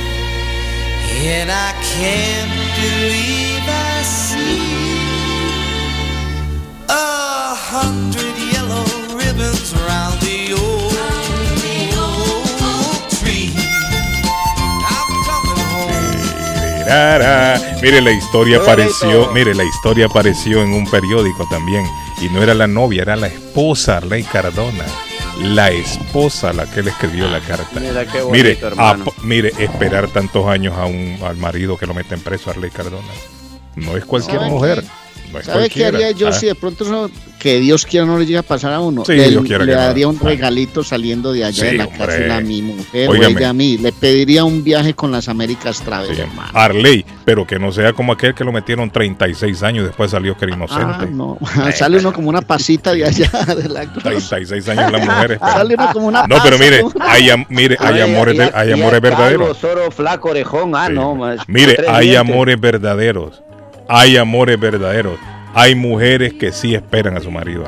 [1.25, 4.61] and I can't believe I see
[6.89, 8.52] a hundred yellow
[17.81, 21.85] Mire, la historia apareció, mire, la historia apareció en un periódico también.
[22.21, 24.85] Y no era la novia, era la esposa, Arley Cardona.
[25.41, 27.79] La esposa la que le escribió la carta.
[27.79, 28.69] Mira qué bonito,
[29.23, 33.11] mire, mire, esperar tantos años a un, al marido que lo meten preso, Arley Cardona.
[33.75, 34.83] No es cualquier ¿Sabe mujer.
[35.41, 35.47] Qué?
[35.47, 38.17] No es ¿Sabe qué haría yo Ah, si de pronto eso- que Dios quiera no
[38.17, 39.03] le llega a pasar a uno?
[39.03, 39.83] Sí, le, Dios quiera le que no.
[39.83, 41.99] daría un regalito saliendo de allá Sí, de la hombre.
[41.99, 43.77] cárcel a mi mujer o ella a mí.
[43.77, 46.49] Le pediría un viaje con las Américas Travel, hermano.
[46.53, 50.37] Arley, pero que no sea como aquel que lo metieron 36 años y después salió
[50.37, 50.85] que era inocente.
[50.87, 51.37] Ah, no.
[51.75, 54.03] Sale uno como una pasita de allá de la cruz.
[54.03, 55.37] 36 años las mujeres.
[55.41, 59.01] pero- Sale uno como una No, pero mire, hay, mire, hay Ay, amores, hay amores
[59.01, 59.57] verdaderos.
[59.93, 60.75] Flaco, orejón.
[60.75, 61.39] Ah, no, más.
[61.47, 63.43] Mire, hay amores verdaderos.
[63.95, 65.19] Hay amores verdaderos.
[65.53, 67.63] Hay mujeres que sí esperan a su marido.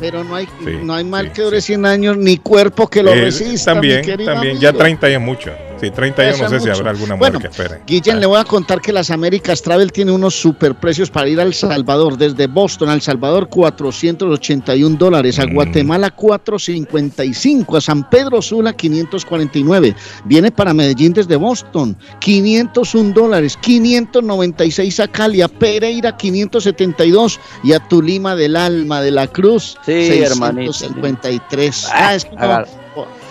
[0.00, 3.12] Pero no hay, Sí, no hay mal que dure 100 años ni cuerpo que lo
[3.12, 3.72] Eh, resista.
[3.74, 4.58] también, mi también.
[4.58, 4.82] Ya amigo.
[4.84, 5.50] 30 años es mucho.
[5.80, 7.82] Sí, 30 años no sé si habrá alguna mujer Bueno, que espere.
[7.86, 11.42] Guillén, le voy a contar que las Américas Travel tiene unos superprecios para ir a
[11.42, 12.16] El Salvador.
[12.16, 15.38] Desde Boston a El Salvador, 481 dólares.
[15.38, 15.52] A Mm.
[15.54, 17.76] Guatemala, 455.
[17.76, 19.94] A San Pedro Sula, 549.
[20.24, 23.58] Viene para Medellín desde Boston, 501 dólares.
[23.60, 25.42] 596 a Cali.
[25.42, 27.38] A Pereira, 572.
[27.62, 29.92] Y a Tulima del Alma de la Cruz, Sí,
[30.22, 30.72] hermanito.
[30.72, 31.88] 653.
[31.92, 32.64] Ah, es que no-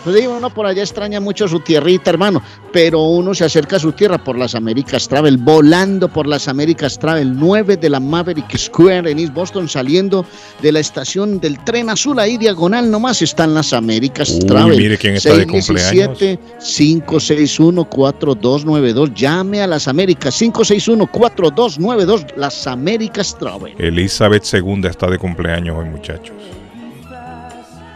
[0.05, 2.41] Haga- Pues uno por allá extraña mucho su tierrita, hermano,
[2.71, 6.97] pero uno se acerca a su tierra por las Américas Travel, volando por las Américas
[6.99, 10.25] Travel, 9 de la Maverick Square en East Boston, saliendo
[10.61, 14.77] de la estación del tren azul, ahí diagonal nomás están las Américas Uy, Travel.
[14.77, 16.19] mire quién está de cumpleaños.
[16.59, 19.13] 561-4292.
[19.13, 23.73] Llame a las Américas, 561-4292, las Américas Travel.
[23.77, 26.33] Elizabeth II está de cumpleaños hoy, muchachos.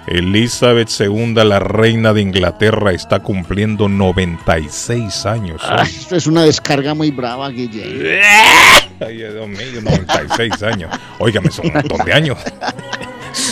[0.09, 5.61] Elizabeth II, la reina de Inglaterra, está cumpliendo 96 años.
[5.63, 8.19] Ay, esto es una descarga muy brava, Guille.
[8.99, 10.91] Ay, Dios mío, 96 años.
[11.19, 12.37] Óigame, son un montón de años.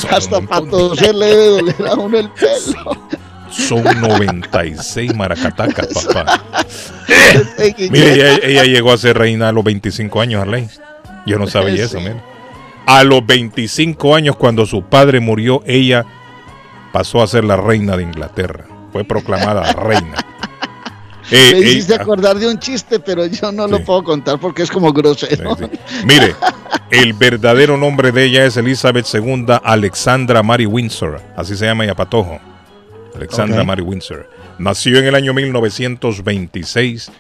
[0.10, 3.08] Hasta para toser le debe doler a uno el pelo.
[3.52, 6.44] Son 96 maracatacas, papá.
[7.92, 10.68] Mire, ella, ella llegó a ser reina a los 25 años, Arley.
[11.28, 12.22] Yo no sabía eso, mire.
[12.88, 16.06] A los 25 años, cuando su padre murió, ella
[16.98, 18.66] pasó a ser la reina de Inglaterra.
[18.92, 20.16] Fue proclamada reina.
[21.30, 24.40] Eh, Me eh, hiciste ah, acordar de un chiste, pero yo no lo puedo contar
[24.40, 25.56] porque es como grosero.
[26.06, 26.34] Mire,
[26.90, 31.22] el verdadero nombre de ella es Elizabeth II Alexandra Mary Windsor.
[31.36, 32.40] Así se llama ella patojo.
[33.16, 33.64] Alexandra.
[33.64, 34.28] Mary Windsor.
[34.58, 37.12] Nació en el año 1926,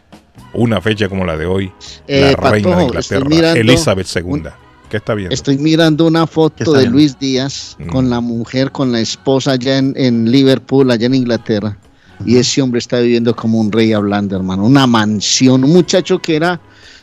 [0.53, 1.71] una fecha como la de hoy,
[2.07, 4.43] Eh, la reina de Inglaterra, Elizabeth II.
[4.89, 5.33] ¿Qué está viendo?
[5.33, 6.97] Estoy mirando una ¿Qué foto de viendo?
[6.97, 7.87] Luis Díaz Mm.
[7.87, 11.77] con la mujer, con la esposa allá en, en Liverpool, allá en Inglaterra.
[12.25, 14.65] Y ese hombre está viviendo como un rey hablando, hermano.
[14.65, 15.63] Una mansión.
[15.63, 16.59] Un muchacho que era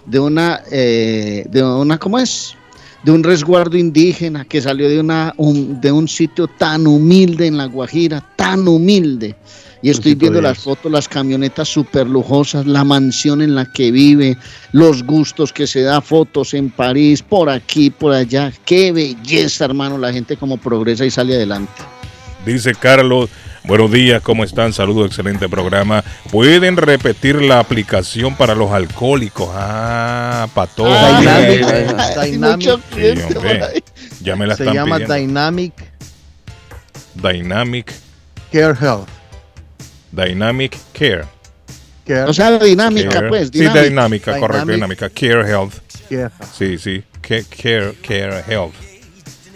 [0.06, 2.54] de una, eh, de una, ¿cómo es?
[3.04, 7.56] De un resguardo indígena que salió de, una, un- de un sitio tan humilde en
[7.58, 9.36] La Guajira, tan humilde.
[9.84, 14.38] Y estoy viendo las fotos, las camionetas súper lujosas, la mansión en la que vive,
[14.72, 18.50] los gustos que se da, fotos en París, por aquí, por allá.
[18.64, 21.70] Qué belleza, hermano, la gente como progresa y sale adelante.
[22.46, 23.28] Dice Carlos,
[23.64, 24.72] buenos días, ¿cómo están?
[24.72, 26.02] Saludos, excelente programa.
[26.30, 29.50] ¿Pueden repetir la aplicación para los alcohólicos?
[29.52, 30.48] Ah.
[30.78, 31.62] Dynamic,
[32.14, 32.68] Sí, Dynamic,
[33.36, 33.84] hombre,
[34.22, 35.14] ya me la se están llama pidiendo.
[35.14, 35.74] Dynamic
[37.16, 37.92] Dynamic,
[38.50, 39.23] Care Health.
[40.14, 41.24] Dynamic Care.
[42.06, 42.24] Care.
[42.30, 43.28] O sea, dinámica, Care.
[43.28, 43.50] pues.
[43.52, 44.98] Sí, dinámica, correcto, Dynamic.
[44.98, 45.08] dinámica.
[45.10, 45.74] Care Health.
[46.08, 46.30] Care.
[46.56, 47.02] Sí, sí.
[47.20, 48.74] Care, care, care Health.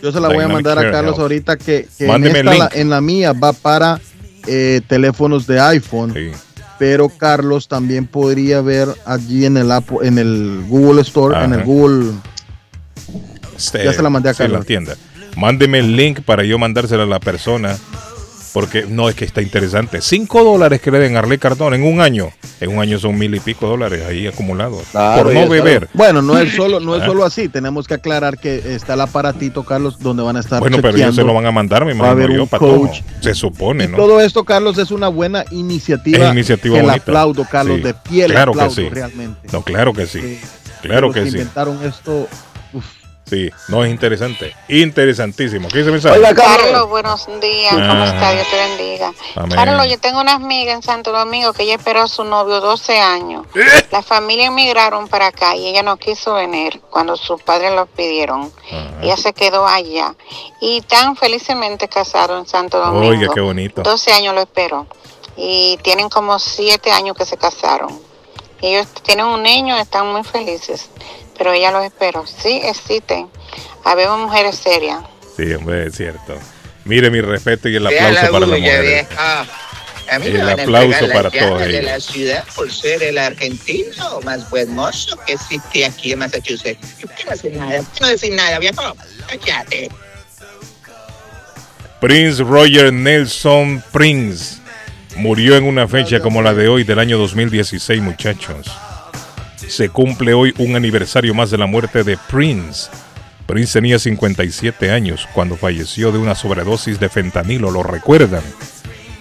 [0.02, 1.20] Yo se la voy a Dynamic mandar a Carlos Health.
[1.22, 2.76] ahorita que, que en, Mándeme el esta, la, link.
[2.76, 4.01] en la mía va para
[4.47, 6.14] eh, teléfonos de iPhone.
[6.78, 11.59] Pero Carlos también podría ver allí en el Apple- en el Google Store, en el
[11.60, 11.66] Ajá.
[11.66, 12.12] Google.
[13.56, 14.66] Este, Ya se la mandé a sí, la Carlos.
[14.66, 14.94] tienda.
[15.36, 17.76] Mándeme el link para yo mandársela a la persona.
[18.52, 20.00] Porque no es que está interesante.
[20.00, 22.30] Cinco dólares que le den a Arley Cardona en un año.
[22.60, 24.82] En un año son mil y pico dólares ahí acumulados.
[24.92, 25.88] por no beber.
[25.92, 27.06] Bueno, no es solo, no es Ah.
[27.06, 27.48] solo así.
[27.48, 30.60] Tenemos que aclarar que está el aparatito, Carlos, donde van a estar.
[30.60, 32.86] Bueno, pero ellos se lo van a mandar, me imagino yo, Patojo.
[32.88, 33.00] coach.
[33.20, 33.96] Se supone, Y ¿no?
[33.96, 36.26] todo esto, Carlos, es una buena iniciativa.
[36.28, 37.02] Es iniciativa que bonita.
[37.02, 37.82] aplaudo, Carlos, Sí.
[37.82, 38.88] de pie le Claro que sí.
[38.88, 39.48] realmente.
[39.52, 40.18] No, claro que sí.
[40.18, 40.40] Eh,
[40.82, 41.28] claro los que sí.
[41.28, 42.28] inventaron esto.
[43.28, 44.55] Sí, no es interesante.
[44.68, 45.68] Interesantísimo.
[45.68, 46.20] ¿Qué dice mensaje?
[46.34, 47.72] Carlos, buenos días.
[47.72, 48.06] ¿Cómo Ah.
[48.06, 48.32] está?
[48.32, 49.12] Dios te bendiga.
[49.36, 49.50] Amén.
[49.56, 52.98] Carlos, yo tengo una amiga en Santo Domingo que ella esperó a su novio 12
[52.98, 53.46] años.
[53.55, 53.86] ¿Eh?
[53.90, 58.52] La familia emigraron para acá y ella no quiso venir cuando sus padres lo pidieron.
[59.02, 60.14] Ella se quedó allá.
[60.60, 63.09] Y tan felizmente casado en Santo Domingo.
[63.09, 63.82] Oiga, qué bonito.
[63.82, 64.86] 12 años lo esperó.
[65.36, 68.00] Y tienen como 7 años que se casaron.
[68.60, 70.90] Ellos tienen un niño y están muy felices.
[71.39, 72.27] Pero ella los esperó.
[72.27, 73.28] Sí, existen.
[73.85, 74.98] Habemos mujeres serias.
[75.36, 76.36] Sí, hombre, es cierto.
[76.85, 79.09] Mire mi respeto y el aplauso la para las mujeres.
[79.09, 79.47] vieja.
[80.10, 83.02] A mí El me van a aplauso entregar para todos de la ciudad por ser
[83.02, 86.98] el argentino más buen mozo que existe aquí en Massachusetts.
[86.98, 88.97] Yo no sé nada, no decir nada, viejo.
[89.28, 89.90] Cállate.
[92.01, 94.56] Prince Roger Nelson Prince
[95.16, 98.66] murió en una fecha como la de hoy del año 2016, muchachos.
[99.68, 102.90] Se cumple hoy un aniversario más de la muerte de Prince.
[103.46, 108.42] Prince tenía 57 años cuando falleció de una sobredosis de fentanilo, ¿lo recuerdan?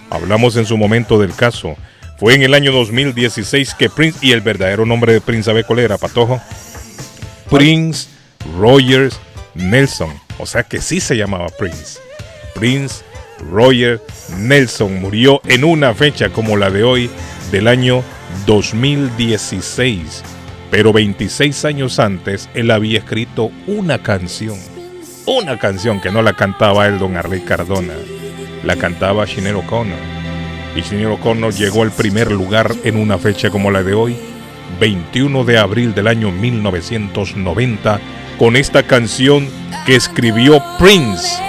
[0.08, 1.76] Hablamos en su momento del caso.
[2.18, 5.80] Fue en el año 2016 que Prince, y el verdadero nombre de Prince, ¿sabe cuál
[5.80, 6.40] era, Patojo?
[7.50, 8.08] Prince
[8.58, 9.20] Rogers
[9.54, 10.12] Nelson.
[10.38, 12.00] O sea que sí se llamaba Prince.
[12.54, 13.04] Prince
[13.50, 14.00] Roger
[14.36, 17.10] Nelson murió en una fecha como la de hoy
[17.52, 18.02] del año
[18.46, 20.22] 2016.
[20.70, 24.56] Pero 26 años antes él había escrito una canción.
[25.26, 27.94] Una canción que no la cantaba él, don Arley Cardona.
[28.64, 29.98] La cantaba Sinead O'Connor.
[30.76, 34.16] Y Sinead O'Connor llegó al primer lugar en una fecha como la de hoy,
[34.80, 38.00] 21 de abril del año 1990,
[38.38, 39.48] con esta canción
[39.86, 41.47] que escribió Prince.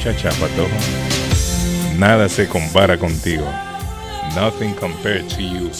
[0.00, 0.70] Muchacha, Patojo?
[1.98, 3.44] Nada se compara contigo.
[4.34, 5.70] Nothing compared to you.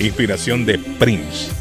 [0.00, 1.52] Inspiración de Prince.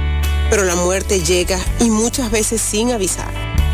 [0.49, 3.31] pero la muerte llega y muchas veces sin avisar.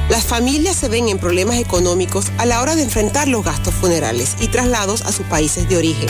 [0.10, 4.36] Las familias se ven en problemas económicos a la hora de enfrentar los gastos funerales
[4.40, 6.10] y traslados a sus países de origen.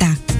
[0.00, 0.39] Plata.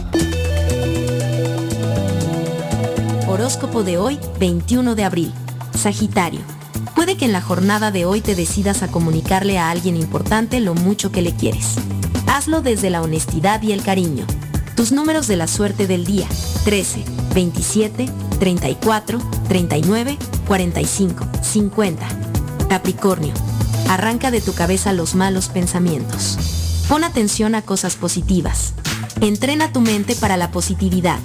[3.28, 5.34] Horóscopo de hoy, 21 de abril.
[5.78, 6.57] Sagitario.
[6.94, 10.74] Puede que en la jornada de hoy te decidas a comunicarle a alguien importante lo
[10.74, 11.76] mucho que le quieres.
[12.26, 14.26] Hazlo desde la honestidad y el cariño.
[14.76, 16.28] Tus números de la suerte del día.
[16.64, 18.06] 13, 27,
[18.38, 19.18] 34,
[19.48, 22.08] 39, 45, 50.
[22.68, 23.32] Capricornio.
[23.88, 26.38] Arranca de tu cabeza los malos pensamientos.
[26.88, 28.74] Pon atención a cosas positivas.
[29.20, 31.18] Entrena tu mente para la positividad.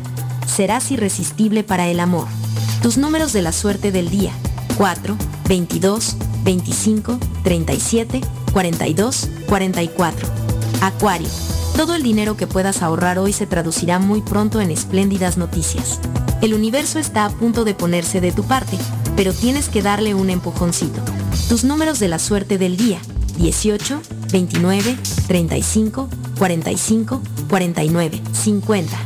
[0.48, 2.28] Serás irresistible para el amor.
[2.82, 4.32] Tus números de la suerte del día.
[4.78, 8.22] 4, 22, 25, 37,
[8.52, 10.28] 42, 44.
[10.82, 11.28] Acuario.
[11.76, 16.00] Todo el dinero que puedas ahorrar hoy se traducirá muy pronto en espléndidas noticias.
[16.42, 18.78] El universo está a punto de ponerse de tu parte,
[19.16, 21.02] pero tienes que darle un empujoncito.
[21.50, 23.00] Tus números de la suerte del día.
[23.38, 28.98] 18, 29, 35, 45, 49, 50.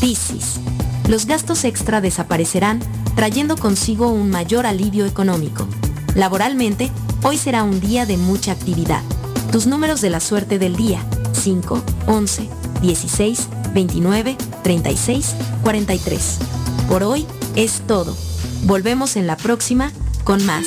[0.00, 0.60] Piscis.
[1.08, 2.80] Los gastos extra desaparecerán,
[3.14, 5.66] trayendo consigo un mayor alivio económico.
[6.14, 6.90] Laboralmente,
[7.22, 9.02] hoy será un día de mucha actividad.
[9.52, 11.04] Tus números de la suerte del día.
[11.32, 12.48] 5, 11,
[12.82, 16.38] 16, 29, 36, 43.
[16.88, 17.26] Por hoy
[17.56, 18.16] es todo.
[18.64, 19.92] Volvemos en la próxima
[20.24, 20.66] con más.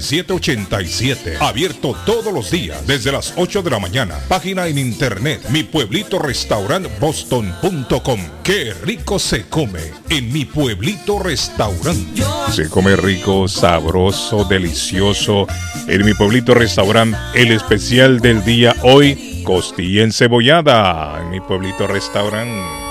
[0.00, 5.62] 569-3787, abierto todos los días desde las 8 de la mañana, página en internet, mi
[5.62, 12.22] pueblito restaurant boston.com, qué rico se come en mi pueblito restaurante.
[12.52, 15.46] Se come rico, sabroso, delicioso.
[15.86, 21.20] En mi pueblito restaurante, el especial del día hoy, costilla encebollada.
[21.20, 22.88] En mi pueblito restaurante.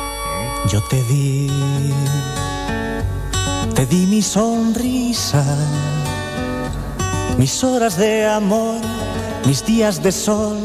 [0.72, 1.50] Yo te di,
[3.74, 5.44] te di mi sonrisa,
[7.38, 8.82] mis horas de amor,
[9.45, 10.57] mis días de sol,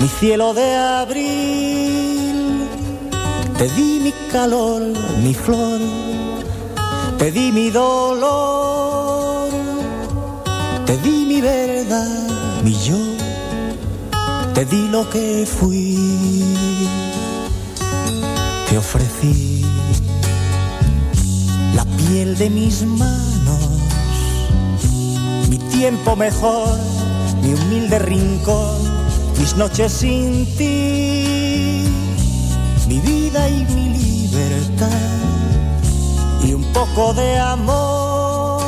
[0.00, 2.68] mi cielo de abril.
[3.58, 4.82] Te di mi calor,
[5.22, 5.80] mi flor,
[7.18, 9.48] te di mi dolor,
[10.86, 12.28] te di mi verdad,
[12.64, 12.98] mi yo,
[14.54, 16.42] te di lo que fui
[18.72, 19.62] te ofrecí
[21.74, 23.31] la piel de mis manos,
[25.82, 26.78] tiempo mejor,
[27.42, 28.78] mi humilde rincón,
[29.36, 31.88] mis noches sin ti,
[32.86, 34.86] mi vida y mi libertad,
[36.44, 38.62] y un poco de amor,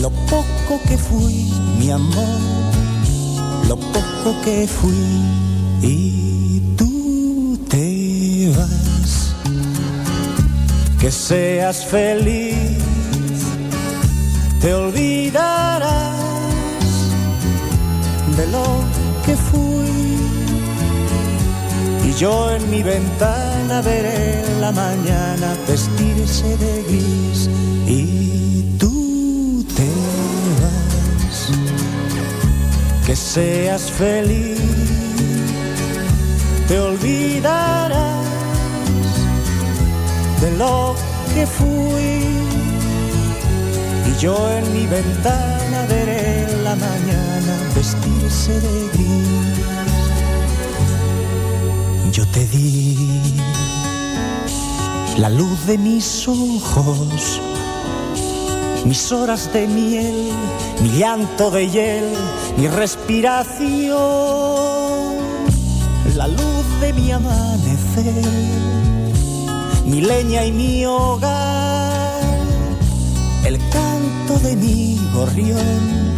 [0.00, 2.38] lo poco que fui, mi amor,
[3.66, 5.04] lo poco que fui.
[5.82, 9.34] Y tú te vas,
[11.00, 12.78] que seas feliz,
[14.66, 16.16] te olvidarás
[18.36, 18.66] de lo
[19.24, 20.18] que fui.
[22.04, 27.48] Y yo en mi ventana veré la mañana vestirse de gris
[27.86, 29.88] y tú te
[30.60, 31.38] vas,
[33.06, 34.58] que seas feliz
[36.66, 38.24] te olvidarás
[40.40, 40.96] de lo
[41.34, 42.35] que fui.
[44.18, 49.58] Yo en mi ventana veré la mañana vestirse de gris.
[52.12, 53.34] Yo te di
[55.18, 57.40] la luz de mis ojos,
[58.84, 60.30] mis horas de miel,
[60.82, 62.08] mi llanto de hiel,
[62.56, 64.36] mi respiración
[66.16, 68.24] la luz de mi amanecer,
[69.84, 71.55] mi leña y mi hogar,
[74.46, 76.14] de mi gorrión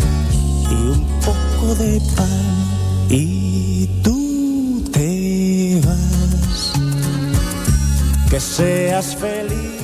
[0.70, 2.54] y un poco de pan
[3.08, 6.72] y tú te vas.
[8.28, 9.80] Que seas feliz,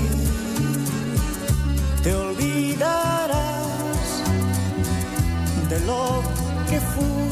[2.02, 4.08] te olvidarás
[5.70, 6.23] de lo
[6.68, 7.31] que fui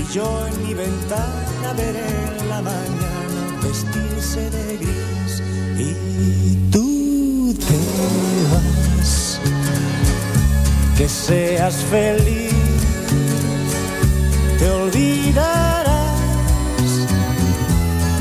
[0.00, 2.12] y yo en mi ventana veré
[2.48, 5.42] la mañana vestirse de gris
[5.88, 7.76] y tú te
[8.52, 8.63] vas.
[10.96, 12.52] Que seas feliz,
[14.58, 15.94] te olvidarás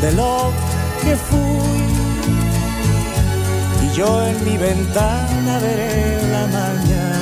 [0.01, 0.51] de lo
[1.03, 1.83] que fui
[3.85, 7.13] y yo en mi ventana veré la mañana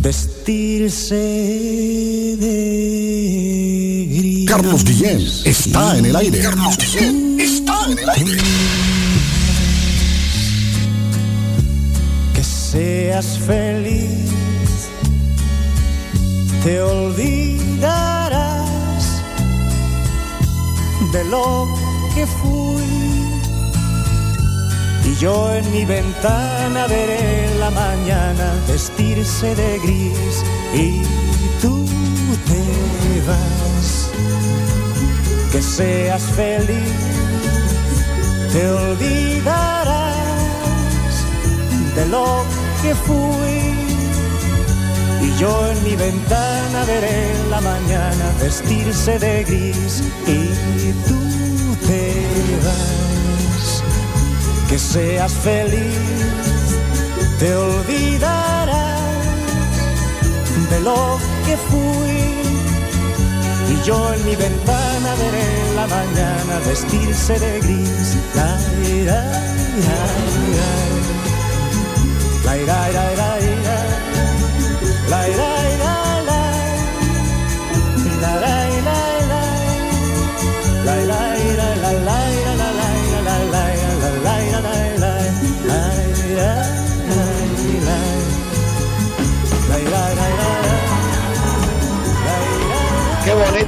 [0.00, 1.14] vestirse
[2.40, 4.48] de gris.
[4.48, 6.40] Carlos Guillén está en el aire.
[6.40, 8.38] Carlos Guillén está en el aire.
[12.70, 14.30] Seas feliz,
[16.62, 18.44] te olvidarás
[21.12, 21.66] de lo
[22.14, 22.84] que fui.
[25.04, 31.02] Y yo en mi ventana veré la mañana vestirse de gris y
[31.60, 31.84] tú
[32.46, 32.62] te
[33.26, 34.10] vas.
[35.50, 36.94] Que seas feliz,
[38.52, 40.09] te olvidarás
[41.94, 42.44] de lo
[42.82, 43.60] que fui.
[45.22, 51.20] Y yo en mi ventana veré la mañana vestirse de gris y tú
[51.86, 52.02] te
[52.64, 53.82] vas.
[54.68, 56.74] Que seas feliz,
[57.38, 59.00] te olvidarás
[60.70, 62.20] de lo que fui.
[63.72, 68.16] Y yo en mi ventana veré la mañana vestirse de gris.
[68.34, 69.20] La, ira,
[69.76, 70.00] ira,
[72.56, 73.30] la la la
[75.08, 75.59] la la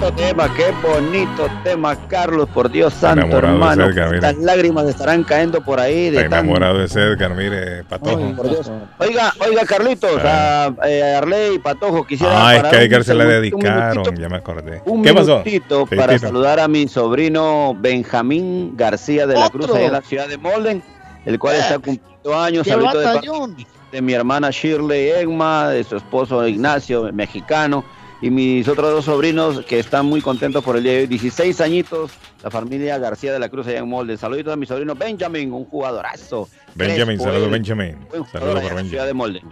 [0.03, 4.21] bonito tema, qué bonito tema, Carlos, por Dios santo, enamorado de hermano.
[4.21, 6.11] Las lágrimas estarán cayendo por ahí.
[6.11, 8.19] De Está tan- enamorado de Edgar, mire, Patojo.
[8.27, 8.71] Ay, por Dios.
[8.99, 12.49] Oiga, oiga, Carlitos, a, eh, Arley y Patojo, quisiera.
[12.49, 14.83] Ah, es que a Edgar se le dedicaron, ya me acordé.
[14.87, 15.39] Un ¿Qué pasó?
[15.45, 19.77] minutito Sí, para saludar a mi sobrino Benjamín García de la Cruz, Otro.
[19.77, 20.83] allá en la ciudad de Molden,
[21.25, 22.65] el cual está cumpliendo años.
[22.65, 27.85] ¡Qué Saludito de, de mi hermana Shirley Egma, de su esposo Ignacio, mexicano,
[28.23, 31.07] y mis otros dos sobrinos que están muy contentos por el día de hoy.
[31.09, 34.17] 16 añitos, la familia García de la Cruz allá en Molden.
[34.17, 36.49] Saluditos a mi sobrino Benjamin, un jugadorazo.
[36.77, 37.51] Benjamin, saludos.
[37.51, 37.97] Benjamin.
[38.11, 39.35] Saludos para ciudad Benjamin.
[39.35, 39.43] de.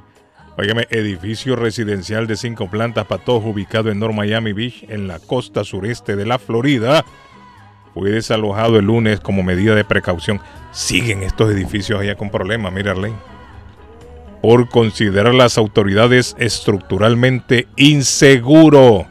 [0.56, 5.64] Óigame, edificio residencial de cinco plantas, Patojo, ubicado en North Miami Beach, en la costa
[5.64, 7.04] sureste de la Florida.
[7.92, 10.40] Fue desalojado el lunes como medida de precaución.
[10.70, 13.16] Siguen estos edificios allá con problemas, mira Arlene.
[14.42, 19.06] Por considerar las autoridades estructuralmente inseguro.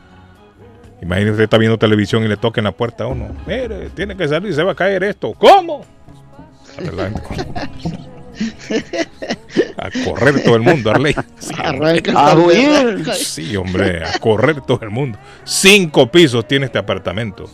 [1.01, 3.29] Imagínese usted está viendo televisión y le toca en la puerta a uno.
[3.45, 5.33] Mire, tiene que salir, se va a caer esto.
[5.33, 5.85] ¿Cómo?
[9.77, 11.15] A correr todo el mundo, Arley.
[11.39, 11.53] Sí,
[12.37, 13.05] huir.
[13.13, 15.17] Sí, hombre, a correr todo el mundo.
[15.43, 17.49] Cinco pisos tiene este apartamento.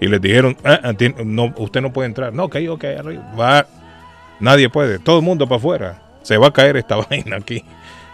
[0.00, 0.92] Y les dijeron, "Ah, ah,
[1.24, 2.32] no, usted no puede entrar.
[2.32, 3.32] No, ok, ok, arriba.
[3.38, 3.66] Va.
[4.40, 4.98] Nadie puede.
[4.98, 6.02] Todo el mundo para afuera.
[6.22, 7.64] Se va a caer esta vaina aquí.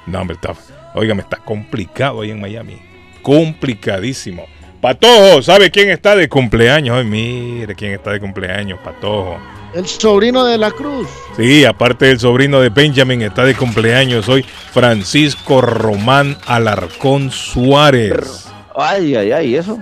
[0.07, 0.55] No, hombre, está.
[0.94, 2.78] Óigame, está complicado ahí en Miami.
[3.23, 4.47] Complicadísimo.
[4.81, 6.97] Patojo, ¿sabe quién está de cumpleaños?
[6.97, 9.36] Ay, mire quién está de cumpleaños, Patojo.
[9.75, 11.09] El sobrino de la Cruz.
[11.36, 19.17] Sí, aparte del sobrino de Benjamin, está de cumpleaños hoy Francisco Román Alarcón Suárez, Ay,
[19.17, 19.81] ay, ay, ¿eso?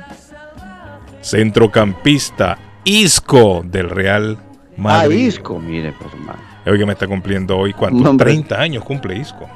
[1.20, 4.44] centrocampista Isco del Real Ah,
[4.76, 5.26] Madrid.
[5.28, 6.40] Isco, mire, pues, hermano.
[6.66, 8.02] Oiga, me está cumpliendo hoy, ¿cuánto?
[8.02, 8.24] No, hombre.
[8.32, 9.48] 30 años cumple Isco.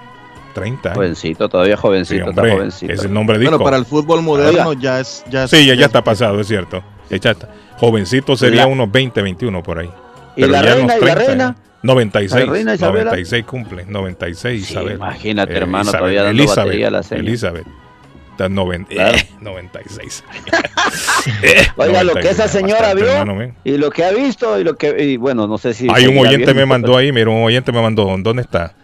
[0.55, 0.97] 30 años.
[0.99, 2.93] Jovencito, todavía Sí, jovencito, hombre, está jovencito.
[2.93, 3.65] es el nombre de Bueno, Isco.
[3.65, 4.81] para el fútbol moderno Oiga.
[4.81, 5.25] ya es.
[5.31, 6.83] Ya es- Sí, ya, ya es- está pasado, es cierto.
[7.11, 7.49] Ya está.
[7.79, 9.91] Jovencito sería La- unos 20, 21 por ahí.
[10.37, 11.57] ¿Y la ya reina unos y la reina?
[11.83, 12.47] 96.
[12.47, 13.05] ¿La reina Isabela?
[13.05, 13.85] 96 cumple.
[13.87, 14.95] 96 Sí, Isabel.
[14.97, 17.29] imagínate, Eh, hermano, Isabel, todavía dando Elizabeth, batería a la señora.
[17.29, 17.67] Elizabeth.
[18.39, 19.19] Está noven- Claro.
[19.19, 20.25] eh, 96.
[21.43, 24.65] Eh, Oiga, lo que 96, esa señora vio hermano y lo que ha visto y
[24.65, 25.89] lo que, y bueno, no sé si...
[25.93, 28.75] Hay un oyente me mandó pero- ahí, mira, un oyente me mandó, ¿dónde está?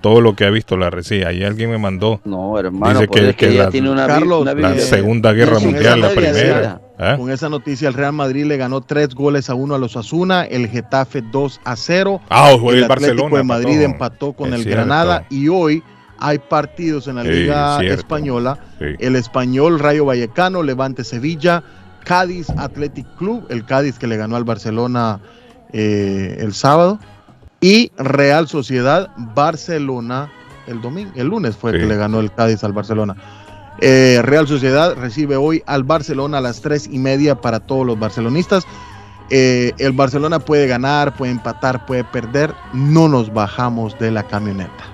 [0.00, 1.28] Todo lo que ha visto la recién.
[1.28, 2.20] Ahí alguien me mandó.
[2.24, 4.06] No, hermano, Dice pues que- es que, que ella la- tiene una...
[4.06, 6.80] Carlos, una La Segunda Guerra Sí, Mundial, la primera.
[6.98, 7.16] ¿Ah?
[7.18, 10.42] Con esa noticia, el Real Madrid le ganó tres goles a uno a los Asuna,
[10.44, 12.20] el Getafe 2 a 0.
[12.30, 13.92] Ah, ojo, el el Atlético Barcelona de Madrid empató.
[14.28, 14.76] empató con Es el cierto.
[14.78, 15.82] Granada y hoy
[16.24, 18.00] hay partidos en la Sí, Liga cierto.
[18.00, 18.58] Española.
[18.78, 18.86] Sí.
[18.98, 21.62] El Español, Rayo Vallecano, Levante Sevilla,
[22.04, 25.20] Cádiz Athletic Club, el Cádiz que le ganó al Barcelona
[25.72, 26.98] eh, el sábado,
[27.60, 30.30] y Real Sociedad Barcelona
[30.66, 31.78] el domingo, el lunes fue Sí.
[31.78, 33.16] que le ganó el Cádiz al Barcelona.
[33.80, 37.98] Eh, Real Sociedad recibe hoy al Barcelona a las tres y media para todos los
[37.98, 38.64] barcelonistas.
[39.30, 42.52] Eh, el Barcelona puede ganar, puede empatar, puede perder.
[42.74, 44.84] No nos bajamos de la camioneta.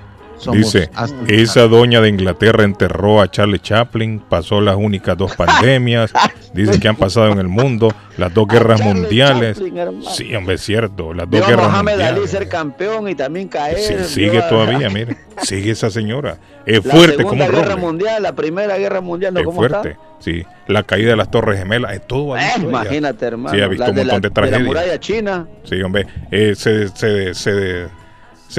[0.51, 0.89] Dice,
[1.27, 6.11] esa doña de Inglaterra enterró a Charlie Chaplin, pasó las únicas dos pandemias,
[6.53, 9.57] dice que han pasado en el mundo, las dos guerras mundiales.
[9.57, 10.03] Chaplin.
[10.11, 12.29] Sí, hombre, es cierto, las dos guerras Mohamed Ali mundiales.
[12.31, 13.77] ser campeón y también caer.
[13.79, 16.37] Sí, sigue todavía, mire, sigue esa señora.
[16.65, 17.75] Es La fuerte como un Guerra roble.
[17.77, 19.39] Mundial, la Primera Guerra Mundial, ¿no?
[19.39, 20.01] Es ¿Cómo fuerte, está?
[20.19, 20.43] sí.
[20.67, 23.55] La caída de las Torres Gemelas, es todo Eh, imagínate, hermano.
[23.55, 24.67] Sí, ha visto la un de la- montón de de la tragedias.
[24.67, 25.47] muralla china.
[25.63, 27.87] Sí, hombre, eh, se, se, se, se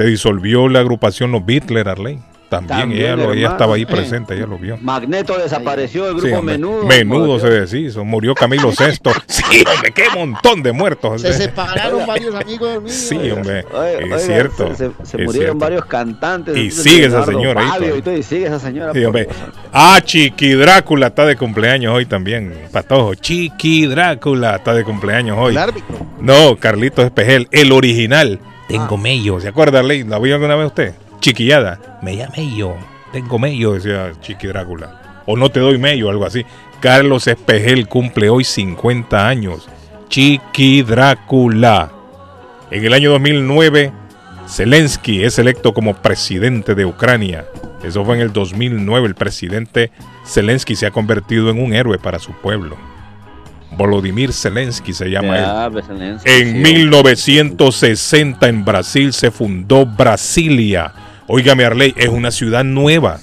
[0.05, 2.19] disolvió la agrupación Los Beatles, Arley.
[2.49, 3.51] También, También, ella, lo- ella hermano.
[3.53, 4.77] estaba ahí presente, ella lo vio.
[4.81, 6.41] Magneto desapareció, el grupo.
[6.41, 6.83] Menudo.
[6.83, 9.11] Menudo se deshizo, murió Camilo VI.
[9.25, 11.21] Sí, hombre, qué montón de muertos.
[11.21, 12.93] Se separaron varios amigos míos.
[12.93, 13.65] Sí, hombre, es
[14.03, 14.67] oiga, cierto.
[14.75, 15.57] Se, se- se es murieron cierto.
[15.59, 16.57] varios cantantes.
[16.57, 17.99] Y sigue esa señora ahí Fabio todavía.
[17.99, 18.91] y todo, y sigue esa señora.
[18.91, 19.29] Sí, hombre.
[19.71, 22.53] Ah, Chiqui Drácula está de cumpleaños hoy también.
[22.73, 25.51] Patojo, Chiqui Drácula está de cumpleaños hoy.
[25.53, 26.05] El árbitro.
[26.19, 28.41] No, Carlitos Espejel, el original.
[28.71, 29.01] Tengo Ah.
[29.01, 29.39] mello.
[29.39, 30.03] ¿Se acuerda, Arley?
[30.03, 30.93] ¿La vio alguna vez usted?
[31.19, 31.99] Chiquillada.
[32.01, 32.75] Me llama mello.
[33.11, 35.21] Tengo mello, decía Chiqui Drácula.
[35.25, 36.45] O no te doy mello, algo así.
[36.79, 39.67] Carlos Espejel cumple hoy 50 años.
[40.09, 41.91] Chiqui Drácula.
[42.71, 43.91] En el año 2009,
[44.47, 47.45] Zelensky es electo como presidente de Ucrania.
[47.83, 49.07] Eso fue en el 2009.
[49.07, 49.91] El presidente
[50.25, 52.77] Zelensky se ha convertido en un héroe para su pueblo.
[53.71, 55.71] Volodymyr Zelensky se llama él.
[55.71, 56.57] Pues, Zelensky, En sí.
[56.73, 60.93] 1960 en Brasil se fundó Brasilia.
[61.27, 63.19] Óigame, Arley, es una ciudad nueva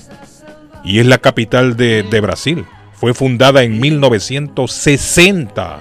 [0.85, 2.65] y es la capital de, de Brasil.
[2.95, 5.81] Fue fundada en 1960.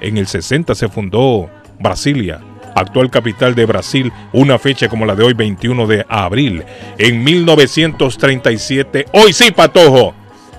[0.00, 2.40] En el 60 se fundó Brasilia,
[2.74, 6.64] actual capital de Brasil, una fecha como la de hoy, 21 de abril.
[6.98, 10.14] En 1937, hoy sí, Patojo,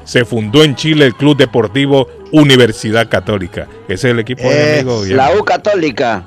[0.10, 3.68] se fundó en Chile el Club Deportivo Universidad Católica.
[3.88, 5.06] Ese es el equipo de mi amigo.
[5.16, 6.24] la U Católica.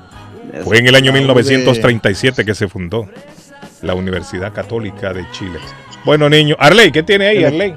[0.62, 3.08] Fue en el año La U de- 1937 que se fundó
[3.80, 5.58] la Universidad Católica de Chile.
[6.04, 7.74] Bueno, niño, Arley, ¿qué tiene ahí, Arley?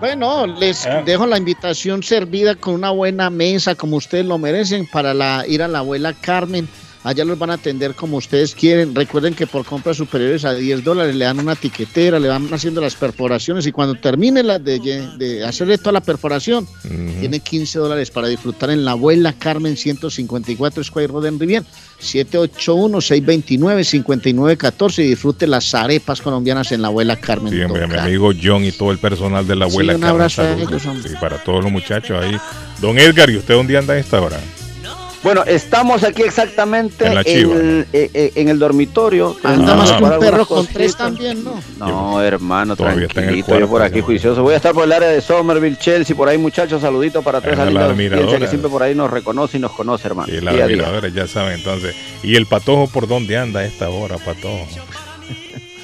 [0.00, 1.02] Bueno, les Ah.
[1.06, 5.62] dejo la invitación servida con una buena mesa, como ustedes lo merecen, para la, ir
[5.62, 6.68] a la abuela Carmen.
[7.04, 8.94] Allá los van a atender como ustedes quieren.
[8.94, 12.80] Recuerden que por compras superiores a 10 dólares le dan una tiquetera, le van haciendo
[12.80, 14.78] las perforaciones y cuando termine la de,
[15.18, 16.66] de hacerle toda la perforación,
[17.20, 21.64] tiene 15 dólares para disfrutar en la abuela Carmen 154 Square Road en Riviera.
[22.02, 27.52] 781-629-5914 y disfrute las arepas colombianas en la abuela Carmen.
[27.52, 30.00] Sí, hombre, a mi amigo John y todo el personal de la Sí, abuela un
[30.00, 30.82] Carmen, abrazo a ellos.
[30.82, 32.36] Sí, para todos los muchachos ahí.
[32.80, 34.38] Don Edgar, ¿y usted dónde anda a esta hora?
[35.22, 39.36] Bueno, estamos aquí exactamente En eh, eh, en el dormitorio.
[39.42, 41.54] Anda Ah, que un perro con tres también, ¿no?
[41.78, 43.58] No, hermano, Todavía está en el tranquilito.
[43.60, 44.42] Yo por aquí juicioso.
[44.42, 46.82] Voy a estar por el área de Somerville, Chelsea, por ahí, muchachos.
[46.82, 48.38] Saludito para audiencia admiradora.
[48.38, 50.32] que siempre por ahí nos reconoce y nos conoce, hermano.
[50.32, 51.94] Y la admiradora, ya saben entonces.
[52.22, 54.66] ¿Y el patojo por dónde anda a esta hora, patojo?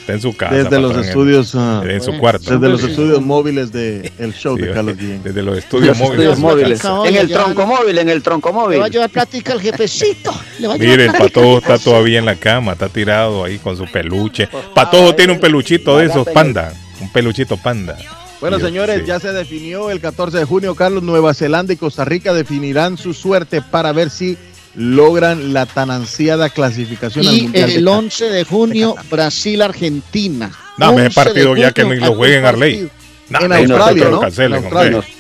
[0.09, 0.55] Está en su casa.
[0.55, 2.51] Desde los patrón, en- estudios, ah, en su cuarto.
[2.59, 5.23] Desde los estudios móviles de el show de Carlos Guillén.
[5.23, 6.79] Desde los estudios Los móviles.
[6.81, 8.91] estudios En el tronco móvil, en el tronco Le va a móvil.
[8.91, 10.33] llevar plática al jefecito.
[10.61, 13.59] Le va a llevar Mire, el patojo está todavía en la cama, está tirado ahí
[13.59, 14.49] con su peluche.
[14.75, 16.73] Patojo tiene un peluchito de esos, panda.
[17.03, 17.99] Un peluchito panda.
[18.41, 19.07] Bueno, Dios, señores, sí.
[19.07, 21.03] ya se definió el 14 de junio, Carlos.
[21.03, 24.39] Nueva Zelanda y Costa Rica definirán su suerte para ver si
[24.81, 27.67] logran la tan ansiada clasificación al Y Mundial.
[27.71, 27.99] de el Qatar.
[27.99, 30.51] 11 de junio, Brasil-Argentina.
[30.79, 32.89] No, me 11 partido ya que lo jueguen, Arley.
[33.29, 34.21] No, En no, Australia, ¿no?
[34.21, 34.99] cancelen, En Australia.
[34.99, 35.13] hombre.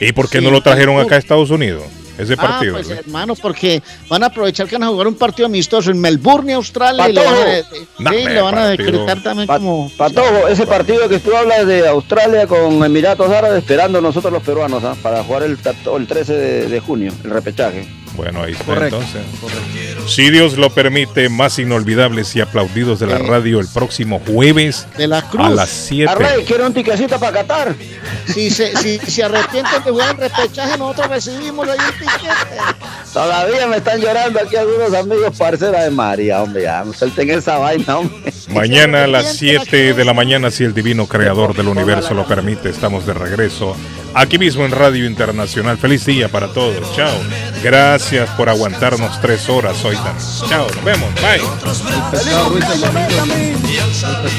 [0.00, 1.84] ¿Y por qué Sí, no lo trajeron acá a Estados Unidos?
[2.18, 2.74] Ese Ah, partido.
[2.74, 2.98] pues Arley.
[3.06, 7.08] hermano, porque van a aprovechar que van a jugar un partido amistoso en Melbourne, Australia,
[7.08, 7.74] y le van a, Patojo.
[7.74, 9.90] sí, No, le hombre, van a decretar también Pa- como...
[9.96, 14.82] Patojo, ese partido que tú hablas de Australia con Emiratos Árabes, esperando nosotros los peruanos
[14.84, 14.96] ¿ah?
[15.02, 17.86] para jugar el, 14 el 13 de, de junio, el repechaje.
[18.14, 19.22] Bueno, ahí está Correcto, entonces.
[20.06, 23.22] Si Dios lo permite, más inolvidables y aplaudidos de la Eh.
[23.26, 25.46] radio el próximo jueves De la Cruz.
[25.46, 26.10] a las 7.
[26.10, 27.74] Arley, quiere un tiquecito para Qatar.
[28.26, 32.56] Si se, si se arrepienten jugar el repechaje, nosotros recibimos ahí un tiquete.
[33.12, 37.58] Todavía me están llorando aquí algunos amigos parceras de María, hombre, ya, no suelten esa
[37.58, 38.32] vaina, hombre.
[38.48, 42.68] Mañana a las 7 de la mañana, si el divino creador del universo lo permite,
[42.70, 43.76] estamos de regreso
[44.14, 45.78] aquí mismo en Radio Internacional.
[45.78, 46.94] Feliz día para todos.
[46.96, 47.12] Chao.
[47.62, 48.01] Gracias
[48.36, 50.18] por aguantarnos tres horas hoy también.
[50.48, 51.08] Chao, nos vemos.
[51.14, 51.40] Bye.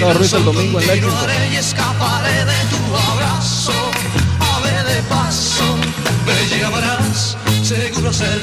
[0.01, 1.27] El Ruiz el domingo en Lexington.
[6.25, 8.41] Me llamarás, seguro ser